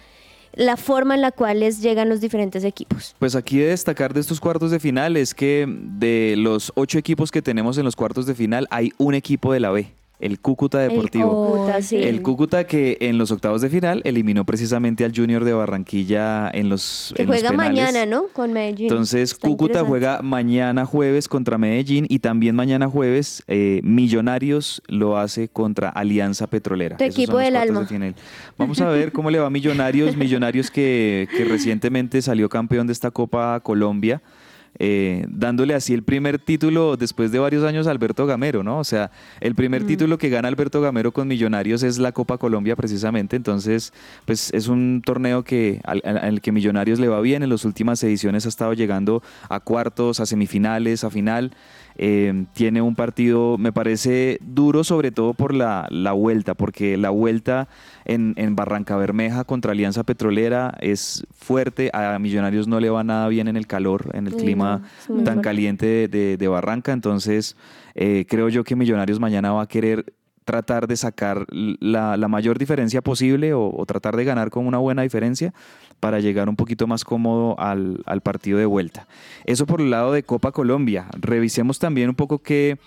la 0.53 0.77
forma 0.77 1.15
en 1.15 1.21
la 1.21 1.31
cual 1.31 1.59
les 1.59 1.81
llegan 1.81 2.09
los 2.09 2.21
diferentes 2.21 2.63
equipos. 2.63 3.15
Pues 3.19 3.35
aquí 3.35 3.57
de 3.57 3.67
destacar 3.67 4.13
de 4.13 4.21
estos 4.21 4.39
cuartos 4.39 4.71
de 4.71 4.79
final 4.79 5.17
es 5.17 5.33
que 5.33 5.65
de 5.67 6.35
los 6.37 6.71
ocho 6.75 6.97
equipos 6.97 7.31
que 7.31 7.41
tenemos 7.41 7.77
en 7.77 7.83
los 7.83 7.95
cuartos 7.95 8.25
de 8.25 8.35
final 8.35 8.67
hay 8.71 8.91
un 8.97 9.15
equipo 9.15 9.51
de 9.51 9.59
la 9.59 9.71
B, 9.71 9.91
el 10.19 10.39
Cúcuta 10.39 10.79
Deportivo. 10.79 11.25
El 11.25 11.57
Cúcuta, 11.59 11.81
sí. 11.81 11.97
El 11.97 12.21
Cúcuta 12.21 12.63
que 12.65 12.97
en 13.01 13.17
los 13.17 13.31
octavos 13.31 13.61
de 13.61 13.69
final 13.69 14.01
eliminó 14.05 14.45
precisamente 14.45 15.03
al 15.05 15.13
Junior 15.15 15.43
de 15.43 15.53
Barranquilla 15.53 16.49
en 16.53 16.69
los, 16.69 17.13
Que 17.15 17.23
en 17.23 17.27
los 17.27 17.35
juega 17.37 17.49
penales. 17.51 17.71
mañana, 17.83 18.05
¿no? 18.05 18.27
Con 18.33 18.53
Medellín. 18.53 18.87
Entonces, 18.87 19.33
Está 19.33 19.47
Cúcuta 19.47 19.83
juega 19.83 20.21
mañana 20.21 20.85
jueves 20.85 21.27
contra 21.27 21.57
Medellín 21.57 22.05
y 22.09 22.19
también 22.19 22.55
mañana 22.55 22.87
jueves 22.89 23.43
eh, 23.47 23.81
Millonarios 23.83 24.81
lo 24.87 25.17
hace 25.17 25.49
contra 25.49 25.89
Alianza 25.89 26.47
Petrolera. 26.47 26.97
Tu 26.97 27.03
Esos 27.03 27.15
equipo 27.17 27.33
los 27.33 27.41
del 27.43 27.55
alma. 27.57 27.79
de 27.81 27.85
final. 27.87 28.15
Vamos 28.57 28.79
a 28.81 28.89
ver 28.89 29.11
cómo 29.11 29.29
le 29.31 29.39
va 29.39 29.47
a 29.47 29.49
Millonarios. 29.49 30.15
Millonarios 30.17 30.71
que, 30.71 31.27
que 31.35 31.43
recientemente 31.45 32.21
salió 32.21 32.49
campeón 32.49 32.87
de 32.87 32.93
esta 32.93 33.11
Copa 33.11 33.59
Colombia. 33.61 34.21
Eh, 34.79 35.25
dándole 35.29 35.73
así 35.73 35.93
el 35.93 36.03
primer 36.03 36.39
título 36.39 36.97
después 36.97 37.31
de 37.31 37.39
varios 37.39 37.63
años 37.63 37.87
a 37.87 37.91
Alberto 37.91 38.25
Gamero, 38.25 38.63
¿no? 38.63 38.79
O 38.79 38.83
sea, 38.83 39.11
el 39.39 39.55
primer 39.55 39.83
Mm. 39.83 39.87
título 39.87 40.17
que 40.17 40.29
gana 40.29 40.47
Alberto 40.47 40.81
Gamero 40.81 41.11
con 41.11 41.27
Millonarios 41.27 41.83
es 41.83 41.97
la 41.97 42.11
Copa 42.11 42.37
Colombia 42.37 42.75
precisamente, 42.75 43.35
entonces, 43.35 43.93
pues 44.25 44.51
es 44.53 44.67
un 44.67 45.01
torneo 45.05 45.43
que 45.43 45.81
al, 45.83 46.41
que 46.41 46.51
Millonarios 46.51 46.99
le 46.99 47.07
va 47.07 47.21
bien, 47.21 47.43
en 47.43 47.49
las 47.49 47.65
últimas 47.65 48.03
ediciones 48.03 48.45
ha 48.45 48.49
estado 48.49 48.73
llegando 48.73 49.21
a 49.49 49.59
cuartos, 49.59 50.19
a 50.19 50.25
semifinales, 50.25 51.03
a 51.03 51.09
final, 51.09 51.51
Eh, 51.97 52.43
tiene 52.53 52.81
un 52.81 52.93
partido, 52.93 53.57
me 53.57 53.71
parece 53.71 54.37
duro 54.41 54.83
sobre 54.83 55.11
todo 55.11 55.33
por 55.33 55.53
la, 55.53 55.87
la 55.89 56.11
vuelta, 56.11 56.53
porque 56.53 56.97
la 56.97 57.09
vuelta 57.09 57.69
en, 58.03 58.33
en 58.35 58.53
Barranca 58.53 58.97
Bermeja 58.97 59.45
contra 59.45 59.71
Alianza 59.71 60.03
Petrolera 60.03 60.73
es 60.81 61.25
fuerte, 61.37 61.91
a 61.93 62.19
Millonarios 62.19 62.67
no 62.67 62.81
le 62.81 62.89
va 62.89 63.05
nada 63.05 63.29
bien 63.29 63.47
en 63.47 63.55
el 63.55 63.65
calor, 63.65 64.11
en 64.13 64.27
el 64.27 64.35
clima 64.35 64.64
tan 64.65 64.83
fuerte. 65.25 65.41
caliente 65.41 65.85
de, 65.85 66.07
de- 66.07 66.37
de 66.37 66.47
Barranca, 66.47 66.91
entonces 66.91 67.55
eh, 67.95 68.25
creo 68.27 68.49
yo 68.49 68.63
que 68.63 68.75
Millonarios 68.75 69.19
mañana 69.19 69.51
va 69.53 69.63
a 69.63 69.67
querer 69.67 70.13
tratar 70.45 70.87
de 70.87 70.95
sacar 70.95 71.47
la, 71.49 72.17
la 72.17 72.27
mayor 72.27 72.59
diferencia 72.59 73.01
posible 73.01 73.53
o, 73.53 73.73
o 73.75 73.85
tratar 73.87 74.15
de 74.15 74.25
ganar 74.25 74.51
con 74.51 74.67
una 74.67 74.77
buena 74.77 75.01
diferencia 75.01 75.55
para 75.99 76.19
llegar 76.19 76.49
un 76.49 76.55
poquito 76.55 76.85
más 76.85 77.03
cómodo 77.03 77.59
al, 77.59 78.03
al 78.05 78.21
partido 78.21 78.59
de 78.59 78.67
vuelta. 78.67 79.07
Eso 79.45 79.65
por 79.65 79.81
el 79.81 79.89
lado 79.89 80.11
de 80.13 80.21
Copa 80.21 80.51
Colombia. 80.51 81.07
Revisemos 81.19 81.79
también 81.79 82.09
un 82.09 82.15
poco 82.15 82.39
qué, 82.43 82.77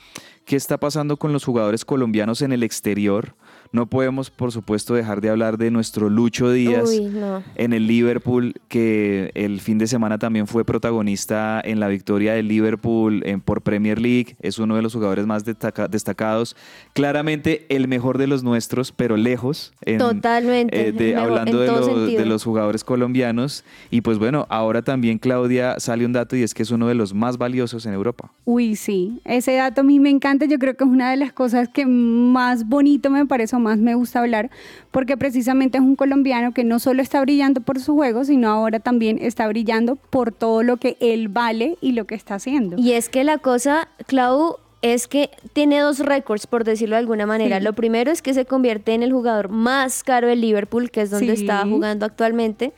qué 0.45 0.55
está 0.55 0.79
pasando 0.79 1.17
con 1.17 1.33
los 1.33 1.45
jugadores 1.45 1.85
colombianos 1.85 2.43
en 2.43 2.53
el 2.53 2.63
exterior. 2.63 3.35
No 3.73 3.87
podemos, 3.87 4.31
por 4.31 4.51
supuesto, 4.53 4.95
dejar 4.95 5.21
de 5.21 5.31
hablar 5.31 5.59
de 5.59 5.71
nuestro 5.71 6.09
Lucho 6.09 6.51
Díaz 6.51 6.89
Uy, 6.89 7.01
no. 7.07 7.43
en 7.55 7.73
el 7.73 7.87
Liverpool, 7.87 8.55
que 8.69 9.31
el 9.35 9.61
fin 9.61 9.79
de 9.79 9.87
semana 9.87 10.19
también 10.19 10.47
fue 10.47 10.65
protagonista 10.65 11.61
en 11.63 11.79
la 11.81 11.89
victoria 11.89 12.33
del 12.35 12.49
Liverpool 12.49 13.23
en, 13.27 13.41
por 13.41 13.63
Premier 13.63 14.01
League. 14.01 14.37
Es 14.41 14.59
uno 14.59 14.77
de 14.77 14.83
los 14.83 14.95
jugadores 14.95 15.27
más 15.27 15.45
destaca- 15.45 15.89
destacados. 15.89 16.57
Claramente 16.95 17.67
el 17.69 17.89
mejor 17.89 18.19
de 18.19 18.27
los 18.27 18.43
nuestros, 18.43 18.91
pero 18.93 19.17
lejos. 19.17 19.73
en- 19.83 19.99
Totalmente, 19.99 20.89
eh, 20.89 20.93
de- 20.93 21.15
mejor 21.15 21.29
hablando 21.31 21.53
en 21.53 21.59
de, 21.61 21.67
todo 21.67 21.97
los- 21.97 22.07
de 22.13 22.27
los 22.27 22.45
jugadores 22.45 22.85
colombianos. 22.85 23.65
Y 23.91 24.01
pues 24.01 24.19
bueno, 24.19 24.47
ahora 24.49 24.83
también 24.83 25.19
Claudia 25.19 25.79
sale 25.79 26.07
un 26.07 26.13
dato 26.13 26.37
y 26.37 26.43
es 26.43 26.55
que 26.55 26.63
es 26.63 26.71
uno 26.71 26.89
de 26.89 26.95
los 26.95 27.13
más 27.15 27.37
valiosos 27.39 27.85
en 27.87 27.93
Europa. 27.95 28.31
Uy, 28.45 28.77
sí, 28.77 29.21
ese 29.25 29.55
dato 29.57 29.83
a 29.83 29.85
mí 29.85 30.01
me 30.01 30.11
encanta, 30.11 30.47
yo 30.47 30.59
creo 30.59 30.75
que 30.77 30.85
es 30.85 30.91
una 30.91 31.11
de 31.11 31.17
las 31.19 31.33
cosas 31.33 31.69
que 31.69 31.85
más 31.87 32.67
bonito 32.67 33.11
me 33.11 33.27
parece 33.27 33.58
más 33.59 33.79
me 33.79 33.95
gusta 33.95 34.21
hablar, 34.21 34.51
porque 34.91 35.17
precisamente 35.17 35.79
es 35.79 35.85
un 35.85 35.97
colombiano 35.97 36.53
que 36.53 36.65
no 36.65 36.79
solo 36.79 37.03
está 37.03 37.21
brillando 37.21 37.61
por 37.61 37.81
su 37.81 37.95
juego, 37.95 38.25
sino 38.25 38.49
ahora 38.51 38.81
también 38.81 39.19
está 39.21 39.47
brillando 39.49 39.97
por 39.97 40.33
todo 40.33 40.63
lo 40.63 40.77
que 40.77 40.97
él 41.01 41.29
vale 41.29 41.77
y 41.81 41.93
lo 41.93 42.07
que 42.07 42.15
está 42.15 42.35
haciendo. 42.37 42.77
Y 42.79 42.93
es 42.93 43.09
que 43.09 43.25
la 43.25 43.39
cosa, 43.39 43.89
Clau, 44.07 44.57
es 44.81 45.09
que 45.09 45.31
tiene 45.55 45.81
dos 45.81 45.99
récords, 45.99 46.47
por 46.47 46.63
decirlo 46.65 46.95
de 46.95 47.01
alguna 47.01 47.27
manera. 47.27 47.59
Sí. 47.59 47.65
Lo 47.65 47.73
primero 47.73 48.11
es 48.13 48.23
que 48.23 48.33
se 48.35 48.45
convierte 48.45 48.95
en 48.95 49.03
el 49.03 49.13
jugador 49.13 49.49
más 49.49 50.05
caro 50.05 50.29
del 50.29 50.41
Liverpool, 50.41 50.91
que 50.91 51.01
es 51.03 51.11
donde 51.11 51.35
Sí. 51.37 51.43
está 51.43 51.65
jugando 51.67 52.07
actualmente. 52.07 52.73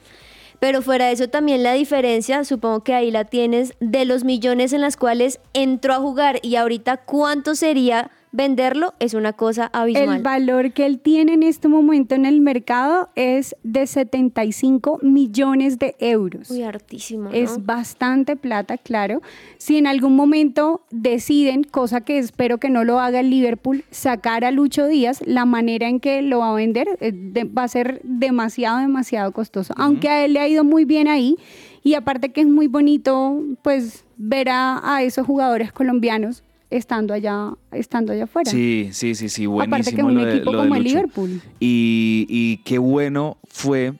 Pero 0.60 0.82
fuera 0.82 1.06
de 1.06 1.12
eso 1.12 1.28
también 1.28 1.62
la 1.62 1.72
diferencia, 1.72 2.44
supongo 2.44 2.80
que 2.84 2.92
ahí 2.94 3.10
la 3.10 3.24
tienes, 3.24 3.74
de 3.80 4.04
los 4.04 4.24
millones 4.24 4.74
en 4.74 4.82
las 4.82 4.96
cuales 4.98 5.40
entró 5.54 5.94
a 5.94 5.98
jugar 6.00 6.38
y 6.42 6.56
ahorita 6.56 6.98
cuánto 6.98 7.54
sería 7.54 8.10
venderlo, 8.32 8.94
es 9.00 9.14
una 9.14 9.32
cosa 9.32 9.70
abismal. 9.72 10.16
El 10.18 10.22
valor 10.22 10.72
que 10.72 10.86
él 10.86 11.00
tiene 11.00 11.32
en 11.34 11.42
este 11.42 11.68
momento 11.68 12.14
en 12.14 12.26
el 12.26 12.40
mercado 12.40 13.08
es 13.16 13.56
de 13.64 13.86
75 13.86 14.98
millones 15.02 15.78
de 15.78 15.96
euros. 15.98 16.50
Uy, 16.50 16.62
hartísimo, 16.62 17.24
¿no? 17.24 17.30
Es 17.32 17.64
bastante 17.64 18.36
plata, 18.36 18.78
claro. 18.78 19.20
Si 19.58 19.76
en 19.76 19.86
algún 19.86 20.14
momento 20.16 20.82
deciden, 20.90 21.64
cosa 21.64 22.00
que 22.02 22.18
espero 22.18 22.58
que 22.58 22.70
no 22.70 22.84
lo 22.84 23.00
haga 23.00 23.20
el 23.20 23.30
Liverpool, 23.30 23.84
sacar 23.90 24.44
a 24.44 24.50
Lucho 24.50 24.86
Díaz, 24.86 25.20
la 25.26 25.44
manera 25.44 25.88
en 25.88 26.00
que 26.00 26.22
lo 26.22 26.38
va 26.38 26.50
a 26.50 26.54
vender 26.54 26.88
eh, 27.00 27.12
de- 27.12 27.44
va 27.44 27.64
a 27.64 27.68
ser 27.68 28.00
demasiado, 28.04 28.78
demasiado 28.78 29.32
costoso. 29.32 29.74
Aunque 29.76 30.08
a 30.08 30.24
él 30.24 30.34
le 30.34 30.40
ha 30.40 30.48
ido 30.48 30.64
muy 30.64 30.84
bien 30.84 31.08
ahí. 31.08 31.36
Y 31.82 31.94
aparte 31.94 32.30
que 32.30 32.42
es 32.42 32.46
muy 32.46 32.66
bonito, 32.66 33.42
pues, 33.62 34.04
ver 34.18 34.50
a, 34.50 34.96
a 34.96 35.02
esos 35.02 35.26
jugadores 35.26 35.72
colombianos 35.72 36.42
estando 36.70 37.12
allá, 37.14 37.50
estando 37.72 38.12
allá 38.12 38.24
afuera. 38.24 38.50
Sí, 38.50 38.90
sí, 38.92 39.14
sí, 39.14 39.28
sí, 39.28 39.46
buenísimo. 39.46 39.74
Aparte 39.76 39.94
que 39.96 40.02
un 40.02 40.14
lo 40.14 40.28
equipo 40.28 40.52
de 40.52 40.56
como 40.58 40.74
el. 40.76 40.82
Liverpool. 40.84 41.40
Y, 41.58 42.26
y 42.28 42.58
qué 42.58 42.78
bueno 42.78 43.36
fue 43.48 43.94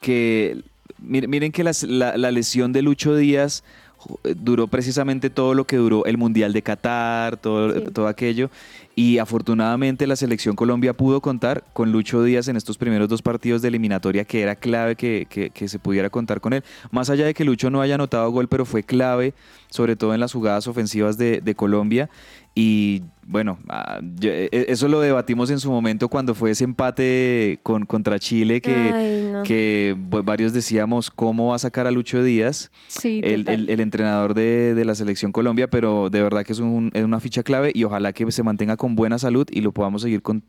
que, 0.00 0.62
mir- 1.02 1.28
miren 1.28 1.52
que 1.52 1.64
las- 1.64 1.82
la, 1.82 2.16
la 2.16 2.30
lesión 2.30 2.72
de 2.72 2.82
Lucho 2.82 3.14
Díaz 3.16 3.62
ju- 3.98 4.18
duró 4.36 4.66
precisamente 4.68 5.30
todo 5.30 5.54
lo 5.54 5.66
que 5.66 5.76
duró 5.76 6.04
el 6.06 6.16
Mundial 6.18 6.52
de 6.52 6.62
Qatar, 6.62 7.36
todo, 7.36 7.72
Sí. 7.74 7.84
todo 7.92 8.08
aquello. 8.08 8.50
Y 8.96 9.18
afortunadamente 9.18 10.06
la 10.06 10.14
selección 10.14 10.54
Colombia 10.54 10.92
pudo 10.92 11.20
contar 11.20 11.64
con 11.72 11.90
Lucho 11.90 12.22
Díaz 12.22 12.46
en 12.46 12.56
estos 12.56 12.78
primeros 12.78 13.08
dos 13.08 13.22
partidos 13.22 13.60
de 13.60 13.68
eliminatoria, 13.68 14.24
que 14.24 14.40
era 14.40 14.54
clave 14.54 14.94
que, 14.94 15.26
que- 15.28 15.68
se 15.68 15.78
pudiera 15.80 16.10
contar 16.10 16.40
con 16.40 16.52
él. 16.52 16.62
Más 16.92 17.10
allá 17.10 17.24
de 17.24 17.34
que 17.34 17.44
Lucho 17.44 17.70
no 17.70 17.80
haya 17.80 17.96
anotado 17.96 18.30
gol, 18.30 18.46
pero 18.48 18.64
fue 18.64 18.84
clave, 18.84 19.34
sobre 19.68 19.96
todo 19.96 20.14
en 20.14 20.20
las 20.20 20.32
jugadas 20.32 20.68
ofensivas 20.68 21.18
de, 21.18 21.40
de 21.40 21.54
Colombia. 21.56 22.08
Y 22.54 23.02
bueno, 23.26 23.58
ah, 23.68 24.00
yo- 24.18 24.30
e- 24.30 24.48
eso 24.68 24.88
lo 24.88 25.00
debatimos 25.00 25.50
en 25.50 25.58
su 25.60 25.70
momento 25.70 26.08
cuando 26.08 26.34
fue 26.34 26.50
ese 26.50 26.64
empate 26.64 27.58
con, 27.62 27.86
contra 27.86 28.18
Chile, 28.18 28.60
que, 28.60 28.74
Ay, 28.74 29.28
no. 29.32 29.42
que 29.42 29.96
pues, 30.10 30.24
varios 30.24 30.52
decíamos 30.52 31.10
cómo 31.10 31.48
va 31.48 31.56
a 31.56 31.58
sacar 31.58 31.86
a 31.86 31.90
Lucho 31.90 32.22
Díaz 32.22 32.70
Sí, 32.88 33.20
el, 33.24 33.48
el- 33.48 33.68
el 33.70 33.80
entrenador 33.80 34.34
de, 34.34 34.74
de 34.74 34.84
la 34.84 34.94
selección 34.94 35.32
Colombia, 35.32 35.68
pero 35.68 36.10
de 36.10 36.22
verdad 36.22 36.44
que 36.44 36.52
es, 36.52 36.58
un- 36.60 36.90
es 36.94 37.04
una 37.04 37.20
ficha 37.20 37.42
clave 37.42 37.72
y 37.74 37.84
ojalá 37.84 38.12
que 38.12 38.30
se 38.32 38.42
mantenga 38.42 38.76
con 38.76 38.94
buena 38.94 39.18
salud 39.18 39.46
y 39.50 39.60
lo 39.60 39.72
podamos 39.72 40.02
seguir 40.02 40.22
con- 40.22 40.42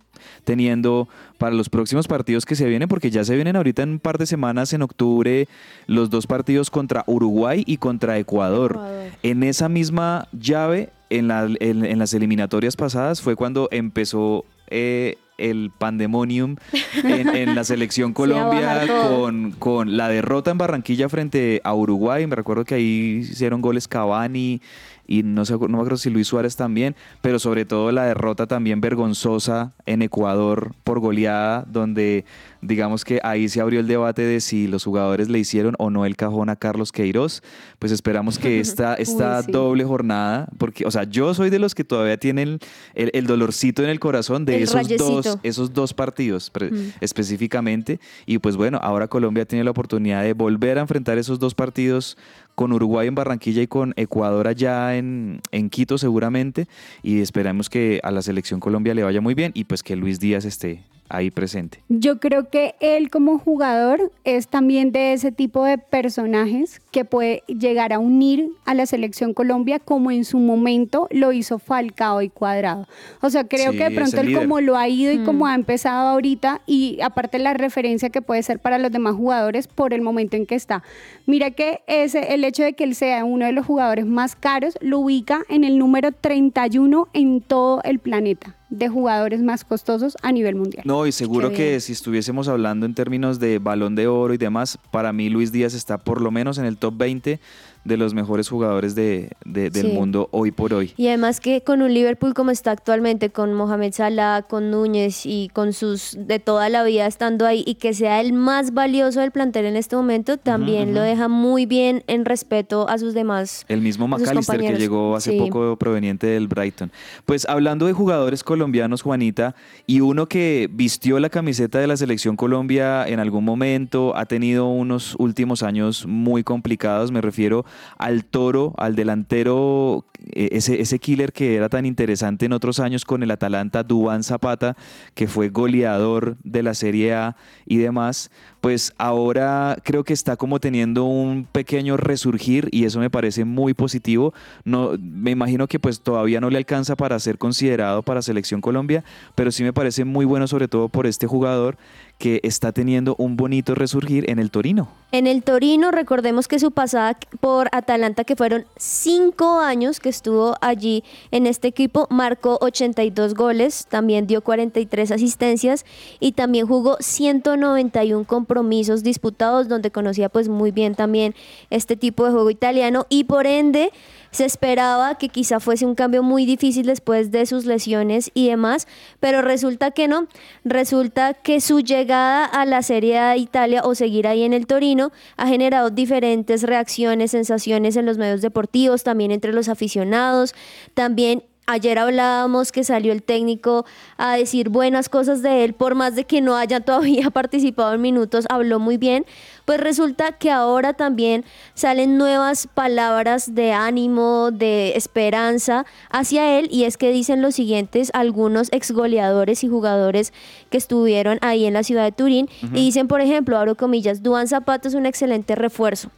teniendo 0.44 1.08
para 1.38 1.56
los 1.56 1.70
próximos 1.70 2.08
partidos 2.08 2.46
que 2.46 2.56
se 2.56 2.66
vienen, 2.68 2.88
porque 2.88 3.12
ya 3.12 3.24
se 3.24 3.36
vienen 3.36 3.56
ahorita 3.56 3.84
en 3.84 3.90
un 3.90 4.00
par 4.00 4.18
de 4.18 4.26
semanas, 4.26 4.74
en 4.74 4.82
octubre, 4.82 5.48
los 5.88 6.10
dos 6.10 6.28
partidos 6.28 6.70
contra 6.70 7.04
Uruguay 7.08 7.64
y 7.66 7.78
contra 7.78 8.18
Ecuador. 8.18 8.72
Ecuador. 8.72 9.12
En 9.24 9.44
esa 9.44 9.70
misma 9.70 10.28
llave, 10.32 10.90
en, 11.12 11.28
la- 11.28 11.48
en- 11.60 11.86
en 11.86 12.00
las 12.00 12.14
eliminatorias 12.16 12.65
pasadas, 12.76 13.22
fue 13.22 13.36
cuando 13.36 13.70
empezó 13.72 14.46
eh, 14.68 15.18
el 15.38 15.72
pandemonium 15.78 16.56
en, 17.04 17.36
en 17.36 17.56
la 17.56 17.64
selección 17.64 18.14
Colombia 18.14 18.88
con, 18.88 19.52
con 19.52 19.98
la 19.98 20.10
derrota 20.10 20.52
en 20.52 20.58
Barranquilla 20.58 21.10
frente 21.10 21.62
a 21.64 21.74
Uruguay. 21.74 22.26
Me 22.28 22.36
recuerdo 22.36 22.66
que 22.66 22.76
ahí 22.76 23.20
hicieron 23.22 23.62
goles 23.62 23.88
Cavani 23.88 24.62
y 25.08 25.24
no 25.24 25.46
sé, 25.46 25.54
no 25.54 25.68
me 25.68 25.78
acuerdo 25.78 25.98
si 25.98 26.10
Luis 26.10 26.28
Suárez 26.28 26.56
también, 26.56 26.96
pero 27.22 27.38
sobre 27.40 27.66
todo 27.66 27.92
la 27.92 28.06
derrota 28.06 28.48
también 28.48 28.82
vergonzosa 28.82 29.74
en 29.86 30.02
Ecuador 30.02 30.74
por 30.84 31.00
goleada, 31.00 31.64
donde 31.68 32.26
digamos 32.68 33.04
que 33.06 33.20
ahí 33.24 33.48
se 33.50 33.62
abrió 33.62 33.80
el 33.80 33.88
debate 33.88 34.22
de 34.24 34.40
si 34.42 34.68
los 34.68 34.84
jugadores 34.84 35.30
le 35.30 35.40
hicieron 35.40 35.76
o 35.80 35.90
no 35.90 36.06
el 36.06 36.16
cajón 36.16 36.50
a 36.50 36.56
Carlos 36.56 36.92
Queiroz. 36.92 37.42
Pues 37.80 37.92
esperamos 37.92 38.40
que 38.40 38.60
esta, 38.62 38.96
esta 38.96 39.42
sí. 39.44 39.52
doble 39.52 39.84
jornada, 39.84 40.48
porque, 40.58 40.86
o 40.86 40.92
sea, 40.92 41.04
yo 41.04 41.34
soy 41.34 41.50
de 41.50 41.60
los 41.60 41.76
que 41.76 41.84
todavía 41.84 42.18
tienen 42.18 42.60
el, 42.94 43.12
el 43.14 43.28
dolorcito 43.28 43.84
en 43.84 43.90
el 43.90 44.00
corazón 44.00 44.46
de 44.46 44.58
El 44.58 44.64
esos 44.64 44.76
rayecito. 44.76 45.10
dos, 45.22 45.38
esos 45.44 45.74
dos 45.74 45.94
partidos 45.94 46.50
pre- 46.50 46.72
específicamente. 47.02 48.00
Y 48.26 48.40
pues 48.40 48.56
bueno, 48.58 48.80
ahora 48.82 49.08
Colombia 49.08 49.46
tiene 49.46 49.64
la 49.64 49.72
oportunidad 49.72 50.24
de 50.24 50.34
volver 50.34 50.78
a 50.78 50.82
enfrentar 50.82 51.18
esos 51.18 51.40
dos 51.40 51.56
partidos 51.56 52.18
con 52.56 52.72
Uruguay 52.72 53.08
en 53.08 53.16
Barranquilla 53.16 53.62
y 53.62 53.68
con 53.68 53.94
Ecuador 53.98 54.48
allá 54.48 54.96
en, 54.98 55.42
en 55.52 55.70
Quito 55.70 55.98
seguramente. 55.98 56.68
Y 57.04 57.20
esperamos 57.22 57.70
que 57.70 58.00
a 58.04 58.12
la 58.12 58.22
selección 58.22 58.60
Colombia 58.60 58.94
le 58.94 59.04
vaya 59.04 59.22
muy 59.22 59.34
bien 59.34 59.52
y 59.54 59.66
pues 59.66 59.84
que 59.84 59.96
Luis 59.96 60.20
Díaz 60.20 60.46
esté 60.46 60.84
ahí 61.10 61.30
presente. 61.32 61.84
Yo 61.90 62.20
creo 62.20 62.50
que 62.50 62.76
él 62.80 63.10
como 63.10 63.38
jugador 63.40 64.12
es 64.24 64.48
también 64.48 64.92
de 64.92 65.14
ese 65.14 65.32
tipo 65.32 65.64
de 65.64 65.78
personajes 65.78 66.82
que 66.92 67.06
puede 67.06 67.44
llegar 67.48 67.94
a 67.94 68.00
unir 68.00 68.50
a 68.66 68.74
la 68.74 68.86
selección 68.86 69.34
Colombia 69.34 69.80
como 69.80 70.12
en 70.12 70.26
su 70.26 70.40
momento 70.40 71.08
lo 71.12 71.32
hizo 71.32 71.60
Falcao 71.60 72.22
y 72.22 72.30
Cuadrado. 72.30 72.88
O 73.22 73.30
sea, 73.30 73.44
creo 73.48 73.72
Sí, 73.72 73.78
que 73.78 73.84
de 73.86 73.92
pronto 73.92 74.18
el 74.18 74.22
él 74.22 74.28
líder. 74.30 74.42
como 74.44 74.62
lo 74.62 74.78
ha 74.78 74.88
ido 74.88 75.12
y 75.12 75.20
Mm. 75.20 75.26
como 75.26 75.46
ha 75.48 75.56
empezado 75.56 76.10
ahorita 76.10 76.62
y 76.66 77.00
aparte 77.02 77.38
la 77.40 77.54
referencia 77.54 78.10
que 78.10 78.22
puede 78.22 78.42
ser 78.44 78.60
para 78.60 78.78
los 78.80 78.92
demás 78.92 79.16
jugadores 79.16 79.68
por 79.68 79.94
el 79.94 80.02
momento 80.02 80.36
en 80.38 80.46
que 80.46 80.56
está. 80.56 80.84
Mira 81.26 81.52
que 81.52 81.82
ese, 81.88 82.34
el 82.34 82.44
hecho 82.44 82.64
de 82.64 82.74
que 82.74 82.84
él 82.84 82.96
sea 82.96 83.24
uno 83.26 83.46
de 83.46 83.52
los 83.52 83.66
jugadores 83.66 84.06
más 84.06 84.36
caros 84.36 84.78
lo 84.82 85.00
ubica 85.00 85.42
en 85.50 85.64
el 85.64 85.78
número 85.78 86.12
31 86.12 87.08
en 87.14 87.42
todo 87.42 87.82
el 87.84 88.00
planeta 88.00 88.56
de 88.78 88.90
jugadores 88.90 89.42
más 89.42 89.64
costosos 89.64 90.18
a 90.22 90.32
nivel 90.32 90.56
mundial. 90.56 90.84
No, 90.86 91.08
y 91.08 91.12
seguro 91.12 91.50
Qué 91.50 91.56
que 91.56 91.70
bien. 91.70 91.82
si 91.82 91.94
estuviésemos 91.94 92.48
hablando 92.48 92.86
en 92.86 92.94
términos 92.94 93.40
de 93.40 93.60
balón 93.60 93.96
de 93.96 94.08
oro 94.08 94.34
y 94.34 94.38
demás, 94.38 94.78
para 94.92 95.14
mí 95.14 95.30
Luis 95.30 95.52
Díaz 95.52 95.74
está 95.74 95.98
por 95.98 96.22
lo 96.22 96.32
menos 96.32 96.58
en 96.58 96.66
el 96.66 96.78
top 96.78 96.98
20 96.98 97.40
de 97.86 97.98
los 97.98 98.14
mejores 98.14 98.50
jugadores 98.50 98.96
de, 98.96 99.30
de- 99.46 99.70
del 99.70 99.86
Sí. 99.88 99.92
mundo 99.94 100.28
hoy 100.32 100.52
por 100.52 100.74
hoy. 100.74 100.94
Y 100.98 101.08
además 101.08 101.40
que 101.40 101.62
con 101.62 101.82
un 101.82 101.94
Liverpool 101.94 102.34
como 102.34 102.52
está 102.52 102.72
actualmente, 102.72 103.30
con 103.30 103.54
Mohamed 103.54 103.94
Salah, 103.94 104.42
con 104.42 104.72
Núñez 104.72 105.26
y 105.26 105.50
con 105.54 105.72
sus 105.72 106.18
de 106.20 106.40
toda 106.40 106.68
la 106.70 106.84
vida 106.84 107.06
estando 107.08 107.46
ahí 107.46 107.64
y 107.66 107.76
que 107.76 107.94
sea 107.94 108.20
el 108.22 108.34
más 108.34 108.74
valioso 108.74 109.22
del 109.22 109.32
plantel 109.32 109.66
en 109.66 109.76
este 109.76 109.96
momento, 109.96 110.38
también 110.38 110.94
lo 110.94 111.02
deja 111.02 111.28
muy 111.28 111.66
bien 111.66 112.04
en 112.08 112.26
respeto 112.26 112.90
a 112.90 112.98
sus 112.98 113.14
demás. 113.14 113.66
El 113.68 113.82
mismo 113.82 114.08
McAllister 114.08 114.60
que 114.60 114.74
llegó 114.78 115.16
hace 115.16 115.32
Sí. 115.32 115.38
poco 115.40 115.78
proveniente 115.78 116.28
del 116.28 116.48
Brighton. 116.48 116.92
Pues 117.26 117.46
hablando 117.48 117.86
de 117.86 117.94
jugadores 117.94 118.44
colombianos, 118.44 119.04
Juanita, 119.04 119.56
y 119.86 120.02
uno 120.02 120.28
que 120.28 120.68
vistió 120.72 121.20
la 121.20 121.30
camiseta 121.30 121.80
de 121.80 121.88
la 121.88 121.98
selección 121.98 122.36
Colombia 122.36 123.08
en 123.08 123.20
algún 123.20 123.46
momento, 123.46 124.16
ha 124.16 124.26
tenido 124.26 124.66
unos 124.68 125.16
últimos 125.20 125.62
años 125.62 126.06
muy 126.08 126.44
complicados, 126.44 127.12
me 127.12 127.22
refiero 127.22 127.66
al 127.98 128.26
toro, 128.26 128.74
al 128.78 128.96
delantero, 128.96 130.06
eh, 130.32 130.50
ese, 130.52 130.82
ese 130.82 131.00
killer 131.00 131.34
que 131.34 131.56
era 131.56 131.70
tan 131.70 131.86
interesante 131.86 132.46
en 132.46 132.54
otros 132.54 132.80
años 132.80 133.06
con 133.06 133.24
el 133.24 133.32
Atalanta, 133.32 133.84
Dubán 133.84 134.24
Zapata, 134.24 134.76
que 135.14 135.28
fue 135.28 135.50
goleador 135.50 136.38
de 136.44 136.64
la 136.64 136.74
Serie 136.74 137.14
A 137.14 137.36
y 137.66 137.78
demás, 137.78 138.32
pues 138.62 138.94
ahora 138.98 139.78
creo 139.84 140.04
que 140.04 140.14
está 140.14 140.38
como 140.38 140.60
teniendo 140.60 141.04
un 141.06 141.48
pequeño 141.52 141.98
resurgir 141.98 142.68
y 142.72 142.86
eso 142.86 143.00
me 143.00 143.10
parece 143.10 143.46
muy 143.46 143.74
positivo. 143.74 144.34
No, 144.64 144.94
me 145.00 145.32
imagino 145.32 145.68
que 145.68 145.80
pues 145.80 146.02
todavía 146.02 146.42
no 146.42 146.50
le 146.50 146.58
alcanza 146.58 146.96
para 146.96 147.20
ser 147.20 147.38
considerado 147.38 148.02
para 148.02 148.22
Selección 148.22 148.62
Colombia, 148.62 149.04
pero 149.36 149.52
sí 149.52 149.64
me 149.64 149.74
parece 149.74 150.04
muy 150.04 150.26
bueno 150.26 150.48
sobre 150.48 150.68
todo 150.68 150.90
por 150.90 151.06
este 151.06 151.28
jugador 151.28 151.78
que 152.18 152.40
está 152.44 152.72
teniendo 152.72 153.16
un 153.18 153.36
bonito 153.36 153.76
resurgir 153.76 154.30
en 154.30 154.40
el 154.40 154.50
Torino. 154.50 154.90
En 155.12 155.28
el 155.28 155.44
Torino, 155.44 155.92
recordemos 155.92 156.48
que 156.48 156.60
su 156.60 156.72
pasada 156.72 157.18
por 157.40 157.70
Atalanta, 157.72 158.24
que 158.24 158.36
fueron 158.36 158.66
cinco 158.78 159.60
años 159.60 160.00
que 160.00 160.10
estuvo 160.10 160.56
allí 160.62 161.04
en 161.32 161.46
este 161.48 161.68
equipo, 161.68 162.08
marcó 162.10 162.58
82 162.62 163.34
goles, 163.34 163.88
también 163.88 164.28
dio 164.28 164.42
43 164.42 165.12
asistencias 165.12 165.86
y 166.20 166.34
también 166.34 166.68
jugó 166.68 166.98
191 167.00 168.26
compromisos 168.26 169.04
disputados, 169.04 169.68
donde 169.68 169.92
conocía 169.92 170.30
pues 170.30 170.50
muy 170.50 170.72
bien 170.72 170.96
también 170.96 171.36
este 171.70 171.96
tipo 171.96 172.26
de 172.26 172.32
juego 172.32 172.50
italiano 172.50 173.06
y 173.10 173.26
por 173.26 173.46
ende 173.46 173.92
se 174.36 174.44
esperaba 174.44 175.16
que 175.16 175.30
quizá 175.30 175.62
fuese 175.62 175.86
un 175.86 175.96
cambio 175.96 176.22
muy 176.22 176.46
difícil 176.46 176.86
después 176.88 177.32
de 177.32 177.46
sus 177.46 177.66
lesiones 177.66 178.32
y 178.34 178.50
demás, 178.50 178.86
pero 179.22 179.42
resulta 179.42 179.92
que 179.92 180.10
no. 180.10 180.28
Resulta 180.66 181.34
que 181.34 181.62
su 181.62 181.80
llegada 181.80 182.44
a 182.44 182.66
la 182.66 182.82
Serie 182.82 183.18
A 183.18 183.32
de 183.32 183.38
Italia 183.38 183.82
o 183.86 183.96
seguir 183.96 184.28
ahí 184.28 184.44
en 184.44 184.52
el 184.52 184.68
Torino 184.68 185.14
ha 185.38 185.48
generado 185.48 185.90
diferentes 185.90 186.64
reacciones, 186.64 187.32
sensaciones 187.32 187.96
en 187.96 188.06
los 188.06 188.18
medios 188.18 188.42
deportivos, 188.42 189.04
también 189.04 189.32
entre 189.32 189.54
los 189.54 189.70
aficionados, 189.70 190.54
también 190.96 191.44
Ayer 191.68 191.98
hablábamos 191.98 192.72
que 192.72 192.84
salió 192.84 193.12
el 193.12 193.24
técnico 193.24 193.86
a 194.18 194.36
decir 194.36 194.70
buenas 194.70 195.10
cosas 195.10 195.42
de 195.42 195.64
él, 195.64 195.74
por 195.74 195.96
más 195.96 196.14
de 196.16 196.26
que 196.26 196.40
no 196.40 196.56
haya 196.56 196.80
todavía 196.80 197.30
participado 197.32 197.96
en 197.96 198.02
minutos, 198.02 198.46
habló 198.50 198.80
muy 198.80 198.98
bien. 198.98 199.26
Pues 199.66 199.80
resulta 199.80 200.34
que 200.34 200.52
ahora 200.52 200.94
también 200.94 201.44
salen 201.74 202.20
nuevas 202.20 202.68
palabras 202.68 203.56
de 203.56 203.74
ánimo, 203.74 204.52
de 204.52 204.96
esperanza 204.96 205.88
hacia 206.12 206.60
él, 206.60 206.68
y 206.70 206.84
es 206.84 206.98
que 206.98 207.12
dicen 207.12 207.42
los 207.42 207.56
siguientes 207.56 208.12
algunos 208.14 208.72
exgoleadores 208.72 209.64
y 209.64 209.68
jugadores 209.68 210.34
que 210.70 210.78
estuvieron 210.78 211.40
ahí 211.42 211.66
en 211.66 211.74
la 211.74 211.82
ciudad 211.82 212.04
de 212.04 212.12
Turín, 212.12 212.48
y 212.62 212.86
dicen, 212.86 213.08
por 213.08 213.22
ejemplo, 213.22 213.58
abro 213.58 213.74
comillas, 213.74 214.22
Duan 214.22 214.48
Zapata 214.48 214.88
es 214.88 214.94
un 214.94 215.08
excelente 215.08 215.56
refuerzo. 215.56 216.12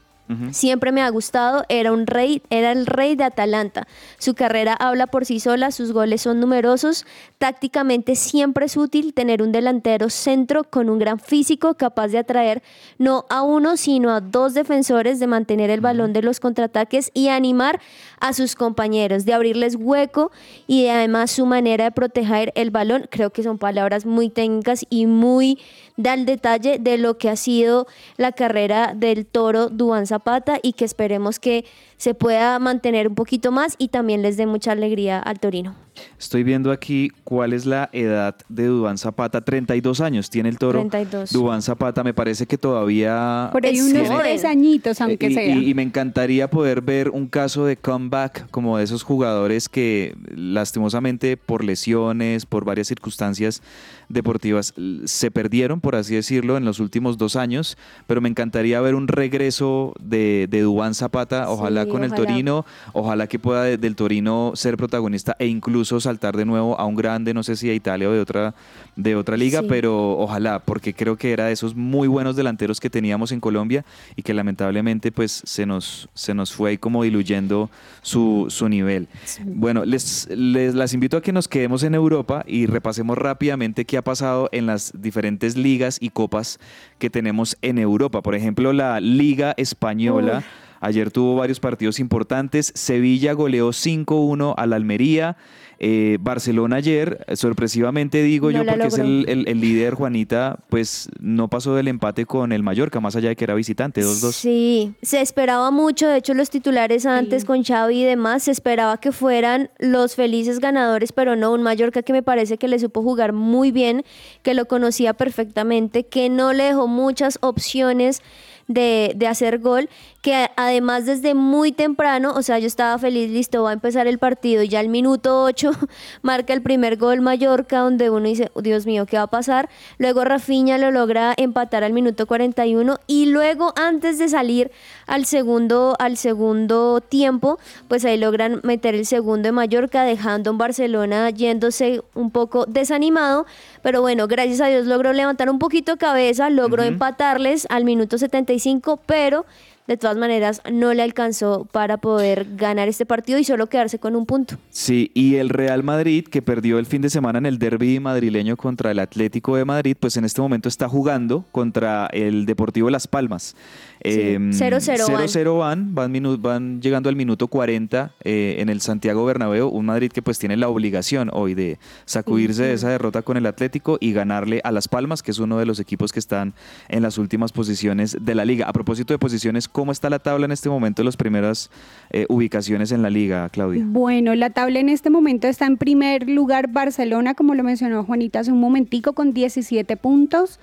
Siempre 0.52 0.92
me 0.92 1.02
ha 1.02 1.10
gustado, 1.10 1.64
era 1.70 1.94
un 1.94 2.06
rey, 2.06 2.42
era 2.50 2.74
el 2.74 2.86
rey 2.86 3.16
de 3.16 3.24
Atalanta. 3.24 3.88
Su 4.18 4.34
carrera 4.34 4.74
habla 4.74 5.08
por 5.08 5.26
sí 5.26 5.40
sola, 5.40 5.72
sus 5.72 5.94
goles 5.94 6.22
son 6.22 6.40
numerosos. 6.40 7.06
Tácticamente 7.38 8.16
siempre 8.16 8.66
es 8.66 8.76
útil 8.76 9.14
tener 9.14 9.42
un 9.42 9.52
delantero 9.52 10.10
centro 10.10 10.66
con 10.66 10.90
un 10.90 11.00
gran 11.00 11.20
físico 11.20 11.76
capaz 11.76 12.10
de 12.10 12.18
atraer 12.18 12.62
no 12.98 13.26
a 13.30 13.42
uno, 13.42 13.78
sino 13.78 14.12
a 14.12 14.20
dos 14.20 14.54
defensores, 14.54 15.20
de 15.20 15.28
mantener 15.28 15.70
el 15.70 15.82
balón 15.82 16.12
de 16.12 16.22
los 16.22 16.40
contraataques 16.40 17.12
y 17.14 17.30
animar 17.30 17.80
a 18.20 18.34
sus 18.34 18.56
compañeros, 18.56 19.26
de 19.26 19.34
abrirles 19.34 19.76
hueco 19.76 20.32
y 20.66 20.88
además 20.88 21.32
su 21.32 21.46
manera 21.46 21.86
de 21.86 21.92
proteger 21.92 22.52
el 22.56 22.72
balón. 22.72 23.08
Creo 23.10 23.30
que 23.30 23.44
son 23.44 23.58
palabras 23.58 24.06
muy 24.06 24.30
técnicas 24.30 24.86
y 24.90 25.06
muy 25.06 25.60
da 25.98 26.16
detalle 26.16 26.78
de 26.80 26.98
lo 26.98 27.18
que 27.18 27.30
ha 27.30 27.36
sido 27.36 27.88
la 28.16 28.32
carrera 28.32 28.94
del 28.96 29.26
toro 29.26 29.70
Duan 29.70 30.08
Zapata 30.08 30.60
y 30.62 30.74
que 30.74 30.86
esperemos 30.86 31.40
que 31.40 31.66
se 31.98 32.14
pueda 32.14 32.58
mantener 32.60 33.08
un 33.08 33.16
poquito 33.16 33.52
más 33.52 33.76
y 33.78 33.90
también 33.90 34.22
les 34.22 34.38
dé 34.38 34.46
mucha 34.46 34.72
alegría 34.72 35.20
al 35.20 35.40
Torino. 35.40 35.87
Estoy 36.20 36.44
viendo 36.44 36.72
aquí 36.72 37.12
cuál 37.24 37.54
es 37.54 37.66
la 37.66 37.90
edad 37.94 38.36
de 38.50 38.66
Dubán 38.66 38.98
Zapata. 38.98 39.42
32 39.42 40.02
años 40.02 40.30
tiene 40.30 40.50
el 40.50 40.58
toro. 40.58 40.80
32. 40.80 41.32
Dubán 41.32 41.62
Zapata 41.62 42.04
me 42.04 42.14
parece 42.14 42.46
que 42.46 42.58
todavía... 42.58 43.50
Por 43.52 43.66
ahí 43.66 43.80
unos 43.80 44.10
tres 44.20 44.44
añitos, 44.46 45.00
aunque 45.02 45.28
y, 45.30 45.34
sea. 45.34 45.56
y- 45.56 45.70
y 45.70 45.74
me 45.74 45.84
encantaría 45.84 46.50
poder 46.50 46.82
ver 46.82 47.10
un 47.10 47.28
caso 47.28 47.66
de 47.66 47.78
comeback 47.78 48.50
como 48.52 48.78
de 48.78 48.84
esos 48.84 49.04
jugadores 49.04 49.70
que 49.70 50.16
lastimosamente 50.36 51.38
por 51.38 51.64
lesiones, 51.64 52.46
por 52.46 52.66
varias 52.66 52.88
circunstancias 52.88 53.62
deportivas 54.10 54.74
se 55.06 55.32
perdieron, 55.32 55.80
por 55.82 55.96
así 55.96 56.16
decirlo, 56.16 56.58
en 56.58 56.66
los 56.66 56.80
últimos 56.80 57.18
dos 57.18 57.36
años, 57.36 57.78
pero 58.08 58.22
me 58.22 58.30
encantaría 58.30 58.82
ver 58.82 58.96
un 58.96 59.08
regreso 59.08 59.94
de, 60.02 60.48
de 60.50 60.62
Dubán 60.62 60.94
Zapata, 60.94 61.50
ojalá 61.50 61.84
Sí, 61.84 61.90
con 61.90 62.04
el. 62.04 62.12
Torino, 62.18 62.66
ojalá 62.94 63.28
que 63.28 63.38
pueda 63.38 63.64
de- 63.64 63.78
del 63.78 63.96
Torino 63.96 64.54
ser 64.56 64.76
protagonista 64.76 65.36
e 65.40 65.46
incluso 65.48 65.87
saltar 66.00 66.36
de 66.38 66.46
nuevo 66.46 66.80
a 66.80 66.86
un 66.86 66.96
grande, 66.96 67.34
no 67.34 67.44
sé 67.44 67.56
si 67.56 67.70
a 67.70 67.74
Italia 67.74 68.10
o 68.10 68.12
de 68.12 68.20
otra, 68.20 68.54
de 68.96 69.16
otra 69.16 69.38
liga, 69.38 69.62
Sí. 69.62 69.66
pero 69.70 70.18
ojalá, 70.18 70.60
porque 70.60 70.94
creo 70.94 71.16
que 71.18 71.32
era 71.32 71.46
de 71.46 71.54
esos 71.54 71.76
muy 71.76 72.08
buenos 72.08 72.36
delanteros 72.36 72.80
que 72.80 72.90
teníamos 72.90 73.32
en 73.32 73.40
Colombia 73.40 73.86
y 74.16 74.22
que 74.22 74.34
lamentablemente 74.34 75.12
pues 75.12 75.42
se 75.46 75.66
nos, 75.66 76.10
se 76.14 76.34
nos 76.34 76.54
fue 76.54 76.72
ahí 76.72 76.78
como 76.78 77.04
diluyendo 77.04 77.70
su, 78.02 78.46
su 78.50 78.70
nivel. 78.70 79.08
Bueno, 79.46 79.86
les, 79.86 80.28
les 80.30 80.76
las 80.76 80.94
invito 80.94 81.18
a 81.18 81.22
que 81.22 81.32
nos 81.34 81.48
quedemos 81.48 81.84
en 81.84 81.96
Europa 81.96 82.44
y 82.48 82.66
repasemos 82.66 83.18
rápidamente 83.18 83.86
qué 83.86 83.98
ha 83.98 84.04
pasado 84.04 84.50
en 84.52 84.66
las 84.66 84.92
diferentes 85.00 85.56
ligas 85.58 85.98
y 86.02 86.10
copas 86.10 86.60
que 87.00 87.10
tenemos 87.10 87.58
en 87.62 87.78
Europa. 87.78 88.22
Por 88.22 88.36
ejemplo, 88.36 88.74
la 88.74 89.00
Liga 89.00 89.54
Española. 89.58 90.44
Ayer 90.80 91.10
tuvo 91.12 91.36
varios 91.36 91.60
partidos 91.60 92.00
importantes. 92.00 92.72
Sevilla 92.76 93.34
goleó 93.34 93.70
5-1 93.70 94.54
al 94.58 94.74
Almería. 94.74 95.36
Eh, 95.80 96.18
Barcelona 96.20 96.78
ayer, 96.78 97.24
eh, 97.28 97.36
sorpresivamente 97.36 98.24
digo 98.24 98.52
No 98.52 98.64
yo, 98.64 98.66
porque 98.66 98.88
es 98.88 98.98
el- 98.98 99.48
el 99.48 99.62
líder, 99.62 99.94
Juanita, 99.94 100.60
pues 100.70 101.10
no 101.20 101.50
pasó 101.50 101.76
del 101.76 101.88
empate 101.88 102.26
con 102.26 102.52
el 102.52 102.64
Mallorca, 102.64 103.00
más 103.00 103.16
allá 103.16 103.30
de 103.30 103.36
que 103.36 103.44
era 103.44 103.54
visitante, 103.54 104.02
2-2. 104.02 104.32
Sí, 104.36 104.94
se 105.02 105.22
esperaba 105.22 105.70
mucho, 105.72 106.08
de 106.08 106.18
hecho 106.18 106.34
los 106.34 106.50
titulares 106.50 107.06
antes 107.06 107.46
con 107.46 107.64
Xavi 107.64 108.02
y 108.02 108.04
demás, 108.06 108.44
se 108.44 108.52
esperaba 108.52 108.98
que 109.00 109.12
fueran 109.12 109.70
los 109.80 110.16
felices 110.16 110.60
ganadores, 110.60 111.12
pero 111.12 111.36
no, 111.36 111.54
un 111.54 111.62
Mallorca 111.64 112.02
que 112.02 112.14
me 112.14 112.24
parece 112.24 112.58
que 112.58 112.68
le 112.68 112.80
supo 112.80 113.04
jugar 113.04 113.34
muy 113.34 113.72
bien, 113.72 114.04
que 114.42 114.54
lo 114.54 114.66
conocía 114.66 115.14
perfectamente, 115.14 116.06
que 116.06 116.30
no 116.30 116.54
le 116.54 116.64
dejó 116.64 116.88
muchas 116.88 117.38
opciones 117.42 118.22
de, 118.68 119.14
de 119.16 119.28
hacer 119.28 119.60
gol, 119.60 119.90
que 120.28 120.50
además 120.58 121.06
desde 121.06 121.36
muy 121.36 121.72
temprano, 121.72 122.34
o 122.36 122.42
sea, 122.42 122.60
yo 122.60 122.68
estaba 122.68 122.98
feliz, 122.98 123.32
listo, 123.32 123.64
va 123.64 123.70
a 123.70 123.74
empezar 123.74 124.08
el 124.08 124.18
partido 124.18 124.62
y 124.62 124.68
ya 124.68 124.82
al 124.82 124.90
minuto 124.90 125.44
8 125.44 125.72
marca 126.22 126.52
el 126.52 126.62
primer 126.62 126.98
gol 126.98 127.22
Mallorca, 127.22 127.80
donde 127.80 128.10
uno 128.10 128.28
dice, 128.28 128.52
"Oh, 128.54 128.62
Dios 128.62 128.86
mío, 128.86 129.06
¿qué 129.06 129.16
va 129.16 129.24
a 129.24 129.28
pasar? 129.28 129.70
Luego 130.00 130.26
Rafinha 130.26 130.78
lo 130.78 130.92
logra 130.92 131.34
empatar 131.38 131.86
al 131.86 131.94
minuto 131.94 132.28
41 132.28 133.00
y 133.08 133.28
luego 133.28 133.72
antes 133.78 134.18
de 134.18 134.28
salir 134.28 134.70
al 135.06 135.24
segundo, 135.24 135.96
al 135.98 136.18
segundo 136.18 137.00
tiempo, 137.00 137.58
pues 137.88 138.04
ahí 138.04 138.18
logran 138.18 138.60
meter 138.64 138.96
el 138.96 139.06
segundo 139.06 139.48
de 139.48 139.54
Mallorca, 139.54 140.04
dejando 140.04 140.50
en 140.50 140.58
Barcelona 140.58 141.30
yéndose 141.30 142.02
un 142.16 142.32
poco 142.32 142.66
desanimado, 142.66 143.46
pero 143.82 144.02
bueno, 144.02 144.28
gracias 144.28 144.60
a 144.60 144.68
Dios 144.68 144.88
logró 144.88 145.14
levantar 145.14 145.50
un 145.50 145.58
poquito 145.58 145.96
cabeza, 145.96 146.50
logró 146.50 146.84
empatarles 146.84 147.66
al 147.70 147.86
minuto 147.86 148.18
75, 148.18 149.00
pero 149.06 149.46
de 149.88 149.98
todas 149.98 150.18
maneras 150.18 150.62
no 150.72 150.94
le 150.94 151.02
alcanzó 151.02 151.68
para 151.72 151.98
poder 151.98 152.46
ganar 152.56 152.88
este 152.88 153.06
partido 153.06 153.40
y 153.40 153.44
solo 153.44 153.68
quedarse 153.68 154.00
con 154.00 154.16
un 154.16 154.26
punto. 154.26 154.58
Sí, 154.70 155.12
y 155.14 155.36
el 155.36 155.50
Real 155.50 155.84
Madrid, 155.84 156.26
que 156.28 156.42
perdió 156.42 156.78
el 156.78 156.86
fin 156.86 157.02
de 157.02 157.10
semana 157.10 157.40
en 157.40 157.46
el 157.46 157.58
derby 157.58 158.00
madrileño 158.00 158.58
contra 158.58 158.92
el 158.92 159.00
Atlético 159.00 159.56
de 159.56 159.66
Madrid, 159.66 159.96
pues 160.00 160.18
en 160.18 160.26
este 160.26 160.42
momento 160.42 160.68
está 160.68 160.90
jugando 160.90 161.46
contra 161.52 162.08
el 162.08 162.46
Deportivo 162.46 162.90
Las 162.90 163.08
Palmas. 163.08 163.56
Em, 164.02 164.52
0-0 164.52 165.08
van. 165.12 165.28
0-0 165.28 165.58
van, 165.58 165.96
van, 165.96 166.42
van 166.42 166.82
llegando 166.82 167.10
al 167.10 167.16
minuto 167.16 167.48
40 167.48 168.12
eh, 168.24 168.58
en 168.60 168.70
el 168.70 168.82
Santiago 168.82 169.26
Bernabéu, 169.26 169.70
un 169.70 169.86
Madrid 169.86 170.12
que 170.12 170.22
pues 170.22 170.38
tiene 170.38 170.58
la 170.58 170.70
obligación 170.70 171.30
hoy 171.34 171.54
de 171.54 171.80
sacudirse 172.06 172.64
de 172.64 172.74
esa 172.74 172.90
derrota 172.90 173.22
con 173.22 173.38
el 173.38 173.46
Atlético 173.46 173.98
y 174.00 174.14
ganarle 174.14 174.62
a 174.64 174.72
Las 174.72 174.88
Palmas, 174.88 175.24
que 175.24 175.32
es 175.32 175.40
uno 175.40 175.58
de 175.58 175.66
los 175.66 175.80
equipos 175.80 176.12
que 176.12 176.20
están 176.20 176.54
en 176.90 177.02
las 177.02 177.18
últimas 177.18 177.52
posiciones 177.52 178.18
de 178.22 178.36
la 178.36 178.46
liga. 178.46 178.68
A 178.68 178.74
propósito 178.74 179.14
de 179.14 179.20
posiciones, 179.20 179.68
¿cómo 179.78 179.92
está 179.92 180.10
la 180.10 180.18
tabla 180.18 180.46
en 180.46 180.52
este 180.52 180.70
momento, 180.70 181.04
las 181.04 181.18
primeras 181.18 181.70
eh, 182.10 182.26
ubicaciones 182.30 182.92
en 182.92 183.04
la 183.04 183.12
liga, 183.12 183.48
Claudia? 183.50 183.84
Bueno, 183.86 184.34
la 184.34 184.50
tabla 184.50 184.80
en 184.80 184.90
este 184.90 185.12
momento 185.12 185.48
está 185.48 185.68
en 185.68 185.78
primer 185.78 186.28
lugar 186.28 186.68
Barcelona, 186.72 187.36
como 187.36 187.54
lo 187.54 187.64
mencionó 187.64 188.04
Juanita 188.04 188.40
hace 188.40 188.52
un 188.52 188.60
momentico, 188.60 189.14
con 189.14 189.36
17 189.36 189.96
puntos. 189.98 190.60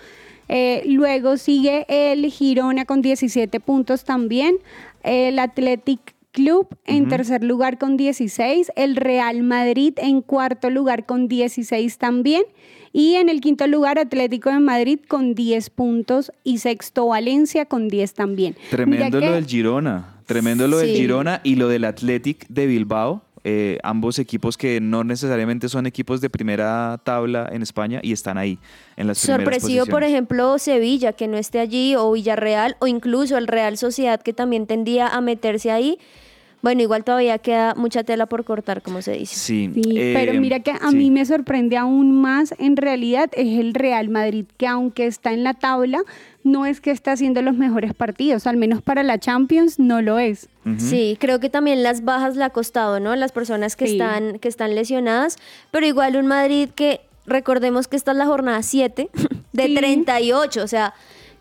Eh, 0.48 0.82
luego 0.86 1.36
sigue 1.36 1.86
el 1.88 2.26
Girona 2.26 2.86
con 2.86 3.02
17 3.02 3.60
puntos 3.60 4.02
también. 4.02 4.56
El 5.04 5.38
Athletic 5.38 6.00
Club 6.34 6.66
en 6.84 7.08
tercer 7.08 7.44
lugar 7.44 7.78
con 7.78 7.96
16. 7.96 8.72
El 8.74 8.96
Real 8.96 9.44
Madrid 9.44 9.92
en 9.98 10.20
cuarto 10.20 10.68
lugar 10.68 11.06
con 11.06 11.28
16 11.28 11.96
también. 11.96 12.42
Y 12.92 13.14
en 13.14 13.28
el 13.28 13.40
quinto 13.40 13.66
lugar 13.68 14.00
Atlético 14.00 14.50
de 14.50 14.58
Madrid 14.58 14.98
con 15.06 15.34
10 15.36 15.70
puntos 15.70 16.32
y 16.42 16.58
sexto 16.58 17.06
Valencia 17.06 17.66
con 17.66 17.86
10 17.88 18.14
también. 18.14 18.54
Mira 18.58 18.70
Tremendo 18.70 19.20
que- 19.20 19.26
lo 19.26 19.32
del 19.32 19.46
Girona. 19.46 20.16
Tremendo 20.26 20.66
lo 20.66 20.78
del 20.78 20.90
Sí. 20.90 20.96
Girona 20.96 21.40
y 21.44 21.54
lo 21.54 21.68
del 21.68 21.84
Athletic 21.84 22.46
de 22.48 22.66
Bilbao. 22.66 23.22
eh, 23.46 23.78
ambos 23.82 24.18
equipos 24.18 24.56
que 24.56 24.80
no 24.80 25.04
necesariamente 25.04 25.68
son 25.68 25.84
equipos 25.84 26.22
de 26.22 26.30
primera 26.30 26.98
tabla 27.04 27.46
en 27.52 27.60
España 27.60 28.00
y 28.02 28.12
están 28.12 28.38
ahí 28.38 28.58
en 28.96 29.06
las 29.06 29.18
Sorpresivo, 29.18 29.84
por 29.84 30.02
ejemplo, 30.02 30.56
Sevilla, 30.58 31.12
que 31.12 31.28
no 31.28 31.36
esté 31.36 31.58
allí, 31.60 31.94
o 31.94 32.10
Villarreal, 32.12 32.76
o 32.78 32.86
incluso 32.86 33.36
el 33.36 33.46
Real 33.46 33.76
Sociedad, 33.76 34.22
que 34.22 34.32
también 34.32 34.66
tendía 34.66 35.08
a 35.08 35.20
meterse 35.20 35.70
ahí. 35.70 35.98
Bueno, 36.64 36.80
igual 36.80 37.04
todavía 37.04 37.36
queda 37.38 37.74
mucha 37.74 38.04
tela 38.04 38.24
por 38.24 38.42
cortar, 38.44 38.80
como 38.80 39.02
se 39.02 39.12
dice. 39.12 39.36
Sí, 39.36 39.70
Sí, 39.74 39.82
eh, 39.98 40.14
pero 40.16 40.40
mira 40.40 40.60
que 40.60 40.70
a 40.70 40.88
sí. 40.88 40.96
mí 40.96 41.10
me 41.10 41.26
sorprende 41.26 41.76
aún 41.76 42.22
más, 42.22 42.54
en 42.58 42.78
realidad, 42.78 43.28
es 43.34 43.58
el 43.60 43.74
Real 43.74 44.08
Madrid, 44.08 44.46
que 44.56 44.66
aunque 44.66 45.06
está 45.06 45.34
en 45.34 45.44
la 45.44 45.52
tabla, 45.52 46.00
no 46.42 46.64
es 46.64 46.80
que 46.80 46.90
está 46.90 47.12
haciendo 47.12 47.42
los 47.42 47.54
mejores 47.54 47.92
partidos, 47.92 48.46
al 48.46 48.56
menos 48.56 48.80
para 48.80 49.02
la 49.02 49.18
Champions 49.18 49.78
no 49.78 50.00
lo 50.00 50.18
es. 50.18 50.48
Sí, 50.78 51.18
creo 51.20 51.38
que 51.38 51.50
también 51.50 51.82
las 51.82 52.02
bajas 52.02 52.34
le 52.36 52.44
ha 52.44 52.48
costado, 52.50 52.98
¿no? 52.98 53.14
Las 53.14 53.32
personas 53.32 53.76
que, 53.76 53.86
Sí. 53.86 53.92
están, 53.92 54.38
que 54.38 54.48
están 54.48 54.74
lesionadas, 54.74 55.36
pero 55.70 55.84
igual 55.84 56.16
un 56.16 56.26
Madrid 56.26 56.70
que 56.74 57.02
recordemos 57.26 57.88
que 57.88 57.96
esta 57.96 58.12
es 58.12 58.16
la 58.16 58.24
jornada 58.26 58.62
7 58.62 59.10
de 59.52 59.66
Sí. 59.66 59.74
38, 59.74 60.62
o 60.62 60.66
sea, 60.68 60.94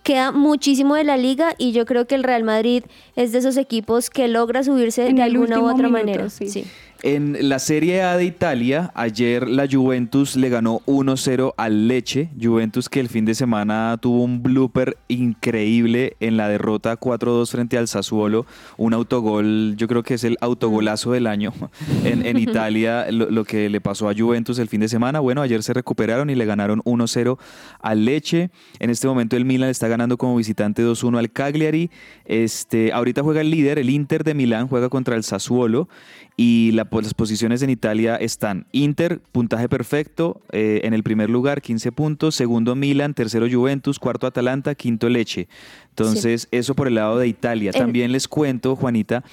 queda 0.04 0.32
muchísimo 0.32 0.95
de 0.95 1.04
la 1.04 1.18
liga 1.18 1.56
y 1.58 1.72
yo 1.72 1.86
creo 1.86 2.06
que 2.06 2.16
el 2.16 2.24
Real 2.24 2.43
Madrid 2.43 2.84
es 3.16 3.32
de 3.32 3.39
esos 3.39 3.58
equipos 3.58 4.10
que 4.10 4.28
logra 4.28 4.64
subirse 4.64 5.08
En 5.08 5.16
de 5.16 5.24
alguna 5.24 5.60
u 5.60 5.64
otra 5.66 5.88
minuto, 5.88 5.91
manera. 5.91 6.30
sí. 6.30 6.47
sí. 6.49 6.66
En 7.06 7.49
la 7.49 7.60
Serie 7.60 8.01
A 8.01 8.16
de 8.16 8.24
Italia, 8.24 8.89
ayer 8.95 9.49
la 9.49 9.68
Juventus 9.70 10.38
le 10.38 10.47
ganó 10.47 10.80
1-0 10.86 11.54
al 11.58 11.89
Leche. 11.89 12.30
Juventus 12.41 12.88
que 12.88 13.01
el 13.01 13.10
fin 13.10 13.26
de 13.26 13.36
semana 13.36 13.97
tuvo 13.99 14.24
un 14.24 14.41
blooper 14.41 14.95
increíble 15.10 16.16
en 16.22 16.38
la 16.38 16.47
derrota 16.47 16.97
4-2 16.97 17.51
frente 17.51 17.78
al 17.78 17.89
Sassuolo. 17.89 18.45
Un 18.78 18.93
autogol, 18.93 19.76
yo 19.76 19.89
creo 19.89 20.01
que 20.01 20.14
es 20.14 20.24
el 20.24 20.38
autogolazo 20.39 21.12
del 21.12 21.28
año 21.28 21.51
en, 22.06 22.38
Italia, 22.38 23.12
lo, 23.12 23.30
lo 23.30 23.43
que 23.43 23.70
le 23.70 23.82
pasó 23.82 24.08
a 24.08 24.16
Juventus 24.16 24.58
el 24.58 24.70
fin 24.70 24.80
de 24.80 24.88
semana. 24.88 25.20
Bueno, 25.20 25.41
ayer 25.41 25.62
se 25.62 25.74
recuperaron 25.74 26.30
y 26.30 26.36
le 26.36 26.45
ganaron 26.45 26.80
1-0 26.84 27.38
al 27.82 28.06
Leche. 28.06 28.49
En 28.80 28.89
este 28.89 29.08
momento 29.08 29.36
el 29.36 29.43
Milan 29.43 29.68
está 29.68 29.89
ganando 29.89 30.18
como 30.18 30.38
visitante 30.38 30.82
2-1 30.82 31.20
al 31.20 31.32
Cagliari. 31.34 31.91
Este, 32.24 32.93
ahorita 32.93 33.24
juega 33.24 33.41
el 33.41 33.51
líder, 33.51 33.78
el 33.78 33.89
Inter 33.89 34.24
de 34.24 34.36
Milán, 34.36 34.70
juega 34.70 34.88
contra 34.88 35.18
el 35.18 35.26
Sassuolo. 35.26 35.89
Y 36.36 36.71
la- 36.73 36.86
pues, 36.86 37.05
las 37.05 37.13
posiciones 37.13 37.61
en 37.61 37.69
Italia 37.69 38.15
están 38.15 38.65
Inter, 38.71 39.19
puntaje 39.31 39.69
perfecto, 39.69 40.41
eh, 40.51 40.81
en 40.84 40.93
el 40.95 41.03
primer 41.03 41.29
lugar, 41.29 41.61
15 41.61 41.91
puntos, 41.91 42.34
segundo 42.34 42.75
Milan, 42.75 43.13
tercero 43.13 43.45
Juventus, 43.51 43.99
cuarto 43.99 44.25
Atalanta, 44.25 44.73
quinto 44.73 45.09
Leche. 45.09 45.47
Entonces, 45.89 46.47
eso 46.51 46.73
por 46.73 46.88
el 46.88 46.95
lado 46.95 47.19
de 47.19 47.27
Italia. 47.27 47.71
También 47.71 48.11
les 48.11 48.27
cuento, 48.27 48.75
Juanita, 48.75 49.23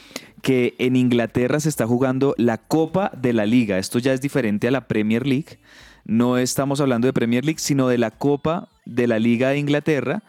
que 0.43 0.75
en 0.79 0.95
Inglaterra 0.95 1.59
se 1.59 1.71
está 1.71 1.87
jugando 1.87 2.35
la 2.37 2.59
Copa 2.59 3.11
de 3.17 3.33
la 3.33 3.47
Liga. 3.47 3.79
Esto 3.79 3.99
ya 3.99 4.13
es 4.13 4.21
diferente 4.21 4.69
a 4.69 4.71
la 4.71 4.87
Premier 4.87 5.27
League. 5.27 5.59
No 6.05 6.37
estamos 6.37 6.81
hablando 6.83 7.07
de 7.07 7.13
Premier 7.15 7.45
League, 7.47 7.61
sino 7.61 7.89
de 7.89 7.97
la 7.97 8.11
Copa 8.11 8.69
de 8.85 9.07
la 9.07 9.19
Liga 9.19 9.51
de 9.51 9.59
Inglaterra, 9.59 10.23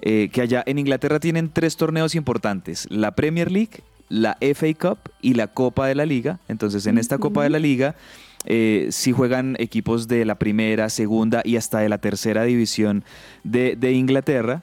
eh, 0.00 0.28
que 0.32 0.40
allá 0.40 0.62
en 0.66 0.78
Inglaterra 0.80 1.20
tienen 1.20 1.50
tres 1.52 1.76
torneos 1.76 2.14
importantes, 2.16 2.86
la 2.90 3.14
Premier 3.14 3.50
League, 3.52 3.80
la 4.08 4.36
FA 4.40 4.74
Cup 4.74 4.98
y 5.20 5.34
la 5.34 5.48
Copa 5.48 5.86
de 5.86 5.94
la 5.94 6.06
Liga. 6.06 6.38
Entonces 6.48 6.86
en 6.86 6.98
esta 6.98 7.18
Copa 7.18 7.42
de 7.42 7.50
la 7.50 7.58
Liga 7.58 7.96
eh, 8.44 8.88
sí 8.90 9.12
juegan 9.12 9.56
equipos 9.58 10.08
de 10.08 10.24
la 10.24 10.36
primera, 10.36 10.88
segunda 10.88 11.42
y 11.44 11.56
hasta 11.56 11.80
de 11.80 11.88
la 11.88 11.98
tercera 11.98 12.44
división 12.44 13.04
de, 13.44 13.76
de 13.76 13.92
Inglaterra. 13.92 14.62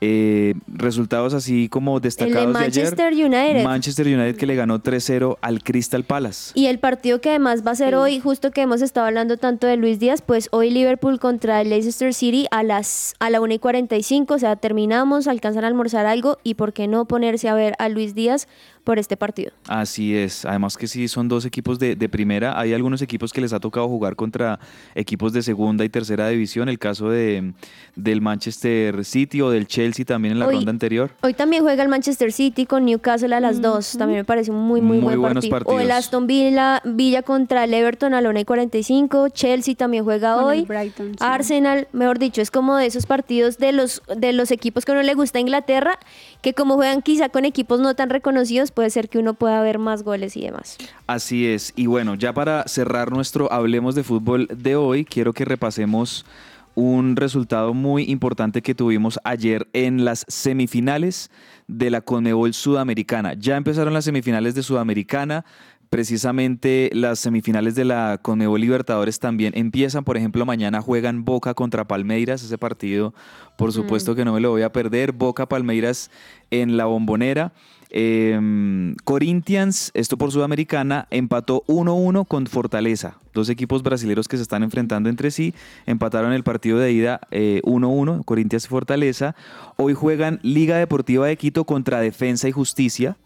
Eh, 0.00 0.54
resultados 0.66 1.34
así 1.34 1.68
como 1.68 1.96
El 1.96 2.02
de 2.02 2.06
destacados 2.08 2.46
de, 2.48 2.52
Manchester 2.52 3.06
ayer. 3.06 3.26
United. 3.26 3.64
Manchester 3.64 4.06
United 4.06 4.36
que 4.36 4.46
le 4.46 4.54
ganó 4.54 4.82
3-0 4.82 5.38
al 5.40 5.62
Crystal 5.62 6.04
Palace. 6.04 6.52
Y 6.54 6.66
el 6.66 6.78
partido 6.78 7.20
que 7.20 7.30
además 7.30 7.66
va 7.66 7.70
a 7.70 7.74
ser 7.74 7.94
hoy, 7.94 8.20
justo 8.20 8.50
que 8.50 8.62
hemos 8.62 8.82
estado 8.82 9.06
hablando 9.06 9.36
tanto 9.36 9.66
de 9.66 9.76
Luis 9.76 9.98
Díaz, 9.98 10.20
pues 10.20 10.48
hoy 10.52 10.70
Liverpool 10.70 11.18
contra 11.18 11.60
el 11.60 11.70
Leicester 11.70 12.12
City 12.12 12.46
a 12.50 12.62
las 12.62 13.14
a 13.18 13.30
la 13.30 13.40
1 13.40 13.54
y 13.54 13.58
45, 13.58 14.34
o 14.34 14.38
sea, 14.38 14.56
terminamos, 14.56 15.26
alcanzan 15.26 15.64
a 15.64 15.68
almorzar 15.68 16.06
algo 16.06 16.38
y 16.42 16.54
por 16.54 16.72
qué 16.72 16.86
no 16.86 17.06
ponerse 17.06 17.48
a 17.48 17.54
ver 17.54 17.74
a 17.78 17.88
Luis 17.88 18.14
Díaz 18.14 18.48
por 18.82 18.98
este 18.98 19.16
partido. 19.16 19.52
Así 19.66 20.14
es, 20.14 20.44
además 20.44 20.76
que 20.76 20.86
sí 20.86 21.08
son 21.08 21.28
dos 21.28 21.46
equipos 21.46 21.78
de, 21.78 21.96
de 21.96 22.08
primera, 22.10 22.58
hay 22.58 22.74
algunos 22.74 23.00
equipos 23.00 23.32
que 23.32 23.40
les 23.40 23.54
ha 23.54 23.60
tocado 23.60 23.88
jugar 23.88 24.14
contra 24.14 24.60
equipos 24.94 25.32
de 25.32 25.42
segunda 25.42 25.84
y 25.84 25.88
tercera 25.88 26.28
división, 26.28 26.68
el 26.68 26.78
caso 26.78 27.08
de, 27.08 27.54
del 27.96 28.20
Manchester 28.20 29.04
City 29.04 29.40
o 29.40 29.50
del 29.50 29.66
Chelsea 29.66 29.83
también 30.06 30.32
en 30.32 30.38
la 30.40 30.46
Hoy- 30.46 30.56
ronda 30.56 30.70
anterior. 30.70 31.10
Hoy 31.22 31.34
también 31.34 31.62
juega 31.62 31.82
el 31.82 31.88
Manchester 31.88 32.32
City 32.32 32.66
con 32.66 32.84
Newcastle 32.84 33.34
a 33.34 33.40
las 33.40 33.60
2, 33.60 33.96
también 33.98 34.20
me 34.20 34.24
parece 34.24 34.50
un 34.50 34.58
muy 34.58 34.80
muy, 34.80 34.96
Muy 34.98 35.04
buen 35.16 35.20
buenos 35.20 35.46
partido. 35.46 35.74
O 35.76 35.80
el. 35.80 35.90
Aston 35.90 36.26
Villa, 36.26 36.80
Villa 36.84 37.22
contra 37.22 37.64
el 37.64 37.74
Everton 37.74 38.14
a 38.14 38.20
la 38.20 38.30
1 38.30 38.40
y 38.40 38.44
45, 38.44 39.28
Chelsea 39.28 39.74
también 39.74 40.04
juega 40.04 40.34
Con 40.34 40.44
hoy. 40.44 40.62
Brighton, 40.62 41.10
sí. 41.10 41.16
Arsenal, 41.20 41.86
mejor 41.92 42.18
dicho, 42.18 42.40
es 42.42 42.50
como 42.50 42.76
de 42.76 42.86
esos 42.86 43.06
partidos 43.06 43.58
de 43.58 43.72
los, 43.72 44.02
de 44.16 44.32
los 44.32 44.50
equipos 44.50 44.84
que 44.84 44.92
a 44.92 44.94
uno 44.94 45.02
le 45.02 45.14
gusta 45.14 45.38
a 45.38 45.40
Inglaterra, 45.40 45.98
que 46.42 46.54
como 46.54 46.74
juegan 46.74 47.02
quizá 47.02 47.28
con 47.28 47.44
equipos 47.44 47.80
no 47.80 47.94
tan 47.94 48.10
reconocidos, 48.10 48.70
puede 48.72 48.90
ser 48.90 49.08
que 49.08 49.18
uno 49.18 49.34
pueda 49.34 49.60
ver 49.62 49.78
más 49.78 50.02
goles 50.02 50.36
y 50.36 50.42
demás. 50.42 50.76
Así 51.06 51.46
es, 51.46 51.72
y 51.76 51.86
bueno, 51.86 52.14
ya 52.14 52.32
para 52.32 52.66
cerrar 52.66 53.12
nuestro 53.12 53.52
Hablemos 53.52 53.94
de 53.94 54.02
Fútbol 54.04 54.48
de 54.54 54.76
hoy, 54.76 55.04
quiero 55.04 55.32
que 55.32 55.44
repasemos 55.44 56.24
un 56.74 57.16
resultado 57.16 57.74
muy 57.74 58.04
importante 58.04 58.62
que 58.62 58.74
tuvimos 58.74 59.18
ayer 59.24 59.68
en 59.72 60.04
las 60.04 60.24
semifinales 60.28 61.30
de 61.68 61.90
la 61.90 62.00
Conmebol 62.00 62.52
Sudamericana. 62.54 63.34
Ya 63.34 63.56
empezaron 63.56 63.94
las 63.94 64.04
semifinales 64.04 64.54
de 64.54 64.62
Sudamericana. 64.62 65.44
Precisamente 65.90 66.90
las 66.92 67.20
semifinales 67.20 67.76
de 67.76 67.84
la 67.84 68.18
Conmebol 68.20 68.60
Libertadores 68.60 69.20
también 69.20 69.52
empiezan. 69.56 70.02
Por 70.02 70.16
ejemplo, 70.16 70.44
mañana 70.44 70.80
juegan 70.80 71.24
Boca 71.24 71.54
contra 71.54 71.86
Palmeiras. 71.86 72.42
Ese 72.42 72.58
partido, 72.58 73.14
por 73.56 73.72
supuesto 73.72 74.16
que 74.16 74.24
no 74.24 74.32
me 74.32 74.40
lo 74.40 74.50
voy 74.50 74.62
a 74.62 74.72
perder. 74.72 75.12
Boca 75.12 75.46
Palmeiras 75.46 76.10
en 76.50 76.76
la 76.76 76.86
bombonera. 76.86 77.52
Eh, 77.96 78.94
Corinthians, 79.04 79.92
esto 79.94 80.18
por 80.18 80.32
Sudamericana, 80.32 81.06
empató 81.10 81.62
1-1 81.68 82.26
con 82.26 82.46
Fortaleza. 82.48 83.18
Dos 83.32 83.48
equipos 83.48 83.84
brasileños 83.84 84.26
que 84.26 84.36
se 84.36 84.42
están 84.42 84.64
enfrentando 84.64 85.08
entre 85.08 85.30
sí. 85.30 85.54
Empataron 85.86 86.32
el 86.32 86.42
partido 86.42 86.78
de 86.80 86.90
ida 86.90 87.20
eh, 87.30 87.60
1-1, 87.64 88.24
Corinthians 88.24 88.64
y 88.64 88.68
Fortaleza. 88.68 89.36
Hoy 89.76 89.94
juegan 89.94 90.40
Liga 90.42 90.76
Deportiva 90.76 91.28
de 91.28 91.36
Quito 91.36 91.64
contra 91.64 92.00
Defensa 92.00 92.48
y 92.48 92.52
Justicia. 92.52 93.16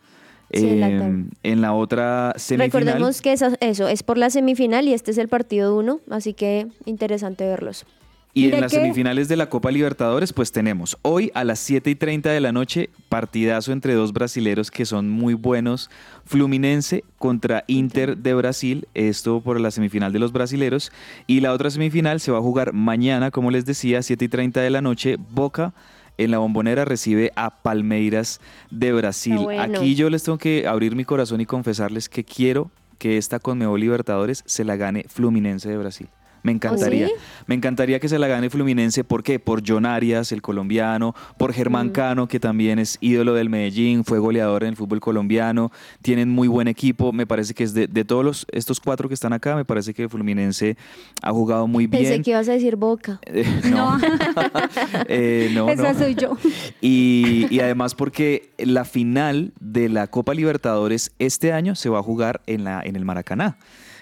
Sí, 0.53 0.66
en 0.69 0.81
la 0.81 0.89
Eh, 0.91 1.25
en 1.45 1.61
la 1.62 1.73
otra 1.73 2.35
semifinal. 2.37 2.71
Recordemos 2.85 3.23
que 3.23 3.33
esa- 3.33 3.57
eso 3.61 3.89
es 3.89 4.03
por 4.03 4.19
la 4.19 4.29
semifinal 4.29 4.87
y 4.87 4.93
este 4.93 5.12
es 5.12 5.19
el 5.19 5.29
partido 5.29 5.77
1, 5.79 6.01
así 6.11 6.35
que 6.35 6.66
interesante 6.85 7.45
verlos. 7.47 7.87
Y 8.35 8.53
en 8.53 8.61
las 8.61 8.72
semifinales 8.72 9.26
de 9.29 9.37
la 9.37 9.49
Copa 9.49 9.70
Libertadores, 9.70 10.33
pues 10.33 10.53
tenemos 10.53 10.97
hoy 11.03 11.33
a 11.35 11.45
las 11.45 11.59
7 11.59 11.91
y 11.91 11.95
30 11.95 12.31
de 12.31 12.41
la 12.41 12.53
noche, 12.53 12.91
partidazo 13.09 13.72
entre 13.72 13.95
dos 13.95 14.12
brasileros 14.12 14.70
que 14.70 14.85
son 14.85 15.09
muy 15.09 15.35
buenos. 15.35 15.91
Fluminense 16.24 17.05
contra 17.18 17.64
Inter 17.66 18.18
de 18.18 18.35
Brasil, 18.35 18.87
esto 18.95 19.41
por 19.41 19.59
la 19.61 19.70
semifinal 19.70 20.12
de 20.12 20.18
los 20.18 20.33
brasileros. 20.33 20.93
Y 21.26 21.41
la 21.41 21.53
otra 21.53 21.70
semifinal 21.70 22.20
se 22.20 22.31
va 22.31 22.39
a 22.39 22.43
jugar 22.43 22.72
mañana, 22.72 23.31
como 23.31 23.51
les 23.51 23.64
decía, 23.64 24.03
7 24.03 24.26
y 24.26 24.29
30 24.29 24.61
de 24.61 24.70
la 24.70 24.83
noche, 24.83 25.16
Boca. 25.31 25.72
En 26.18 26.33
la 26.33 26.39
bombonera 26.39 26.85
recibe 26.85 27.33
a 27.37 27.51
Palmeiras 27.62 28.41
de 28.70 28.93
Brasil. 28.93 29.39
Bueno. 29.39 29.62
Aquí 29.62 29.95
yo 29.95 30.11
les 30.11 30.24
tengo 30.24 30.37
que 30.37 30.66
abrir 30.66 30.97
mi 30.97 31.05
corazón 31.05 31.41
y 31.41 31.47
confesarles 31.47 32.09
que 32.09 32.24
quiero 32.24 32.70
que 32.99 33.16
esta 33.16 33.39
Conmebol 33.39 33.81
Libertadores 33.81 34.43
se 34.45 34.64
la 34.64 34.76
gane 34.76 35.05
Fluminense 35.09 35.68
de 35.68 35.79
Brasil. 35.79 36.09
Me 36.43 36.53
encantaría. 36.53 37.07
sí? 37.09 37.12
Me 37.47 37.55
encantaría 37.55 37.99
que 38.01 38.09
se 38.09 38.18
la 38.18 38.28
gane 38.28 38.51
Fluminense. 38.51 39.05
¿Por 39.05 39.22
qué? 39.22 39.39
Por 39.39 39.62
John 39.66 39.86
Arias, 39.86 40.32
el 40.32 40.43
colombiano, 40.43 41.14
por 41.36 41.51
Mm. 41.51 41.55
Germán 41.55 41.89
Cano, 41.91 42.28
que 42.28 42.39
también 42.41 42.78
es 42.78 42.99
ídolo 43.01 43.34
del 43.34 43.49
Medellín, 43.51 44.05
fue 44.05 44.18
goleador 44.18 44.62
en 44.64 44.70
el 44.70 44.76
fútbol 44.76 45.01
colombiano. 45.01 45.72
Tienen 46.03 46.28
muy 46.28 46.47
buen 46.49 46.68
equipo. 46.68 47.12
Me 47.12 47.26
parece 47.26 47.55
que 47.55 47.64
es 47.64 47.74
de, 47.74 47.86
de 47.86 48.05
todos 48.05 48.24
los, 48.24 48.47
estos 48.53 48.80
cuatro 48.80 49.09
que 49.09 49.14
están 49.14 49.32
acá, 49.32 49.57
me 49.57 49.64
parece 49.64 49.95
que 49.95 50.09
Fluminense 50.09 50.76
ha 51.22 51.30
jugado 51.32 51.66
muy 51.66 51.89
Pensé 51.89 52.11
bien. 52.11 52.22
que 52.22 52.30
ibas 52.30 52.49
a 52.49 52.53
decir 52.53 52.76
Boca. 52.76 53.20
Eh, 53.26 53.45
no, 53.70 53.99
Eh, 55.09 55.51
no, 55.55 55.68
Esa 55.68 55.93
no. 55.93 55.99
soy 55.99 56.14
yo. 56.14 56.36
Y, 56.80 57.47
y 57.51 57.61
además 57.61 57.95
porque 57.95 58.51
la 58.59 58.84
final 58.84 59.53
de 59.61 59.89
la 59.89 60.07
Copa 60.09 60.34
Libertadores 60.34 61.12
este 61.18 61.53
año 61.53 61.74
se 61.74 61.89
va 61.89 61.99
a 61.99 62.03
jugar 62.03 62.41
en, 62.47 62.64
la, 62.64 62.80
en 62.84 62.97
el 62.97 63.05
Maracaná. 63.05 63.57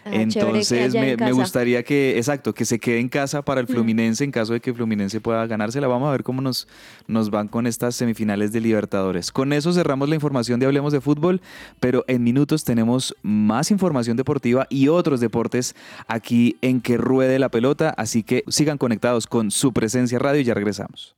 Ah, 0.07 0.11
Entonces 0.13 0.95
en 0.95 1.17
me, 1.19 1.33
gustaría 1.33 1.83
que, 1.83 2.17
exacto, 2.17 2.55
que 2.55 2.65
se 2.65 2.79
quede 2.79 3.01
en 3.01 3.09
casa 3.09 3.43
para 3.43 3.61
Mm. 3.61 3.67
el 3.67 3.67
Fluminense 3.67 4.23
en 4.23 4.31
caso 4.31 4.53
de 4.53 4.61
que 4.61 4.73
Fluminense 4.73 5.21
pueda 5.21 5.45
ganársela. 5.47 5.89
Vamos 5.89 6.09
a 6.09 6.13
ver 6.13 6.23
cómo 6.23 6.41
nos, 6.41 6.69
nos 7.09 7.31
van 7.31 7.49
con 7.49 7.67
estas 7.67 7.97
semifinales 7.97 8.53
de 8.53 8.61
Libertadores. 8.61 9.33
Con 9.33 9.53
eso 9.53 9.73
cerramos 9.73 10.09
la 10.09 10.15
información 10.15 10.61
de 10.61 10.67
Hablemos 10.67 10.93
de 10.93 11.01
Fútbol, 11.01 11.41
pero 11.81 12.05
en 12.07 12.23
minutos 12.23 12.63
tenemos 12.63 13.17
más 13.23 13.73
información 13.73 14.17
deportiva 14.17 14.69
y 14.71 14.87
otros 14.87 15.19
deportes 15.19 15.75
aquí 16.07 16.57
en 16.63 16.81
Que 16.81 16.97
Ruede 16.99 17.41
la 17.41 17.49
Pelota, 17.49 17.91
así 17.97 18.23
que 18.23 18.45
sigan 18.47 18.79
conectados 18.79 19.27
con 19.27 19.51
su 19.51 19.73
presencia 19.73 20.21
radio 20.21 20.41
y 20.41 20.45
ya 20.45 20.55
regresamos. 20.55 21.17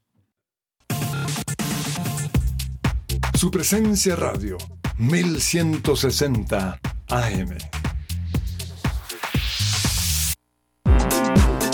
Su 3.35 3.51
presencia 3.51 4.17
radio, 4.17 4.57
1160 4.97 6.81
AM. 7.09 7.78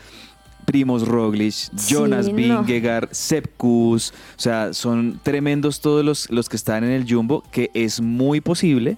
Primos 0.65 1.05
Roglic, 1.05 1.53
Jonas 1.88 2.28
Sí, 2.28 2.32
no. 2.32 2.63
Vingegaard, 2.63 3.09
Sepp 3.11 3.45
Kuss, 3.57 4.13
o 4.38 4.39
sea, 4.39 4.71
son 4.73 5.19
tremendos 5.21 5.82
todos 5.82 6.03
los, 6.05 6.30
los 6.32 6.47
que 6.47 6.55
están 6.55 6.86
en 6.86 6.91
el 6.91 7.05
Jumbo 7.11 7.43
que 7.51 7.71
es 7.73 7.99
muy 7.99 8.39
posible 8.39 8.95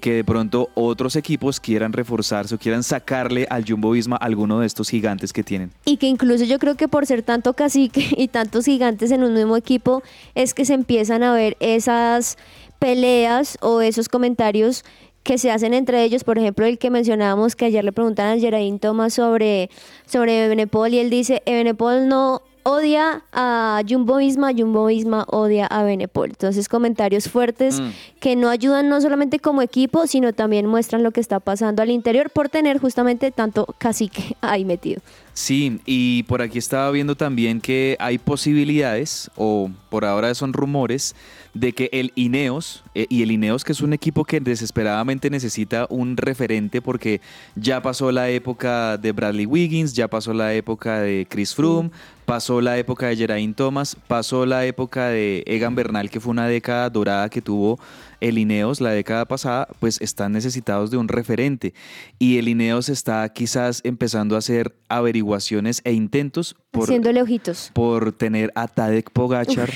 que 0.00 0.14
de 0.14 0.24
pronto 0.24 0.70
otros 0.74 1.14
equipos 1.16 1.60
quieran 1.60 1.92
reforzarse 1.92 2.54
o 2.54 2.58
quieran 2.58 2.82
sacarle 2.82 3.46
al 3.50 3.64
Jumbo 3.64 3.92
Visma 3.92 4.16
alguno 4.16 4.60
de 4.60 4.66
estos 4.66 4.88
gigantes 4.88 5.32
que 5.32 5.44
tienen. 5.44 5.70
Y 5.84 5.98
que 5.98 6.06
incluso 6.06 6.44
yo 6.44 6.58
creo 6.58 6.74
que 6.74 6.88
por 6.88 7.06
ser 7.06 7.22
tanto 7.22 7.54
cacique 7.54 8.06
y 8.16 8.28
tantos 8.28 8.64
gigantes 8.64 9.10
en 9.10 9.22
un 9.22 9.34
mismo 9.34 9.56
equipo, 9.56 10.02
es 10.34 10.54
que 10.54 10.64
se 10.64 10.74
empiezan 10.74 11.22
a 11.22 11.32
ver 11.32 11.56
esas 11.60 12.36
peleas 12.78 13.58
o 13.60 13.80
esos 13.80 14.08
comentarios 14.08 14.84
que 15.22 15.36
se 15.36 15.50
hacen 15.50 15.74
entre 15.74 16.02
ellos, 16.02 16.24
por 16.24 16.38
ejemplo, 16.38 16.64
el 16.64 16.78
que 16.78 16.90
mencionábamos 16.90 17.54
que 17.54 17.66
ayer 17.66 17.84
le 17.84 17.92
preguntaban 17.92 18.38
a 18.38 18.40
Geraint 18.40 18.80
Thomas 18.80 19.14
sobre, 19.14 19.68
sobre 20.06 20.48
Benepol 20.48 20.94
y 20.94 20.98
él 20.98 21.10
dice, 21.10 21.42
Benepol 21.44 22.08
no 22.08 22.42
odia 22.64 23.22
a 23.32 23.80
Jumbo 23.88 24.16
Visma, 24.16 24.52
Jumbo 24.56 24.86
Visma 24.86 25.24
odia 25.28 25.66
a 25.66 25.82
Benepol. 25.82 26.30
Entonces 26.30 26.68
comentarios 26.68 27.28
fuertes 27.28 27.80
Mm. 27.80 27.88
que 28.20 28.36
no 28.36 28.48
ayudan 28.48 28.88
no 28.88 29.00
solamente 29.00 29.38
como 29.38 29.62
equipo, 29.62 30.06
sino 30.06 30.32
también 30.32 30.66
muestran 30.66 31.02
lo 31.02 31.10
que 31.12 31.20
está 31.20 31.40
pasando 31.40 31.82
al 31.82 31.90
interior 31.90 32.30
por 32.30 32.48
tener 32.48 32.78
justamente 32.78 33.30
tanto 33.30 33.66
cacique 33.78 34.36
ahí 34.40 34.64
metido. 34.64 35.00
Sí, 35.32 35.80
y 35.86 36.24
por 36.24 36.42
aquí 36.42 36.58
estaba 36.58 36.90
viendo 36.90 37.14
también 37.16 37.60
que 37.60 37.96
hay 38.00 38.18
posibilidades, 38.18 39.30
o 39.36 39.70
por 39.88 40.04
ahora 40.04 40.34
son 40.34 40.52
rumores, 40.52 41.14
de 41.54 41.72
que 41.72 41.88
el 41.92 42.12
Ineos, 42.14 42.84
eh, 42.94 43.06
y 43.08 43.22
el 43.22 43.32
Ineos 43.32 43.64
que 43.64 43.72
es 43.72 43.80
un 43.80 43.92
equipo 43.92 44.24
que 44.24 44.40
desesperadamente 44.40 45.30
necesita 45.30 45.86
un 45.90 46.16
referente 46.16 46.80
porque 46.80 47.20
ya 47.56 47.82
pasó 47.82 48.12
la 48.12 48.30
época 48.30 48.96
de 48.96 49.12
Bradley 49.12 49.46
Wiggins, 49.46 49.94
ya 49.94 50.08
pasó 50.08 50.32
la 50.32 50.54
época 50.54 51.00
de 51.00 51.26
Chris 51.28 51.54
Froome, 51.54 51.90
pasó 52.24 52.60
la 52.60 52.78
época 52.78 53.08
de 53.08 53.16
Geraint 53.16 53.56
Thomas, 53.56 53.96
pasó 54.06 54.46
la 54.46 54.64
época 54.64 55.08
de 55.08 55.42
Egan 55.46 55.74
Bernal, 55.74 56.10
que 56.10 56.20
fue 56.20 56.30
una 56.30 56.46
década 56.46 56.88
dorada 56.88 57.28
que 57.28 57.42
tuvo 57.42 57.80
el 58.20 58.38
Ineos 58.38 58.80
la 58.80 58.90
década 58.90 59.24
pasada, 59.24 59.66
pues 59.80 60.00
están 60.00 60.32
necesitados 60.32 60.90
de 60.90 60.98
un 60.98 61.08
referente. 61.08 61.74
Y 62.18 62.38
el 62.38 62.48
Ineos 62.48 62.88
está 62.88 63.28
quizás 63.30 63.80
empezando 63.82 64.36
a 64.36 64.38
hacer 64.38 64.74
averiguaciones 64.88 65.80
e 65.84 65.92
intentos 65.92 66.54
por, 66.70 66.84
Haciéndole 66.84 67.22
ojitos. 67.22 67.70
por 67.72 68.12
tener 68.12 68.52
a 68.54 68.68
Tadek 68.68 69.10
Pogachar 69.10 69.70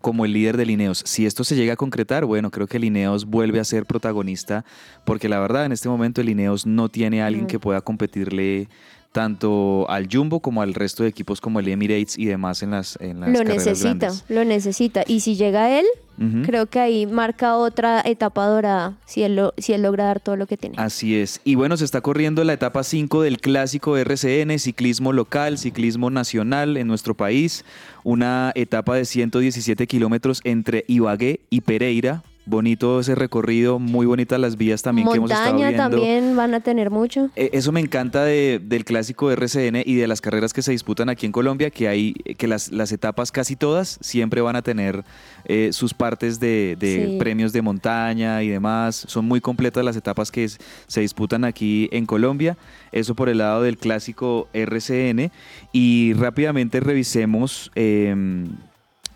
como 0.00 0.24
el 0.24 0.32
líder 0.32 0.56
del 0.56 0.70
Ineos. 0.70 1.02
Si 1.06 1.26
esto 1.26 1.44
se 1.44 1.56
llega 1.56 1.74
a 1.74 1.76
concretar, 1.76 2.24
bueno, 2.24 2.50
creo 2.50 2.66
que 2.66 2.78
el 2.78 2.84
Ineos 2.84 3.26
vuelve 3.26 3.60
a 3.60 3.64
ser 3.64 3.86
protagonista, 3.86 4.64
porque 5.04 5.28
la 5.28 5.38
verdad 5.40 5.66
en 5.66 5.72
este 5.72 5.88
momento 5.88 6.20
el 6.20 6.28
Ineos 6.28 6.66
no 6.66 6.88
tiene 6.88 7.22
a 7.22 7.26
alguien 7.26 7.46
que 7.46 7.58
pueda 7.58 7.80
competirle 7.80 8.68
tanto 9.12 9.86
al 9.90 10.08
Jumbo 10.10 10.40
como 10.40 10.62
al 10.62 10.74
resto 10.74 11.02
de 11.02 11.08
equipos 11.08 11.40
como 11.40 11.58
el 11.60 11.68
Emirates 11.68 12.16
y 12.18 12.26
demás 12.26 12.62
en 12.62 12.70
las, 12.70 12.96
en 13.00 13.20
las 13.20 13.30
Lo 13.30 13.38
carreras 13.38 13.66
necesita, 13.66 14.06
grandes. 14.06 14.24
lo 14.28 14.44
necesita. 14.44 15.02
Y 15.06 15.20
si 15.20 15.34
llega 15.34 15.78
él, 15.80 15.86
creo 16.44 16.66
que 16.66 16.78
ahí 16.78 17.06
marca 17.06 17.56
otra 17.56 18.02
etapa 18.04 18.46
dorada, 18.46 18.94
si 19.06 19.22
él, 19.22 19.36
lo- 19.36 19.54
si 19.56 19.72
él 19.72 19.82
logra 19.82 20.04
dar 20.04 20.20
todo 20.20 20.36
lo 20.36 20.46
que 20.46 20.58
tiene. 20.58 20.76
Así 20.78 21.16
es. 21.16 21.40
Y 21.44 21.54
bueno, 21.54 21.78
se 21.78 21.84
está 21.86 22.02
corriendo 22.02 22.44
la 22.44 22.52
etapa 22.52 22.84
5 22.84 23.22
del 23.22 23.38
clásico 23.40 23.96
RCN, 23.96 24.58
ciclismo 24.58 25.12
local, 25.14 25.56
ciclismo 25.56 26.10
nacional 26.10 26.76
en 26.76 26.86
nuestro 26.88 27.14
país. 27.14 27.64
Una 28.04 28.52
etapa 28.54 28.96
de 28.96 29.06
117 29.06 29.86
kilómetros 29.86 30.40
entre 30.44 30.84
Ibagué 30.88 31.40
y 31.48 31.62
Pereira. 31.62 32.22
Bonito 32.50 32.98
ese 32.98 33.14
recorrido, 33.14 33.78
muy 33.78 34.06
bonitas 34.06 34.40
las 34.40 34.56
vías 34.56 34.82
también 34.82 35.06
que 35.08 35.16
hemos 35.18 35.30
estado 35.30 35.52
Montaña 35.52 35.68
viendo. 35.68 35.90
también 35.96 36.36
van 36.36 36.52
a 36.54 36.58
tener 36.60 36.90
mucho. 36.90 37.30
Eh, 37.36 37.50
Eso 37.52 37.70
me 37.70 37.78
encanta 37.80 38.24
de- 38.24 38.60
del 38.62 38.84
clásico 38.84 39.30
RCN 39.30 39.84
y 39.86 39.94
de 39.94 40.08
las 40.08 40.20
carreras 40.20 40.52
que 40.52 40.60
se 40.60 40.72
disputan 40.72 41.08
aquí 41.08 41.26
en 41.26 41.32
Colombia, 41.32 41.70
que 41.70 41.86
hay 41.86 42.12
que 42.12 42.48
las, 42.48 42.72
las 42.72 42.90
etapas 42.90 43.30
casi 43.30 43.54
todas 43.54 43.98
siempre 44.00 44.40
van 44.40 44.56
a 44.56 44.62
tener 44.62 45.04
eh, 45.44 45.70
sus 45.72 45.94
partes 45.94 46.40
de, 46.40 46.76
de 46.78 47.06
Sí. 47.12 47.16
premios 47.20 47.52
de 47.52 47.62
montaña 47.62 48.42
y 48.42 48.48
demás. 48.48 49.04
Son 49.06 49.24
muy 49.26 49.40
completas 49.40 49.84
las 49.84 49.94
etapas 49.96 50.32
que 50.32 50.42
es- 50.44 50.58
se 50.88 51.00
disputan 51.02 51.44
aquí 51.44 51.88
en 51.92 52.04
Colombia. 52.04 52.56
Eso 52.90 53.14
por 53.14 53.28
el 53.28 53.38
lado 53.38 53.62
del 53.62 53.78
clásico 53.78 54.48
RCN. 54.52 55.30
Y 55.72 56.14
rápidamente 56.14 56.80
revisemos. 56.80 57.70
em, 57.76 58.48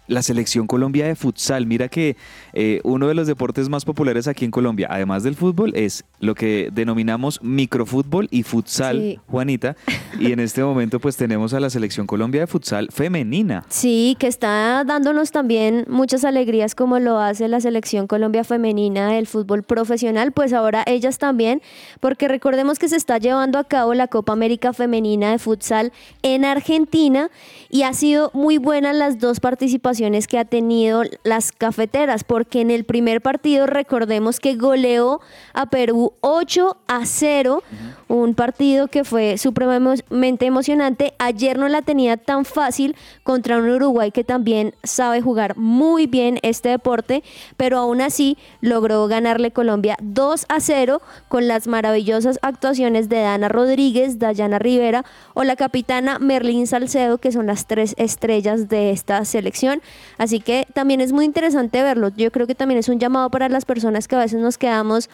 la 0.06 0.22
selección 0.22 0.66
Colombia 0.66 1.06
de 1.06 1.14
futsal. 1.14 1.66
Mira 1.66 1.88
que 1.88 2.16
eh, 2.52 2.80
uno 2.84 3.08
de 3.08 3.14
los 3.14 3.26
deportes 3.26 3.68
más 3.68 3.84
populares 3.84 4.28
aquí 4.28 4.44
en 4.44 4.50
Colombia, 4.50 4.86
además 4.90 5.22
del 5.22 5.34
fútbol, 5.34 5.72
es 5.74 6.04
lo 6.20 6.34
que 6.34 6.68
denominamos 6.72 7.42
microfútbol 7.42 8.28
y 8.30 8.42
futsal, 8.42 8.98
Sí. 8.98 9.18
Juanita. 9.28 9.76
Y 10.20 10.32
en 10.32 10.40
este 10.40 10.62
momento 10.62 11.00
pues 11.00 11.16
tenemos 11.16 11.54
a 11.54 11.60
la 11.60 11.70
selección 11.70 12.06
Colombia 12.06 12.42
de 12.42 12.46
futsal 12.46 12.88
femenina. 12.92 13.64
Sí, 13.68 14.16
que 14.18 14.26
está 14.26 14.84
dándonos 14.84 15.30
también 15.30 15.84
muchas 15.88 16.24
alegrías 16.24 16.74
como 16.74 16.98
lo 16.98 17.18
hace 17.18 17.48
la 17.48 17.60
selección 17.60 18.06
Colombia 18.06 18.44
femenina 18.44 19.08
del 19.12 19.26
fútbol 19.26 19.62
profesional, 19.62 20.32
pues 20.32 20.52
ahora 20.52 20.82
ellas 20.86 21.18
también, 21.18 21.62
porque 22.00 22.28
recordemos 22.28 22.78
que 22.78 22.88
se 22.88 22.96
está 22.96 23.18
llevando 23.18 23.58
a 23.58 23.64
cabo 23.64 23.94
la 23.94 24.08
Copa 24.08 24.32
América 24.32 24.72
Femenina 24.72 25.30
de 25.30 25.38
Futsal 25.38 25.92
en 26.22 26.44
Argentina 26.44 27.30
y 27.70 27.82
ha 27.82 27.92
sido 27.94 28.30
muy 28.34 28.58
buenas 28.58 28.94
las 28.94 29.18
dos 29.18 29.40
participaciones 29.40 29.93
que 30.28 30.38
ha 30.38 30.44
tenido 30.44 31.02
las 31.22 31.52
cafeteras, 31.52 32.24
porque 32.24 32.60
en 32.60 32.70
el 32.70 32.84
primer 32.84 33.20
partido 33.20 33.66
recordemos 33.66 34.40
que 34.40 34.56
goleó 34.56 35.20
a 35.52 35.66
Perú 35.66 36.12
8 36.20 36.76
a 36.86 37.06
0, 37.06 37.62
un 38.08 38.34
partido 38.34 38.88
que 38.88 39.04
fue 39.04 39.38
supremamente 39.38 40.46
emocionante. 40.46 41.14
Ayer 41.18 41.58
no 41.58 41.68
la 41.68 41.82
tenía 41.82 42.16
tan 42.16 42.44
fácil 42.44 42.96
contra 43.22 43.58
un 43.58 43.68
Uruguay 43.68 44.10
que 44.10 44.24
también 44.24 44.74
sabe 44.82 45.20
jugar 45.20 45.56
muy 45.56 46.06
bien 46.06 46.38
este 46.42 46.70
deporte, 46.70 47.22
pero 47.56 47.78
aún 47.78 48.00
así 48.00 48.36
logró 48.60 49.06
ganarle 49.06 49.52
Colombia 49.52 49.96
2 50.02 50.46
a 50.48 50.60
0 50.60 51.02
con 51.28 51.46
las 51.48 51.66
maravillosas 51.66 52.38
actuaciones 52.42 53.08
de 53.08 53.20
Dana 53.20 53.48
Rodríguez, 53.48 54.18
Dayana 54.18 54.58
Rivera 54.58 55.04
o 55.34 55.44
la 55.44 55.56
capitana 55.56 56.18
Merlín 56.18 56.66
Salcedo, 56.66 57.18
que 57.18 57.32
son 57.32 57.46
las 57.46 57.66
tres 57.66 57.94
estrellas 57.96 58.68
de 58.68 58.90
esta 58.90 59.24
selección. 59.24 59.80
Así 60.18 60.40
que 60.40 60.66
también 60.74 61.00
es 61.00 61.12
muy 61.12 61.24
interesante 61.24 61.82
verlo. 61.82 62.10
Yo 62.16 62.30
creo 62.30 62.46
que 62.46 62.54
también 62.54 62.78
es 62.78 62.88
un 62.88 62.98
llamado 62.98 63.30
para 63.30 63.48
las 63.48 63.64
personas 63.64 64.08
que 64.08 64.16
a 64.16 64.20
veces 64.20 64.40
nos 64.40 64.58
quedamos 64.58 65.10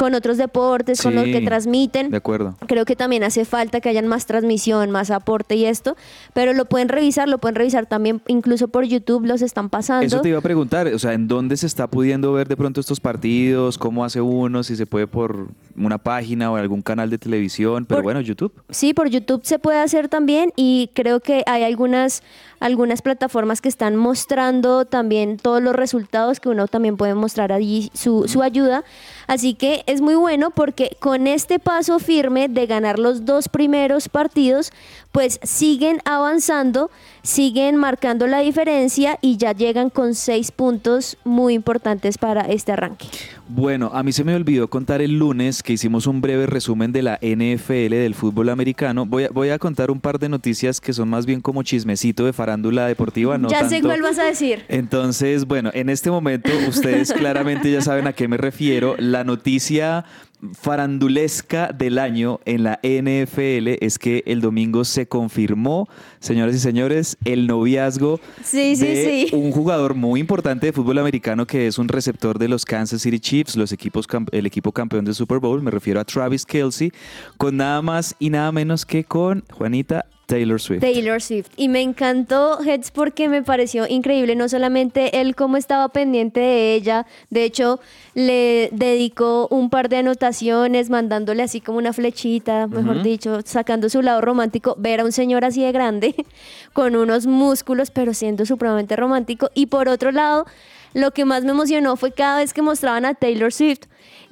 con 0.00 0.14
otros 0.14 0.38
deportes, 0.38 1.02
con 1.02 1.14
los 1.14 1.24
que 1.24 1.42
transmiten. 1.42 2.10
De 2.10 2.16
acuerdo. 2.16 2.56
Creo 2.66 2.86
que 2.86 2.96
también 2.96 3.22
hace 3.22 3.44
falta 3.44 3.82
que 3.82 3.90
hayan 3.90 4.06
más 4.06 4.24
transmisión, 4.24 4.90
más 4.90 5.10
aporte 5.10 5.56
y 5.56 5.66
esto, 5.66 5.94
pero 6.32 6.54
lo 6.54 6.64
pueden 6.64 6.88
revisar, 6.88 7.28
lo 7.28 7.36
pueden 7.36 7.54
revisar 7.54 7.84
también 7.84 8.22
incluso 8.26 8.68
por 8.68 8.86
YouTube, 8.86 9.26
los 9.26 9.42
están 9.42 9.68
pasando. 9.68 10.06
Eso 10.06 10.22
te 10.22 10.30
iba 10.30 10.38
a 10.38 10.40
preguntar, 10.40 10.86
o 10.86 10.98
sea, 10.98 11.12
¿en 11.12 11.28
dónde 11.28 11.58
se 11.58 11.66
está 11.66 11.86
pudiendo 11.86 12.32
ver 12.32 12.48
de 12.48 12.56
pronto 12.56 12.80
estos 12.80 12.98
partidos? 12.98 13.76
¿Cómo 13.76 14.02
hace 14.02 14.22
uno? 14.22 14.62
Si 14.62 14.74
se 14.74 14.86
puede 14.86 15.06
por 15.06 15.48
una 15.76 15.98
página 15.98 16.50
o 16.50 16.56
algún 16.56 16.80
canal 16.80 17.10
de 17.10 17.18
televisión, 17.18 17.84
pero 17.84 17.98
Por- 17.98 18.04
bueno, 18.04 18.22
YouTube. 18.22 18.54
Sí, 18.70 18.94
por 18.94 19.10
YouTube 19.10 19.42
se 19.44 19.58
puede 19.58 19.80
hacer 19.80 20.08
también 20.08 20.50
y 20.56 20.88
creo 20.94 21.20
que 21.20 21.42
hay 21.46 21.62
algunas, 21.64 22.22
algunas 22.58 23.02
plataformas 23.02 23.60
que 23.60 23.68
están 23.68 23.96
mostrando 23.96 24.86
también 24.86 25.36
todos 25.36 25.62
los 25.62 25.76
resultados 25.76 26.40
que 26.40 26.48
uno 26.48 26.68
también 26.68 26.96
puede 26.96 27.14
mostrar 27.14 27.52
allí 27.52 27.90
su, 27.92 28.26
su 28.28 28.42
ayuda. 28.42 28.82
Así 29.26 29.54
que 29.54 29.84
es 29.90 30.00
muy 30.00 30.14
bueno 30.14 30.50
porque 30.52 30.96
con 31.00 31.26
este 31.26 31.58
paso 31.58 31.98
firme 31.98 32.46
de 32.48 32.66
ganar 32.66 33.00
los 33.00 33.24
dos 33.24 33.48
primeros 33.48 34.08
partidos, 34.08 34.70
pues 35.10 35.40
siguen 35.42 36.00
avanzando, 36.04 36.92
siguen 37.22 37.76
marcando 37.76 38.26
la 38.26 38.40
diferencia 38.40 39.18
y 39.20 39.36
ya 39.36 39.52
llegan 39.52 39.90
con 39.90 40.14
seis 40.14 40.50
puntos 40.52 41.16
muy 41.24 41.54
importantes 41.54 42.18
para 42.18 42.42
este 42.42 42.72
arranque. 42.72 43.06
Bueno, 43.48 43.90
a 43.92 44.02
mí 44.04 44.12
se 44.12 44.22
me 44.22 44.34
olvidó 44.34 44.68
contar 44.68 45.02
el 45.02 45.18
lunes 45.18 45.62
que 45.62 45.72
hicimos 45.72 46.06
un 46.06 46.20
breve 46.20 46.46
resumen 46.46 46.92
de 46.92 47.02
la 47.02 47.18
NFL 47.20 47.90
del 47.90 48.14
fútbol 48.14 48.48
americano. 48.48 49.06
Voy 49.06 49.24
a, 49.24 49.28
voy 49.30 49.50
a 49.50 49.58
contar 49.58 49.90
un 49.90 50.00
par 50.00 50.18
de 50.20 50.28
noticias 50.28 50.80
que 50.80 50.92
son 50.92 51.08
más 51.08 51.26
bien 51.26 51.40
como 51.40 51.62
chismecito 51.64 52.24
de 52.24 52.32
farándula 52.32 52.86
deportiva, 52.86 53.38
no 53.38 53.48
ya 53.48 53.64
sé 53.68 53.76
tanto- 53.76 53.88
cuál 53.88 54.02
vas 54.02 54.18
a 54.20 54.24
decir. 54.24 54.64
Entonces, 54.68 55.46
bueno, 55.46 55.70
en 55.74 55.88
este 55.88 56.10
momento 56.12 56.50
ustedes 56.68 57.12
claramente 57.12 57.70
ya 57.72 57.80
saben 57.80 58.06
a 58.06 58.12
qué 58.12 58.28
me 58.28 58.36
refiero. 58.36 58.94
La 58.98 59.24
noticia 59.24 60.04
farandulesca 60.52 61.72
del 61.72 61.98
año 61.98 62.40
en 62.44 62.64
la 62.64 62.80
NFL 62.82 63.84
es 63.84 63.98
que 63.98 64.22
el 64.26 64.40
domingo 64.40 64.84
se 64.84 65.06
confirmó, 65.06 65.88
señoras 66.18 66.54
y 66.54 66.58
señores, 66.58 67.18
el 67.24 67.46
noviazgo 67.46 68.20
Sí, 68.42 68.76
sí, 68.76 68.84
de 68.84 69.26
sí. 69.30 69.36
un 69.36 69.52
jugador 69.52 69.94
muy 69.94 70.20
importante 70.20 70.66
de 70.66 70.72
fútbol 70.72 70.98
americano 70.98 71.46
que 71.46 71.66
es 71.66 71.78
un 71.78 71.88
receptor 71.88 72.38
de 72.38 72.48
los 72.48 72.64
Kansas 72.64 73.02
City 73.02 73.20
Chiefs, 73.20 73.56
los 73.56 73.72
equipos 73.72 74.06
el 74.32 74.46
equipo 74.46 74.72
campeón 74.72 75.04
del 75.04 75.14
Super 75.14 75.38
Bowl, 75.38 75.62
me 75.62 75.70
refiero 75.70 76.00
a 76.00 76.04
Travis 76.04 76.44
Kelsey, 76.44 76.92
con 77.36 77.56
nada 77.56 77.82
más 77.82 78.14
y 78.18 78.30
nada 78.30 78.50
menos 78.52 78.86
que 78.86 79.04
con 79.04 79.44
Juanita 79.52 80.06
Taylor 80.30 80.60
Swift. 80.60 80.80
Taylor 80.80 81.20
Swift. 81.20 81.48
Y 81.56 81.68
me 81.68 81.82
encantó 81.82 82.60
Heads 82.60 82.90
porque 82.90 83.28
me 83.28 83.42
pareció 83.42 83.86
increíble, 83.86 84.36
no 84.36 84.48
solamente 84.48 85.20
él 85.20 85.34
cómo 85.34 85.56
estaba 85.56 85.88
pendiente 85.88 86.40
de 86.40 86.74
ella, 86.74 87.06
de 87.30 87.44
hecho 87.44 87.80
le 88.14 88.70
dedicó 88.72 89.48
un 89.50 89.70
par 89.70 89.88
de 89.88 89.98
anotaciones, 89.98 90.90
mandándole 90.90 91.42
así 91.42 91.60
como 91.60 91.78
una 91.78 91.92
flechita, 91.92 92.66
mejor 92.66 93.02
dicho, 93.02 93.40
sacando 93.44 93.88
su 93.88 94.02
lado 94.02 94.20
romántico, 94.20 94.76
ver 94.78 95.00
a 95.00 95.04
un 95.04 95.12
señor 95.12 95.44
así 95.44 95.62
de 95.62 95.72
grande, 95.72 96.14
con 96.72 96.96
unos 96.96 97.26
músculos, 97.26 97.90
pero 97.90 98.14
siendo 98.14 98.46
supremamente 98.46 98.96
romántico. 98.96 99.50
Y 99.54 99.66
por 99.66 99.88
otro 99.88 100.12
lado, 100.12 100.46
lo 100.94 101.12
que 101.12 101.24
más 101.24 101.44
me 101.44 101.50
emocionó 101.50 101.96
fue 101.96 102.12
cada 102.12 102.38
vez 102.38 102.52
que 102.52 102.62
mostraban 102.62 103.04
a 103.04 103.14
Taylor 103.14 103.52
Swift. 103.52 103.82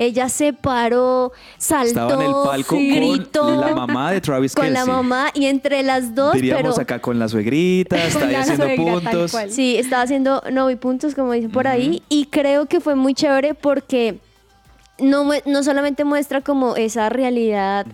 Ella 0.01 0.29
se 0.29 0.53
paró, 0.53 1.33
saltó, 1.59 1.89
Estaba 1.89 2.15
en 2.25 2.31
el 2.31 2.35
palco 2.45 2.77
gritó 2.77 3.43
con 3.43 3.61
la 3.61 3.75
mamá 3.75 4.13
de 4.13 4.21
Travis 4.21 4.55
con 4.55 4.73
la 4.73 4.81
Kelce. 4.81 4.93
mamá 4.93 5.31
y 5.35 5.47
entre 5.47 5.83
las 5.83 6.15
dos, 6.15 6.35
Diríamos 6.35 6.77
pero 6.77 6.83
acá 6.83 7.01
con 7.01 7.19
la 7.19 7.29
suegrita, 7.29 7.97
está 8.07 8.27
ahí 8.27 8.33
la 8.33 8.41
haciendo 8.41 8.65
suegra, 8.67 8.85
puntos. 9.11 9.37
sí, 9.51 9.77
estaba 9.77 10.03
haciendo 10.03 10.41
novipuntos, 10.53 11.17
como 11.17 11.33
dicen 11.33 11.51
por 11.51 11.67
ahí, 11.67 12.01
y 12.09 12.27
creo 12.27 12.67
que 12.67 12.79
fue 12.81 12.95
muy 12.95 13.13
chévere 13.13 13.55
porque 13.55 14.21
no, 14.99 15.29
no 15.47 15.63
solamente 15.63 16.05
muestra 16.05 16.41
como 16.41 16.77
esa 16.77 17.09
realidad 17.09 17.87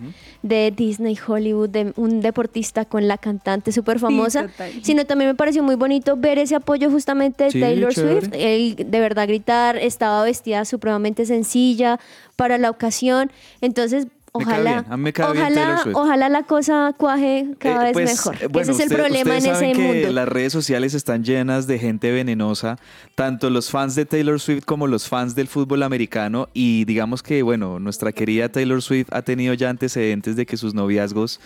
de 0.42 0.72
Disney, 0.74 1.18
Hollywood, 1.26 1.68
de 1.70 1.92
un 1.96 2.20
deportista 2.20 2.84
con 2.84 3.09
la 3.09 3.18
cantante 3.18 3.72
súper 3.72 3.98
famosa, 3.98 4.48
sino 4.82 5.07
también 5.07 5.30
me 5.30 5.34
pareció 5.34 5.62
muy 5.62 5.74
bonito 5.74 6.16
ver 6.16 6.38
ese 6.38 6.55
apoyo 6.55 6.90
justamente 6.90 7.44
de 7.44 7.50
Sí, 7.50 7.61
Taylor 7.61 7.92
chévere. 7.94 8.20
Swift. 8.20 8.34
Él 8.34 8.76
de 8.76 9.00
verdad 9.00 9.26
gritar, 9.26 9.76
estaba 9.76 10.22
vestida 10.24 10.64
supremamente 10.64 11.26
sencilla 11.26 11.98
para 12.36 12.59
la 12.59 12.70
ocasión, 12.70 13.30
entonces... 13.61 14.07
Me 14.37 14.45
cae 14.45 14.53
Ojalá, 14.55 14.70
bien, 14.80 14.85
a 14.93 14.97
mí 14.97 15.03
me 15.05 15.12
cae 15.12 15.32
bien 15.32 15.55
Taylor 15.55 15.78
ojalá, 15.95 16.28
la 16.28 16.43
cosa 16.43 16.93
cuaje 16.97 17.47
cada 17.59 17.82
Eh, 17.82 17.85
vez 17.85 17.93
pues, 17.93 18.11
mejor. 18.16 18.35
eh, 18.43 18.47
bueno, 18.49 18.62
ese 18.62 18.72
es 18.72 18.78
el 18.80 18.85
usted- 18.87 18.97
problema 18.97 19.39
en 19.39 19.47
ese 19.47 19.72
que 19.72 19.78
mundo. 19.78 20.11
Las 20.12 20.26
redes 20.28 20.53
sociales 20.53 20.93
están 20.95 21.22
llenas 21.22 21.68
de 21.68 21.78
gente 21.78 22.11
venenosa, 22.11 22.76
tanto 23.14 23.49
los 23.49 23.70
fans 23.70 23.95
de 23.95 24.07
Taylor 24.07 24.41
Swift 24.41 24.64
como 24.64 24.89
los 24.89 25.09
fans 25.09 25.37
del 25.37 25.47
fútbol 25.47 25.85
americano. 25.85 26.49
Y 26.53 26.85
digamos 26.85 27.22
que, 27.22 27.45
bueno, 27.45 27.78
nuestra 27.78 28.11
querida 28.11 28.49
Taylor 28.49 28.82
Swift 28.82 29.07
ha 29.12 29.22
tenido 29.22 29.55
ya 29.55 29.70
antecedentes 29.70 30.35
de 30.35 30.47
que 30.47 30.57
sus 30.57 30.74
noviazgos, 30.74 31.39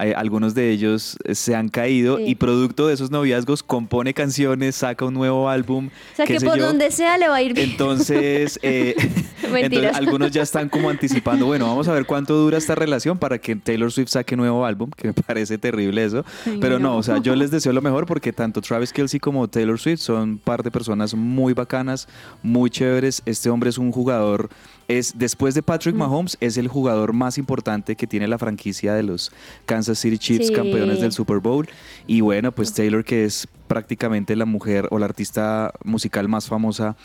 eh, 0.00 0.12
algunos 0.14 0.52
de 0.54 0.70
ellos 0.70 1.16
se 1.32 1.54
han 1.56 1.70
caído, 1.70 2.18
Sí. 2.18 2.24
y 2.26 2.34
producto 2.34 2.88
de 2.88 2.92
esos 2.92 3.10
noviazgos 3.10 3.62
compone 3.62 4.12
canciones, 4.12 4.74
saca 4.76 5.06
un 5.06 5.14
nuevo 5.14 5.48
álbum. 5.48 5.86
O 6.12 6.16
sea 6.16 6.26
que 6.26 6.38
por 6.42 6.58
yo. 6.58 6.66
donde 6.66 6.90
sea 6.90 7.16
le 7.16 7.26
va 7.26 7.36
a 7.36 7.42
ir 7.42 7.54
bien. 7.54 7.70
Entonces, 7.70 8.58
eh, 8.62 8.94
entonces, 9.44 9.96
algunos 9.96 10.30
ya 10.30 10.42
están 10.42 10.68
como 10.68 10.90
anticipando, 10.90 11.46
bueno, 11.46 11.66
vamos 11.68 11.88
a 11.88 11.94
ver 11.94 12.04
cuánto 12.04 12.33
dura 12.34 12.58
esta 12.58 12.74
relación 12.74 13.18
para 13.18 13.38
que 13.38 13.56
Taylor 13.56 13.90
Swift 13.90 14.08
saque 14.08 14.36
nuevo 14.36 14.64
álbum, 14.66 14.90
que 14.96 15.08
me 15.08 15.14
parece 15.26 15.58
terrible 15.58 16.04
eso. 16.04 16.24
Pero 16.60 16.78
no, 16.78 16.90
no. 16.90 16.96
o 16.98 17.02
sea, 17.02 17.18
yo 17.18 17.34
les 17.36 17.50
deseo 17.50 17.72
lo 17.72 17.82
mejor 17.82 18.06
porque 18.06 18.32
tanto 18.32 18.60
Travis 18.60 18.92
Kelsey 18.92 19.20
como 19.20 19.48
Taylor 19.48 19.78
Swift 19.78 20.00
son 20.00 20.30
un 20.30 20.38
par 20.38 20.62
de 20.62 20.70
personas 20.70 21.14
muy 21.14 21.52
bacanas, 21.54 22.08
muy 22.42 22.70
chéveres. 22.70 23.22
Este 23.26 23.50
hombre 23.50 23.70
es 23.70 23.78
un 23.78 23.90
jugador, 23.92 24.48
es 24.88 25.14
después 25.18 25.54
de 25.54 25.62
Mm. 25.62 25.64
Patrick 25.64 25.94
Mahomes, 25.96 26.36
es 26.40 26.56
el 26.58 26.68
jugador 26.68 27.12
más 27.14 27.38
importante 27.38 27.96
que 27.96 28.06
tiene 28.06 28.28
la 28.28 28.38
franquicia 28.38 28.94
de 28.94 29.02
los 29.02 29.32
Kansas 29.66 29.98
City 29.98 30.18
Chiefs, 30.18 30.48
Sí. 30.48 30.52
campeones 30.52 31.00
del 31.00 31.12
Super 31.12 31.38
Bowl. 31.38 31.66
Y 32.06 32.20
bueno, 32.20 32.52
pues 32.52 32.72
Taylor, 32.74 33.04
que 33.04 33.24
es 33.24 33.48
prácticamente 33.66 34.36
la 34.36 34.44
mujer 34.44 34.86
o 34.90 34.98
la 34.98 35.06
artista 35.06 35.72
musical 35.84 36.28
más 36.28 36.48
famosa 36.48 36.96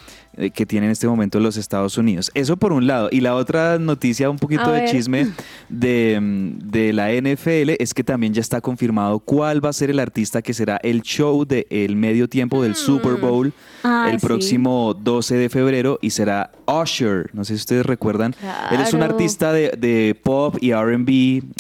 que 0.54 0.66
tiene 0.66 0.86
en 0.88 0.92
este 0.92 1.08
momento 1.08 1.40
los 1.40 1.58
Estados 1.58 1.98
Unidos. 1.98 2.32
Eso 2.34 2.58
por 2.58 2.72
un 2.74 2.88
lado. 2.88 3.10
Y 3.12 3.22
la 3.22 3.36
otra 3.36 3.78
noticia, 3.80 4.30
un 4.30 4.38
poquito 4.40 4.64
A 4.64 4.72
de 4.72 4.86
chisme 4.90 5.28
de, 5.70 6.18
mm, 6.22 6.70
de 6.70 6.94
la 6.94 7.12
NFL, 7.12 7.76
es 7.80 7.94
que 7.94 8.04
también 8.04 8.34
ya 8.34 8.42
está 8.42 8.62
confirmado 8.62 9.20
cuál 9.20 9.64
va 9.64 9.70
a 9.70 9.74
ser 9.74 9.90
el 9.90 10.00
artista 10.00 10.42
que 10.42 10.54
será 10.54 10.78
el 10.84 11.02
show 11.02 11.46
del 11.46 11.96
medio 11.96 12.28
tiempo 12.30 12.62
del 12.64 12.76
Super 12.76 13.14
Mm. 13.18 13.22
Bowl 13.22 13.54
Ah, 13.84 14.10
el 14.12 14.20
sí. 14.20 14.26
próximo 14.28 14.94
12 14.94 15.36
de 15.36 15.50
febrero 15.50 16.00
y 16.02 16.10
será 16.10 16.52
Usher. 16.68 17.30
No 17.34 17.46
sé 17.46 17.54
si 17.56 17.60
ustedes 17.62 17.86
recuerdan. 17.86 18.36
Él 18.72 18.82
es 18.82 18.94
un 18.94 19.02
artista 19.02 19.54
de, 19.54 19.70
de 19.78 20.20
pop 20.22 20.58
y 20.60 20.74
RB 20.74 21.10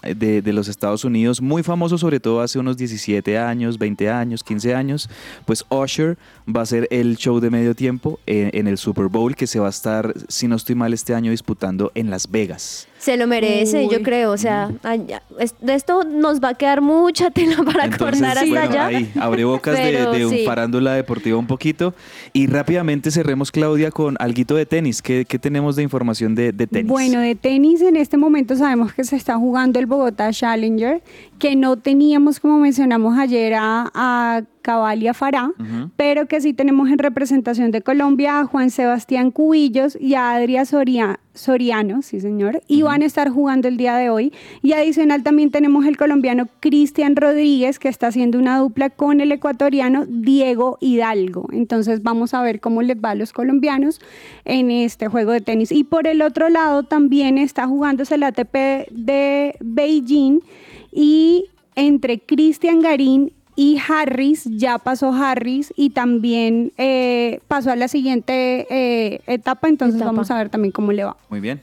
eh, 0.04 0.16
de, 0.16 0.42
de 0.42 0.54
los 0.54 0.68
Estados 0.68 1.06
Unidos, 1.06 1.42
muy 1.42 1.64
famoso 1.64 1.98
sobre 1.98 2.20
todo 2.20 2.42
hace 2.42 2.60
unos 2.60 2.76
17 2.78 3.38
años, 3.38 3.78
20 3.78 4.10
años, 4.10 4.44
15 4.44 4.76
años. 4.76 5.10
Pues 5.46 5.66
Usher 5.70 6.18
va 6.56 6.62
a 6.62 6.66
ser 6.66 6.88
el 6.91 7.16
show 7.18 7.39
de 7.39 7.50
medio 7.50 7.76
tiempo 7.76 8.20
en, 8.26 8.50
en 8.54 8.68
el 8.68 8.78
Super 8.78 9.06
Bowl 9.08 9.36
que 9.36 9.47
se 9.47 9.60
va 9.60 9.68
a 9.68 9.70
estar, 9.70 10.14
si 10.28 10.47
no 10.47 10.56
estoy 10.56 10.76
mal, 10.76 10.93
este 10.93 11.14
año 11.14 11.32
disputando 11.32 11.91
en 11.95 12.10
Las 12.10 12.30
Vegas. 12.30 12.88
Se 12.97 13.16
lo 13.16 13.28
merece, 13.28 13.88
yo 13.88 14.02
creo. 14.04 14.32
O 14.32 14.38
sea, 14.38 14.72
es- 15.39 15.56
de 15.62 15.74
esto 15.74 16.04
nos 16.04 16.41
va 16.43 16.50
a 16.50 16.54
quedar 16.56 16.82
mucha 16.82 17.32
tela 17.32 17.56
para 17.64 17.86
Entonces, 17.86 18.20
cortar 18.20 18.38
hasta 18.39 18.45
bueno, 18.45 18.62
allá. 18.62 18.86
ahí, 18.88 19.12
abre 19.20 19.45
bocas 19.45 19.78
de, 19.78 19.84
Pero 19.84 20.12
de 20.12 20.26
un 20.26 20.34
sí. 20.34 20.43
farándula 20.45 20.93
deportiva 20.95 21.38
un 21.38 21.47
poquito. 21.47 21.93
Y 22.34 22.47
rápidamente 22.47 23.10
cerremos, 23.12 23.52
Claudia, 23.52 23.89
con 23.91 24.18
alguito 24.20 24.56
de 24.56 24.66
tenis. 24.66 25.02
¿Qué, 25.02 25.24
qué 25.26 25.39
tenemos 25.39 25.78
de 25.78 25.84
información 25.84 26.36
de, 26.36 26.52
de 26.52 26.68
tenis? 26.68 26.91
Bueno, 26.91 27.22
de 27.22 27.36
tenis 27.36 27.82
en 27.82 27.95
este 27.95 28.18
momento 28.18 28.56
sabemos 28.58 28.93
que 28.93 29.06
se 29.06 29.16
está 29.16 29.38
jugando 29.38 29.80
el 29.80 29.86
Bogotá 29.86 30.32
Challenger, 30.34 31.02
que 31.40 31.56
no 31.56 31.78
teníamos, 31.78 32.40
como 32.40 32.60
mencionamos 32.60 33.18
ayer, 33.18 33.54
a, 33.56 33.90
a 33.94 34.44
Cabal 34.62 35.02
y 35.02 35.08
a 35.08 35.14
Fará, 35.14 35.52
pero 35.96 36.28
que 36.28 36.42
sí 36.42 36.54
tenemos 36.54 36.90
en 36.90 37.00
representación 37.00 37.72
de 37.72 37.82
Colombia 37.82 38.42
a 38.42 38.46
Juan 38.46 38.70
Sebastián 38.70 39.32
Cubillos 39.32 39.98
y 40.00 40.14
a 40.16 40.34
Adria 40.34 40.66
Soria- 40.66 41.20
Soriano, 41.34 42.02
sí 42.02 42.20
señor, 42.20 42.62
y 42.68 42.82
van 42.82 43.02
a 43.02 43.06
estar 43.06 43.30
jugando 43.30 43.70
el 43.70 43.78
día 43.78 43.96
de 43.96 44.10
hoy. 44.10 44.34
Y 44.62 44.74
adicional 44.74 45.24
también 45.24 45.50
tenemos 45.52 45.86
el 45.86 45.96
colombiano 45.96 46.48
Cristian 46.60 47.16
Rodríguez, 47.16 47.80
que 47.80 47.88
está 47.88 48.08
haciendo 48.08 48.38
una 48.38 48.58
dupla 48.58 48.90
con 48.90 49.22
el 49.22 49.32
ecuatoriano 49.32 50.06
Diego 50.06 50.78
Hidalgo. 50.82 51.48
Entonces 51.54 52.04
vamos 52.04 52.34
a 52.34 52.42
ver 52.42 52.60
cómo 52.60 52.82
les 52.82 52.98
va 52.98 53.12
a 53.12 53.16
los 53.16 53.32
colombianos 53.32 54.02
en 54.44 54.70
este 54.70 55.08
juego 55.08 55.32
de 55.32 55.40
tenis. 55.40 55.72
Y 55.72 55.86
por 55.86 56.06
el 56.06 56.22
otro 56.22 56.50
lado 56.50 56.84
también 56.84 57.38
está 57.38 57.66
jugándose 57.66 58.16
el 58.16 58.24
ATP 58.24 58.90
de 58.92 59.56
Beijing 59.62 60.42
y 60.92 61.46
entre 61.76 62.20
Cristian 62.20 62.82
Garín 62.82 63.34
y 63.56 63.78
Harris, 63.86 64.46
ya 64.46 64.78
pasó 64.78 65.12
Harris 65.14 65.74
y 65.76 65.90
también 65.90 66.72
eh, 66.78 67.42
pasó 67.48 67.72
a 67.72 67.76
la 67.76 67.88
siguiente 67.90 68.66
eh, 68.70 69.22
etapa, 69.28 69.68
entonces 69.68 69.98
Etapa. 69.98 70.12
vamos 70.12 70.32
a 70.32 70.38
ver 70.38 70.50
también 70.50 70.72
cómo 70.72 70.92
le 70.94 71.04
va. 71.04 71.18
Muy 71.30 71.42
bien. 71.42 71.60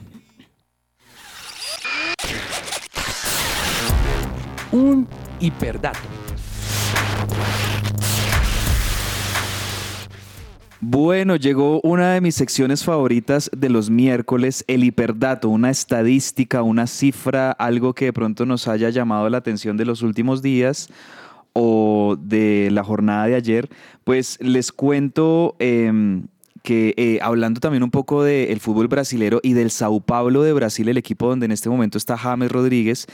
Un 4.73 5.07
hiperdato. 5.41 5.99
Bueno, 10.81 11.37
llegó 11.37 11.81
una 11.83 12.13
de 12.13 12.21
mis 12.21 12.35
secciones 12.35 12.85
favoritas 12.85 13.51
de 13.57 13.71
los 13.71 13.89
miércoles, 13.89 14.63
el 14.69 14.85
hiperdato, 14.85 15.49
una 15.49 15.71
estadística, 15.71 16.63
una 16.63 16.87
cifra, 16.87 17.51
algo 17.53 17.95
que 17.95 18.07
de 18.07 18.13
pronto 18.13 18.45
nos 18.45 18.69
haya 18.69 18.91
llamado 18.91 19.31
la 19.31 19.39
atención 19.39 19.79
de 19.79 19.87
los 19.87 20.03
últimos 20.03 20.43
días 20.43 20.91
o 21.55 22.19
de 22.21 22.69
la 22.73 22.85
jornada 22.85 23.27
de 23.27 23.37
ayer. 23.37 23.71
Pues 24.05 24.39
les 24.43 24.71
cuento 24.71 25.57
em, 25.61 26.27
que 26.63 26.93
eh, 26.99 27.21
hablando 27.23 27.59
también 27.59 27.83
un 27.83 27.91
poco 27.91 28.23
del 28.23 28.61
fútbol 28.61 28.89
brasilero 28.89 29.41
y 29.43 29.55
del 29.55 29.71
Sao 29.71 30.01
Paulo 30.01 30.43
de 30.43 30.53
Brasil, 30.53 30.91
el 30.91 30.99
equipo 30.99 31.27
donde 31.27 31.47
en 31.47 31.53
este 31.53 31.71
momento 31.71 31.97
está 31.97 32.19
James 32.19 32.53
Rodríguez, 32.53 33.07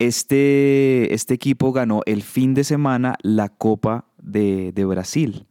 este, 0.00 1.14
este 1.14 1.34
equipo 1.34 1.70
ganó 1.70 2.00
el 2.06 2.22
fin 2.22 2.54
de 2.54 2.64
semana 2.64 3.16
la 3.22 3.50
Copa 3.50 4.06
de, 4.20 4.72
de 4.72 4.84
Brasil. 4.84 5.46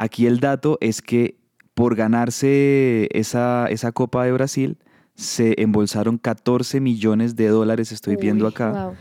Aquí 0.00 0.26
el 0.26 0.40
dato 0.40 0.78
es 0.80 1.02
que 1.02 1.36
por 1.74 1.94
ganarse 1.94 3.06
esa, 3.12 3.66
esa 3.66 3.92
Copa 3.92 4.24
de 4.24 4.32
Brasil, 4.32 4.78
se 5.14 5.60
embolsaron 5.60 6.16
14 6.16 6.80
millones 6.80 7.36
de 7.36 7.48
dólares, 7.48 7.92
estoy 7.92 8.16
viendo 8.16 8.46
acá. 8.46 8.72
wow. 8.72 8.94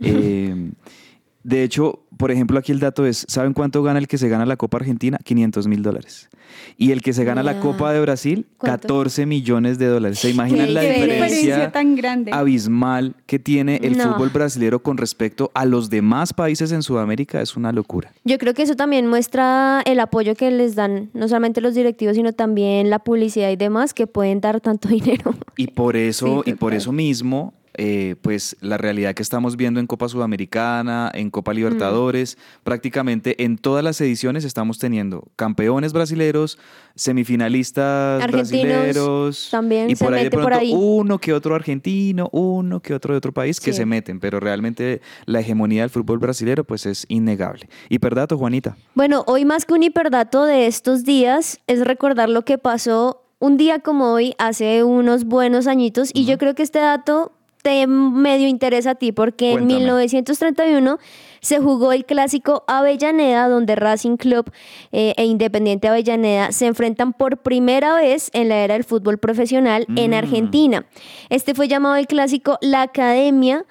Eh, 0.00 0.72
de 1.44 1.62
hecho, 1.64 2.00
por 2.16 2.30
ejemplo, 2.30 2.58
aquí 2.58 2.70
el 2.72 2.78
dato 2.80 3.04
es, 3.06 3.24
¿saben 3.28 3.52
cuánto 3.52 3.82
gana 3.82 3.98
el 3.98 4.06
que 4.06 4.18
se 4.18 4.28
gana 4.28 4.46
la 4.46 4.56
Copa 4.56 4.76
Argentina? 4.78 5.18
500 5.24 5.66
mil 5.66 5.82
dólares. 5.82 6.28
Y 6.76 6.92
el 6.92 7.00
que 7.02 7.12
se 7.12 7.24
gana 7.24 7.42
la. 7.42 7.58
Copa 7.60 7.92
de 7.92 8.00
Brasil, 8.00 8.46
¿Cuánto? 8.58 8.88
14 8.88 9.24
millones 9.26 9.78
de 9.78 9.86
dólares. 9.86 10.18
¿Se 10.18 10.30
imaginan 10.30 10.74
la 10.74 10.80
diferencia, 10.82 11.14
diferencia 11.26 11.72
tan 11.72 11.94
grande. 11.96 12.30
abismal 12.32 13.14
que 13.26 13.38
tiene 13.38 13.76
el 13.82 13.96
No. 13.96 14.12
fútbol 14.14 14.30
brasilero 14.30 14.82
con 14.82 14.96
respecto 14.98 15.50
a 15.54 15.64
los 15.64 15.90
demás 15.90 16.32
países 16.32 16.70
en 16.72 16.82
Sudamérica? 16.82 17.40
Es 17.40 17.56
una 17.56 17.72
locura. 17.72 18.12
Yo 18.24 18.38
creo 18.38 18.52
que 18.54 18.62
eso 18.62 18.74
también 18.76 19.06
muestra 19.06 19.82
el 19.86 20.00
apoyo 20.00 20.34
que 20.34 20.50
les 20.50 20.74
dan 20.74 21.10
no 21.14 21.28
solamente 21.28 21.60
los 21.60 21.74
directivos, 21.74 22.16
sino 22.16 22.32
también 22.32 22.90
la 22.90 22.98
publicidad 22.98 23.50
y 23.50 23.56
demás 23.56 23.94
que 23.94 24.06
pueden 24.06 24.40
dar 24.40 24.60
tanto 24.60 24.88
dinero. 24.88 25.34
Y 25.56 25.68
por 25.68 25.96
eso, 25.96 26.42
Sí, 26.44 26.50
y 26.50 26.54
por 26.54 26.74
eso 26.74 26.92
mismo, 26.92 27.54
eh, 27.74 28.16
pues 28.20 28.56
la 28.60 28.76
realidad 28.76 29.14
que 29.14 29.22
estamos 29.22 29.56
viendo 29.56 29.80
en 29.80 29.86
Copa 29.86 30.08
Sudamericana, 30.08 31.10
en 31.14 31.30
Copa 31.30 31.54
Libertadores, 31.54 32.36
prácticamente 32.64 33.44
en 33.44 33.56
todas 33.56 33.82
las 33.82 34.00
ediciones 34.00 34.44
estamos 34.44 34.78
teniendo 34.78 35.28
campeones 35.36 35.92
brasileros, 35.92 36.58
semifinalistas 36.94 38.22
Argentinos 38.22 38.76
brasileros, 38.76 39.48
también 39.50 39.90
y 39.90 39.96
se 39.96 40.04
por 40.04 40.14
ahí 40.14 40.24
de 40.24 40.30
por 40.30 40.44
pronto 40.44 40.58
ahí. 40.58 40.72
uno 40.74 41.18
que 41.18 41.32
otro 41.32 41.54
argentino, 41.54 42.28
uno 42.32 42.80
que 42.80 42.94
otro 42.94 43.14
de 43.14 43.18
otro 43.18 43.32
país 43.32 43.60
que 43.60 43.72
se 43.72 43.86
meten, 43.86 44.20
pero 44.20 44.40
realmente 44.40 45.00
la 45.24 45.40
hegemonía 45.40 45.82
del 45.82 45.90
fútbol 45.90 46.18
brasilero 46.18 46.64
pues 46.64 46.86
es 46.86 47.06
innegable. 47.08 47.68
Y 47.88 47.98
perdato, 47.98 48.36
Juanita. 48.36 48.76
Bueno, 48.94 49.24
hoy 49.26 49.44
más 49.44 49.64
que 49.64 49.74
un 49.74 49.82
hiperdato 49.82 50.44
de 50.44 50.66
estos 50.66 51.04
días 51.04 51.60
es 51.66 51.80
recordar 51.86 52.28
lo 52.28 52.44
que 52.44 52.58
pasó 52.58 53.22
un 53.38 53.56
día 53.56 53.80
como 53.80 54.12
hoy, 54.12 54.34
hace 54.38 54.84
unos 54.84 55.24
buenos 55.24 55.66
añitos, 55.66 56.10
y 56.14 56.26
yo 56.26 56.38
creo 56.38 56.54
que 56.54 56.62
este 56.62 56.78
dato 56.78 57.32
te 57.62 57.86
medio 57.86 58.48
interesa 58.48 58.90
a 58.90 58.94
ti, 58.96 59.12
porque 59.12 59.52
en 59.52 59.58
Cuéntame. 59.60 59.78
1931 59.80 60.98
se 61.40 61.58
jugó 61.58 61.92
el 61.92 62.04
clásico 62.04 62.64
Avellaneda, 62.68 63.48
donde 63.48 63.74
Racing 63.76 64.16
Club 64.16 64.50
eh, 64.92 65.14
e 65.16 65.24
Independiente 65.24 65.88
Avellaneda 65.88 66.52
se 66.52 66.66
enfrentan 66.66 67.12
por 67.12 67.38
primera 67.38 67.94
vez 67.94 68.30
en 68.32 68.48
la 68.48 68.56
era 68.58 68.74
del 68.74 68.84
fútbol 68.84 69.18
profesional 69.18 69.86
en 69.96 70.10
Mm. 70.10 70.14
Argentina. 70.14 70.86
Este 71.30 71.54
fue 71.54 71.68
llamado 71.68 71.96
el 71.96 72.06
clásico 72.06 72.58
La 72.60 72.82
Academia 72.82 73.64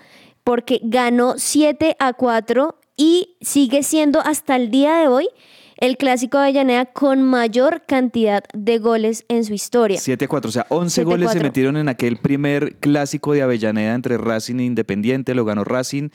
porque 0.43 0.79
ganó 0.83 1.35
7 1.37 1.95
a 1.99 2.13
4 2.13 2.75
y 2.97 3.35
sigue 3.41 3.83
siendo 3.83 4.19
hasta 4.19 4.55
el 4.55 4.69
día 4.71 4.95
de 4.95 5.07
hoy 5.07 5.27
el 5.81 5.97
clásico 5.97 6.37
de 6.37 6.43
Avellaneda 6.45 6.85
con 6.85 7.21
mayor 7.23 7.81
cantidad 7.87 8.43
de 8.53 8.77
goles 8.77 9.25
en 9.27 9.43
su 9.43 9.53
historia. 9.53 9.97
7-4, 9.99 10.45
o 10.45 10.51
sea, 10.51 10.65
11 10.69 11.03
goles 11.03 11.31
se 11.31 11.39
7-4. 11.39 11.43
metieron 11.43 11.75
en 11.77 11.89
aquel 11.89 12.17
primer 12.17 12.75
clásico 12.77 13.33
de 13.33 13.41
Avellaneda 13.41 13.93
entre 13.95 14.17
Racing 14.17 14.59
e 14.59 14.63
Independiente, 14.63 15.33
lo 15.35 15.43
ganó 15.43 15.63
Racing. 15.63 16.09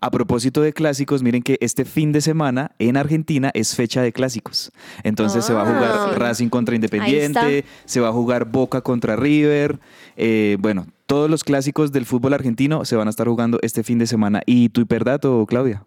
A 0.00 0.10
propósito 0.10 0.60
de 0.60 0.72
clásicos, 0.72 1.22
miren 1.22 1.42
que 1.42 1.56
este 1.60 1.84
fin 1.84 2.10
de 2.12 2.20
semana 2.20 2.72
en 2.80 2.96
Argentina 2.96 3.50
es 3.54 3.74
fecha 3.76 4.02
de 4.02 4.12
clásicos. 4.12 4.72
Entonces 5.04 5.44
se 5.44 5.54
va 5.54 5.62
a 5.62 5.70
Ah. 5.70 5.72
jugar 6.06 6.18
Racing 6.20 6.48
contra 6.48 6.74
Independiente, 6.74 7.64
se 7.84 8.00
va 8.00 8.08
a 8.08 8.12
jugar 8.12 8.44
Boca 8.50 8.82
contra 8.82 9.16
River. 9.16 9.78
eh, 10.16 10.56
bueno, 10.60 10.86
todos 11.06 11.30
los 11.30 11.44
clásicos 11.44 11.92
del 11.92 12.06
fútbol 12.06 12.34
argentino 12.34 12.84
se 12.84 12.96
van 12.96 13.06
a 13.06 13.10
estar 13.10 13.26
jugando 13.28 13.58
este 13.62 13.82
fin 13.84 13.98
de 13.98 14.06
semana. 14.06 14.42
¿Y 14.46 14.68
tu 14.70 14.80
hiperdato, 14.80 15.46
Claudia? 15.46 15.84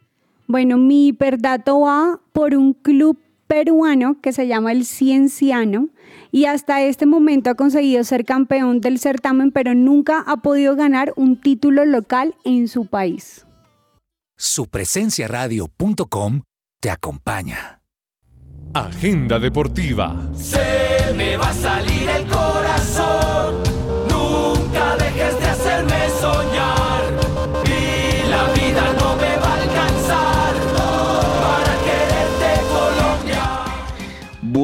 Bueno, 0.47 0.77
mi 0.77 1.07
hiperdato 1.07 1.81
va 1.81 2.19
por 2.31 2.55
un 2.55 2.73
club 2.73 3.17
peruano 3.47 4.19
que 4.21 4.33
se 4.33 4.47
llama 4.47 4.71
el 4.71 4.85
Cienciano 4.85 5.89
y 6.31 6.45
hasta 6.45 6.81
este 6.81 7.05
momento 7.05 7.49
ha 7.49 7.55
conseguido 7.55 8.03
ser 8.03 8.25
campeón 8.25 8.81
del 8.81 8.99
certamen, 8.99 9.51
pero 9.51 9.73
nunca 9.73 10.23
ha 10.27 10.37
podido 10.37 10.75
ganar 10.75 11.13
un 11.15 11.39
título 11.39 11.85
local 11.85 12.35
en 12.43 12.67
su 12.67 12.87
país. 12.87 13.45
Supresenciaradio.com 14.37 16.41
te 16.81 16.89
acompaña. 16.89 17.81
Agenda 18.73 19.39
deportiva. 19.39 20.29
Se 20.35 21.13
me 21.15 21.37
va 21.37 21.49
a 21.49 21.53
salir 21.53 22.09
el 22.09 22.27
corazón. 22.27 22.64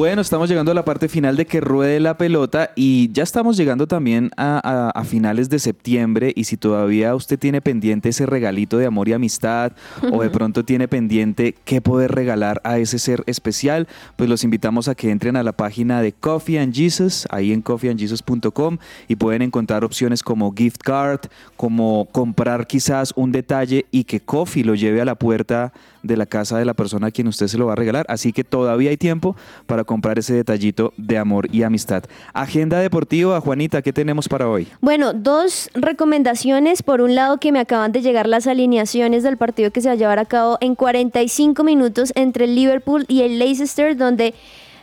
Bueno, 0.02 0.20
estamos 0.20 0.48
llegando 0.48 0.72
a 0.72 0.74
la 0.74 0.84
parte 0.84 1.08
final 1.08 1.36
de 1.36 1.46
que 1.46 1.60
ruede 1.60 2.00
la 2.00 2.18
pelota 2.18 2.72
y 2.74 3.12
ya 3.12 3.22
estamos 3.22 3.56
llegando 3.56 3.86
también 3.86 4.32
a, 4.36 4.58
a- 4.68 4.90
a 4.90 5.04
finales 5.04 5.48
de 5.48 5.60
septiembre 5.60 6.32
y 6.34 6.42
si 6.42 6.56
todavía 6.56 7.14
usted 7.14 7.38
tiene 7.38 7.60
pendiente 7.60 8.08
ese 8.08 8.26
regalito 8.26 8.78
de 8.78 8.86
amor 8.86 9.08
y 9.08 9.12
amistad 9.12 9.70
o 10.10 10.20
de 10.24 10.28
pronto 10.28 10.64
tiene 10.64 10.88
pendiente 10.88 11.54
qué 11.64 11.80
poder 11.80 12.10
regalar 12.10 12.60
a 12.64 12.78
ese 12.78 12.98
ser 12.98 13.22
especial, 13.26 13.86
pues 14.16 14.28
los 14.28 14.42
invitamos 14.42 14.88
a 14.88 14.96
que 14.96 15.08
entren 15.08 15.36
a 15.36 15.44
la 15.44 15.52
página 15.52 16.02
de 16.02 16.10
Coffee 16.10 16.58
and 16.58 16.74
Jesus, 16.74 17.28
ahí 17.30 17.52
en 17.52 17.62
coffeeandjesus.com 17.62 18.78
y 19.06 19.14
pueden 19.14 19.42
encontrar 19.42 19.84
opciones 19.84 20.24
como 20.24 20.52
gift 20.52 20.82
card, 20.82 21.20
como 21.56 22.08
comprar 22.10 22.66
quizás 22.66 23.12
un 23.14 23.30
detalle 23.30 23.86
y 23.92 24.02
que 24.02 24.18
Coffee 24.18 24.64
lo 24.64 24.74
lleve 24.74 25.00
a 25.00 25.04
la 25.04 25.14
puerta 25.14 25.72
de 26.02 26.16
la 26.16 26.26
casa 26.26 26.58
de 26.58 26.64
la 26.64 26.74
persona 26.74 27.06
a 27.06 27.10
quien 27.12 27.28
usted 27.28 27.46
se 27.46 27.56
lo 27.56 27.66
va 27.66 27.74
a 27.74 27.76
regalar. 27.76 28.04
Así 28.08 28.32
que 28.32 28.42
todavía 28.42 28.90
hay 28.90 28.96
tiempo 28.96 29.36
para 29.66 29.84
comprar 29.92 30.18
ese 30.18 30.32
detallito 30.32 30.94
de 30.96 31.18
amor 31.18 31.54
y 31.54 31.64
amistad. 31.64 32.04
Agenda 32.32 32.78
deportiva, 32.78 33.38
Juanita, 33.42 33.82
¿qué 33.82 33.92
tenemos 33.92 34.26
para 34.26 34.48
hoy? 34.48 34.66
Bueno, 34.80 35.12
dos 35.12 35.68
recomendaciones. 35.74 36.82
Por 36.82 37.02
un 37.02 37.14
lado, 37.14 37.36
que 37.38 37.52
me 37.52 37.60
acaban 37.60 37.92
de 37.92 38.00
llegar 38.00 38.26
las 38.26 38.46
alineaciones 38.46 39.22
del 39.22 39.36
partido 39.36 39.70
que 39.70 39.82
se 39.82 39.88
va 39.88 39.92
a 39.92 39.96
llevar 39.96 40.18
a 40.18 40.24
cabo 40.24 40.56
en 40.62 40.76
45 40.76 41.62
minutos 41.62 42.10
entre 42.14 42.46
el 42.46 42.54
Liverpool 42.54 43.04
y 43.06 43.20
el 43.20 43.38
Leicester, 43.38 43.94
donde 43.94 44.32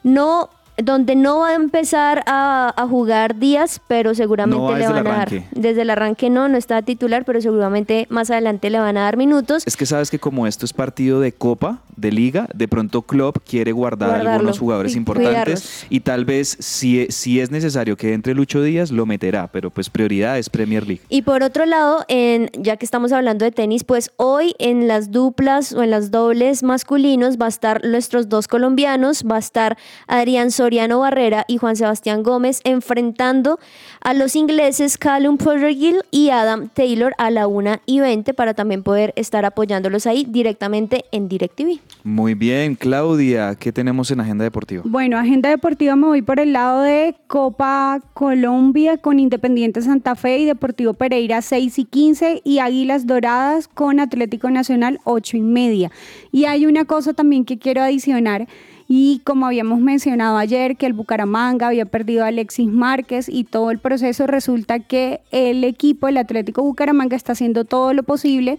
no, 0.03 0.51
donde 0.83 1.15
no 1.15 1.39
va 1.39 1.49
a 1.49 1.55
empezar 1.55 2.23
a, 2.25 2.73
a 2.75 2.87
jugar 2.87 3.37
Díaz, 3.37 3.81
pero 3.87 4.13
seguramente 4.15 4.61
No 4.61 4.71
va 4.71 4.77
le 4.77 4.87
van 4.87 5.07
a 5.07 5.11
dar. 5.11 5.29
Desde 5.51 5.81
el 5.81 5.89
arranque 5.89 6.29
no, 6.29 6.47
no 6.47 6.57
está 6.57 6.81
titular, 6.81 7.25
pero 7.25 7.41
seguramente 7.41 8.07
más 8.09 8.31
adelante 8.31 8.69
le 8.69 8.79
van 8.79 8.97
a 8.97 9.01
dar 9.01 9.17
minutos. 9.17 9.63
Es 9.65 9.77
que 9.77 9.85
sabes 9.85 10.09
que 10.11 10.19
como 10.19 10.47
esto 10.47 10.65
es 10.65 10.73
partido 10.73 11.19
de 11.19 11.31
Copa, 11.31 11.79
de 11.95 12.11
Liga, 12.11 12.47
de 12.53 12.67
pronto 12.67 13.01
Klopp 13.01 13.37
quiere 13.47 13.71
guardar 13.71 14.09
Guardarlo. 14.09 14.31
algunos 14.31 14.59
jugadores 14.59 14.95
importantes 14.95 15.29
cuidarlos. 15.29 15.85
y 15.89 15.99
tal 16.01 16.25
vez 16.25 16.57
si, 16.59 17.07
si 17.09 17.39
es 17.39 17.51
necesario 17.51 17.97
que 17.97 18.13
entre 18.13 18.33
Lucho 18.33 18.61
Díaz, 18.61 18.91
lo 18.91 19.05
meterá, 19.05 19.47
pero 19.47 19.69
pues 19.69 19.89
prioridad 19.89 20.37
es 20.37 20.49
Premier 20.49 20.85
League. 20.87 21.01
Y 21.09 21.23
por 21.23 21.43
otro 21.43 21.65
lado, 21.65 22.05
en, 22.07 22.49
ya 22.57 22.77
que 22.77 22.85
estamos 22.85 23.11
hablando 23.11 23.45
de 23.45 23.51
tenis, 23.51 23.83
pues 23.83 24.11
hoy 24.17 24.55
en 24.59 24.87
las 24.87 25.11
duplas 25.11 25.73
o 25.73 25.83
en 25.83 25.91
las 25.91 26.11
dobles 26.11 26.63
masculinos 26.63 27.37
va 27.37 27.45
a 27.45 27.49
estar 27.49 27.83
nuestros 27.85 28.29
dos 28.29 28.47
colombianos, 28.47 29.23
va 29.29 29.35
a 29.35 29.39
estar 29.39 29.77
Adrián 30.07 30.51
Soriano 30.69 30.99
Barrera 30.99 31.45
y 31.47 31.57
Juan 31.57 31.75
Sebastián 31.75 32.21
Gómez 32.21 32.61
enfrentando 32.63 33.57
a 34.01 34.13
los 34.13 34.35
ingleses 34.35 34.99
Callum 34.99 35.37
Pottergill 35.37 36.03
y 36.11 36.29
Adam 36.29 36.69
Taylor 36.69 37.15
a 37.17 37.31
la 37.31 37.47
1 37.47 37.77
y 37.87 38.01
20 38.01 38.35
para 38.35 38.53
también 38.53 38.83
poder 38.83 39.11
estar 39.15 39.45
apoyándolos 39.45 40.05
ahí 40.05 40.27
directamente 40.29 41.05
en 41.11 41.27
DirecTV. 41.27 41.79
Muy 42.03 42.35
bien, 42.35 42.75
Claudia, 42.75 43.55
¿qué 43.55 43.71
tenemos 43.71 44.11
en 44.11 44.19
Agenda 44.19 44.43
Deportiva? 44.43 44.83
Bueno, 44.85 45.17
agenda 45.17 45.49
deportiva 45.49 45.95
me 45.95 46.05
voy 46.05 46.21
por 46.21 46.39
el 46.39 46.53
lado 46.53 46.83
de 46.83 47.15
Copa 47.25 47.99
Colombia 48.13 48.97
con 48.97 49.17
Independiente 49.19 49.81
Santa 49.81 50.13
Fe 50.13 50.37
y 50.37 50.45
Deportivo 50.45 50.93
Pereira 50.93 51.41
6 51.41 51.79
y 51.79 51.85
15 51.85 52.41
y 52.45 52.59
Águilas 52.59 53.07
Doradas 53.07 53.67
con 53.67 53.99
Atlético 53.99 54.51
Nacional 54.51 54.99
8 55.05 55.35
y 55.37 55.41
media. 55.41 55.89
Y 56.31 56.45
hay 56.45 56.67
una 56.67 56.85
cosa 56.85 57.13
también 57.13 57.43
que 57.43 57.57
quiero 57.57 57.81
adicionar 57.81 58.47
y 58.91 59.21
como 59.23 59.45
habíamos 59.45 59.79
mencionado 59.79 60.37
ayer 60.37 60.75
que 60.75 60.87
el 60.87 60.93
Bucaramanga 60.93 61.67
había 61.67 61.85
perdido 61.85 62.23
a 62.23 62.29
Alexis 62.29 62.67
Márquez 62.67 63.29
y 63.29 63.43
todo 63.43 63.69
el 63.69 63.77
proceso 63.77 64.25
resulta 64.25 64.79
que 64.79 65.21
el 65.29 65.63
equipo, 65.63 66.07
el 66.07 66.17
Atlético 66.17 66.63
Bucaramanga 66.63 67.15
está 67.15 67.33
haciendo 67.33 67.65
todo 67.65 67.93
lo 67.93 68.01
posible 68.01 68.57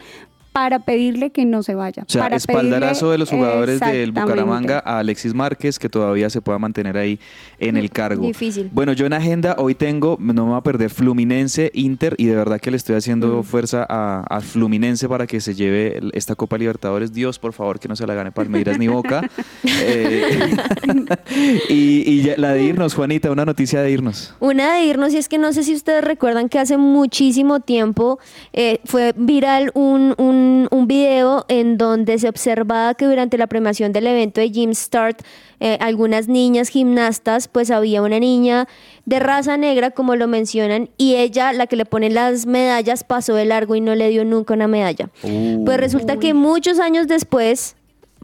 para 0.61 0.79
pedirle 0.81 1.31
que 1.31 1.47
no 1.47 1.63
se 1.63 1.75
vaya. 1.75 2.03
O 2.07 2.11
sea, 2.11 2.23
para 2.25 2.37
espaldarazo 2.37 3.07
pedirle- 3.07 3.13
de 3.13 3.19
los 3.19 3.31
jugadores 3.31 3.81
del. 3.81 4.13
Bucaramanga 4.13 4.83
a 4.85 4.99
Alexis 4.99 5.33
Márquez, 5.33 5.79
que 5.79 5.89
todavía 5.89 6.29
se 6.29 6.43
pueda 6.43 6.59
mantener 6.59 6.99
ahí 6.99 7.19
en 7.59 7.79
el 7.79 7.91
cargo. 7.91 8.27
Difícil. 8.27 8.69
Bueno, 8.73 8.93
yo 8.93 9.07
en 9.07 9.15
agenda 9.15 9.57
hoy 9.59 9.75
tengo, 9.75 10.19
no 10.21 10.35
me 10.45 10.51
voy 10.51 10.59
a 10.59 10.61
perder, 10.61 10.91
Fluminense, 10.91 11.71
Inter, 11.73 12.15
y 12.19 12.27
de 12.27 12.37
verdad 12.37 12.61
que 12.61 12.71
le 12.71 12.77
estoy 12.77 12.97
haciendo 12.97 13.43
fuerza 13.43 13.87
a, 13.89 14.23
a 14.29 14.41
Fluminense 14.43 15.09
para 15.09 15.27
que 15.27 15.41
se 15.41 15.55
lleve 15.55 15.99
esta 16.13 16.35
Copa 16.35 16.59
Libertadores. 16.59 17.13
Dios, 17.15 17.39
por 17.39 17.55
favor, 17.55 17.81
que 17.81 17.89
no 17.89 17.97
se 17.97 18.07
la 18.07 18.13
gane 18.15 18.31
Palmeiras 18.33 18.79
ni 18.79 18.89
Boca. 18.89 19.23
Eh, 19.83 20.57
y 21.69 22.03
y 22.11 22.23
ya- 22.23 22.35
la 22.37 22.53
de 22.53 22.63
irnos, 22.65 22.95
Juanita, 22.95 23.31
una 23.31 23.45
noticia 23.45 23.81
de 23.83 23.91
irnos. 23.91 24.35
Una 24.41 24.75
de 24.75 24.85
irnos, 24.85 25.13
y 25.13 25.17
es 25.17 25.29
que 25.29 25.39
no 25.39 25.53
sé 25.53 25.63
si 25.63 25.75
ustedes 25.75 26.03
recuerdan 26.05 26.49
que 26.49 26.59
hace 26.59 26.77
muchísimo 26.77 27.61
tiempo 27.61 28.19
eh, 28.53 28.81
fue 28.85 29.15
viral 29.17 29.71
un, 29.75 30.15
un, 30.19 30.50
un 30.71 30.87
video 30.87 31.45
en 31.49 31.79
donde 31.79 32.19
se 32.19 32.29
observaba 32.29 32.95
que 32.95 33.07
durante 33.07 33.39
la 33.39 33.47
premiación 33.47 33.93
del 33.93 34.07
evento 34.07 34.41
de 34.41 34.51
Gym 34.51 34.75
Start, 34.75 35.23
eh, 35.61 35.77
algunas 35.81 36.29
niñas 36.29 36.69
gimnastas, 36.69 37.49
pues 37.49 37.71
había 37.71 38.03
una 38.03 38.19
niña 38.19 38.67
de 39.05 39.19
raza 39.19 39.57
negra, 39.57 39.91
como 39.91 40.17
lo 40.17 40.27
mencionan, 40.29 40.91
y 40.97 41.17
ella, 41.17 41.53
la 41.53 41.67
que 41.67 41.77
le 41.77 41.85
pone 41.85 42.11
las 42.11 42.47
medallas, 42.47 43.05
pasó 43.05 43.35
de 43.35 43.45
largo 43.45 43.75
y 43.75 43.81
no 43.81 43.95
le 43.95 44.09
dio 44.09 44.25
nunca 44.25 44.55
una 44.55 44.69
medalla. 44.69 45.11
Pues 45.23 45.77
resulta 45.79 46.17
que 46.19 46.35
muchos 46.35 46.79
años 46.79 47.09
después, 47.09 47.77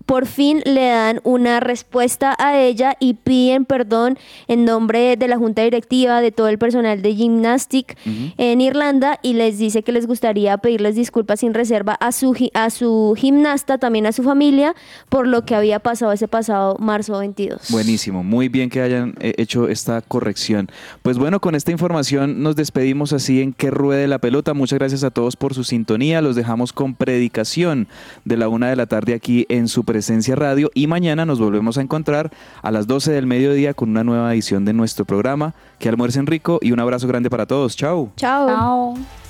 por 0.05 0.27
fin 0.27 0.63
le 0.65 0.89
dan 0.89 1.21
una 1.25 1.61
respuesta 1.61 2.37
a 2.39 2.59
ella 2.59 2.97
y 3.01 3.15
piden 3.15 3.65
perdón 3.65 4.19
en 4.49 4.65
nombre 4.65 5.17
de 5.17 5.29
la 5.29 5.37
junta 5.37 5.63
directiva, 5.63 6.21
de 6.21 6.33
todo 6.33 6.49
el 6.49 6.59
personal 6.59 7.03
de 7.03 7.15
Gymnastic 7.15 7.97
en 8.37 8.61
Irlanda 8.61 9.19
y 9.23 9.33
les 9.33 9.59
dice 9.59 9.83
que 9.83 9.93
les 9.93 10.07
gustaría 10.07 10.57
pedirles 10.59 10.95
disculpas 10.95 11.41
sin 11.41 11.55
reserva 11.55 11.95
a 11.95 12.13
su, 12.13 12.37
a 12.55 12.71
su 12.71 13.15
gimnasta, 13.17 13.79
también 13.79 14.07
a 14.07 14.13
su 14.13 14.23
familia, 14.23 14.75
por 15.09 15.27
lo 15.27 15.45
que 15.45 15.55
había 15.55 15.81
pasado 15.81 16.13
ese 16.13 16.29
pasado 16.29 16.77
marzo 16.79 17.19
22. 17.19 17.71
Buenísimo, 17.71 18.23
muy 18.23 18.49
bien 18.49 18.71
que 18.71 18.83
hayan 18.83 19.15
eh, 19.21 19.35
hecho 19.39 19.69
esta 19.69 20.03
corrección. 20.03 20.69
Pues 21.03 21.19
bueno, 21.19 21.41
con 21.41 21.55
esta 21.55 21.73
información 21.73 22.43
nos 22.43 22.57
despedimos 22.57 23.13
así 23.13 23.41
en 23.41 23.53
que 23.53 23.71
ruede 23.71 24.07
la 24.07 24.19
pelota. 24.19 24.55
Muchas 24.55 24.79
gracias 24.79 25.05
a 25.05 25.11
todos 25.11 25.37
por 25.37 25.55
su 25.55 25.65
sintonía. 25.65 26.21
Los 26.21 26.37
dejamos 26.37 26.73
con 26.73 26.95
predicación 26.95 27.89
de 28.25 28.37
la 28.37 28.49
una 28.49 28.69
de 28.69 28.77
la 28.77 28.87
tarde 28.87 29.15
aquí 29.15 29.47
en 29.49 29.69
su 29.69 29.85
presencia 29.87 30.37
radio 30.37 30.71
y 30.75 30.87
mañana 30.87 31.25
nos 31.25 31.41
volvemos 31.41 31.79
a 31.79 31.81
encontrar 31.81 32.31
a 32.61 32.71
las 32.71 32.87
12 32.87 33.13
del 33.13 33.27
mediodía 33.27 33.73
con 33.73 33.89
una 33.89 34.05
nueva 34.05 34.35
edición 34.35 34.67
de 34.67 34.75
nuestro 34.75 35.07
programa. 35.07 35.55
Que 35.79 35.89
almuercen 35.89 36.27
rico 36.27 36.59
y 36.61 36.73
un 36.73 36.81
abrazo 36.81 37.09
grande 37.09 37.31
para 37.31 37.47
todos. 37.47 37.77
Chao. 37.77 38.13
Chao. 38.17 38.49
Chao. 38.49 39.26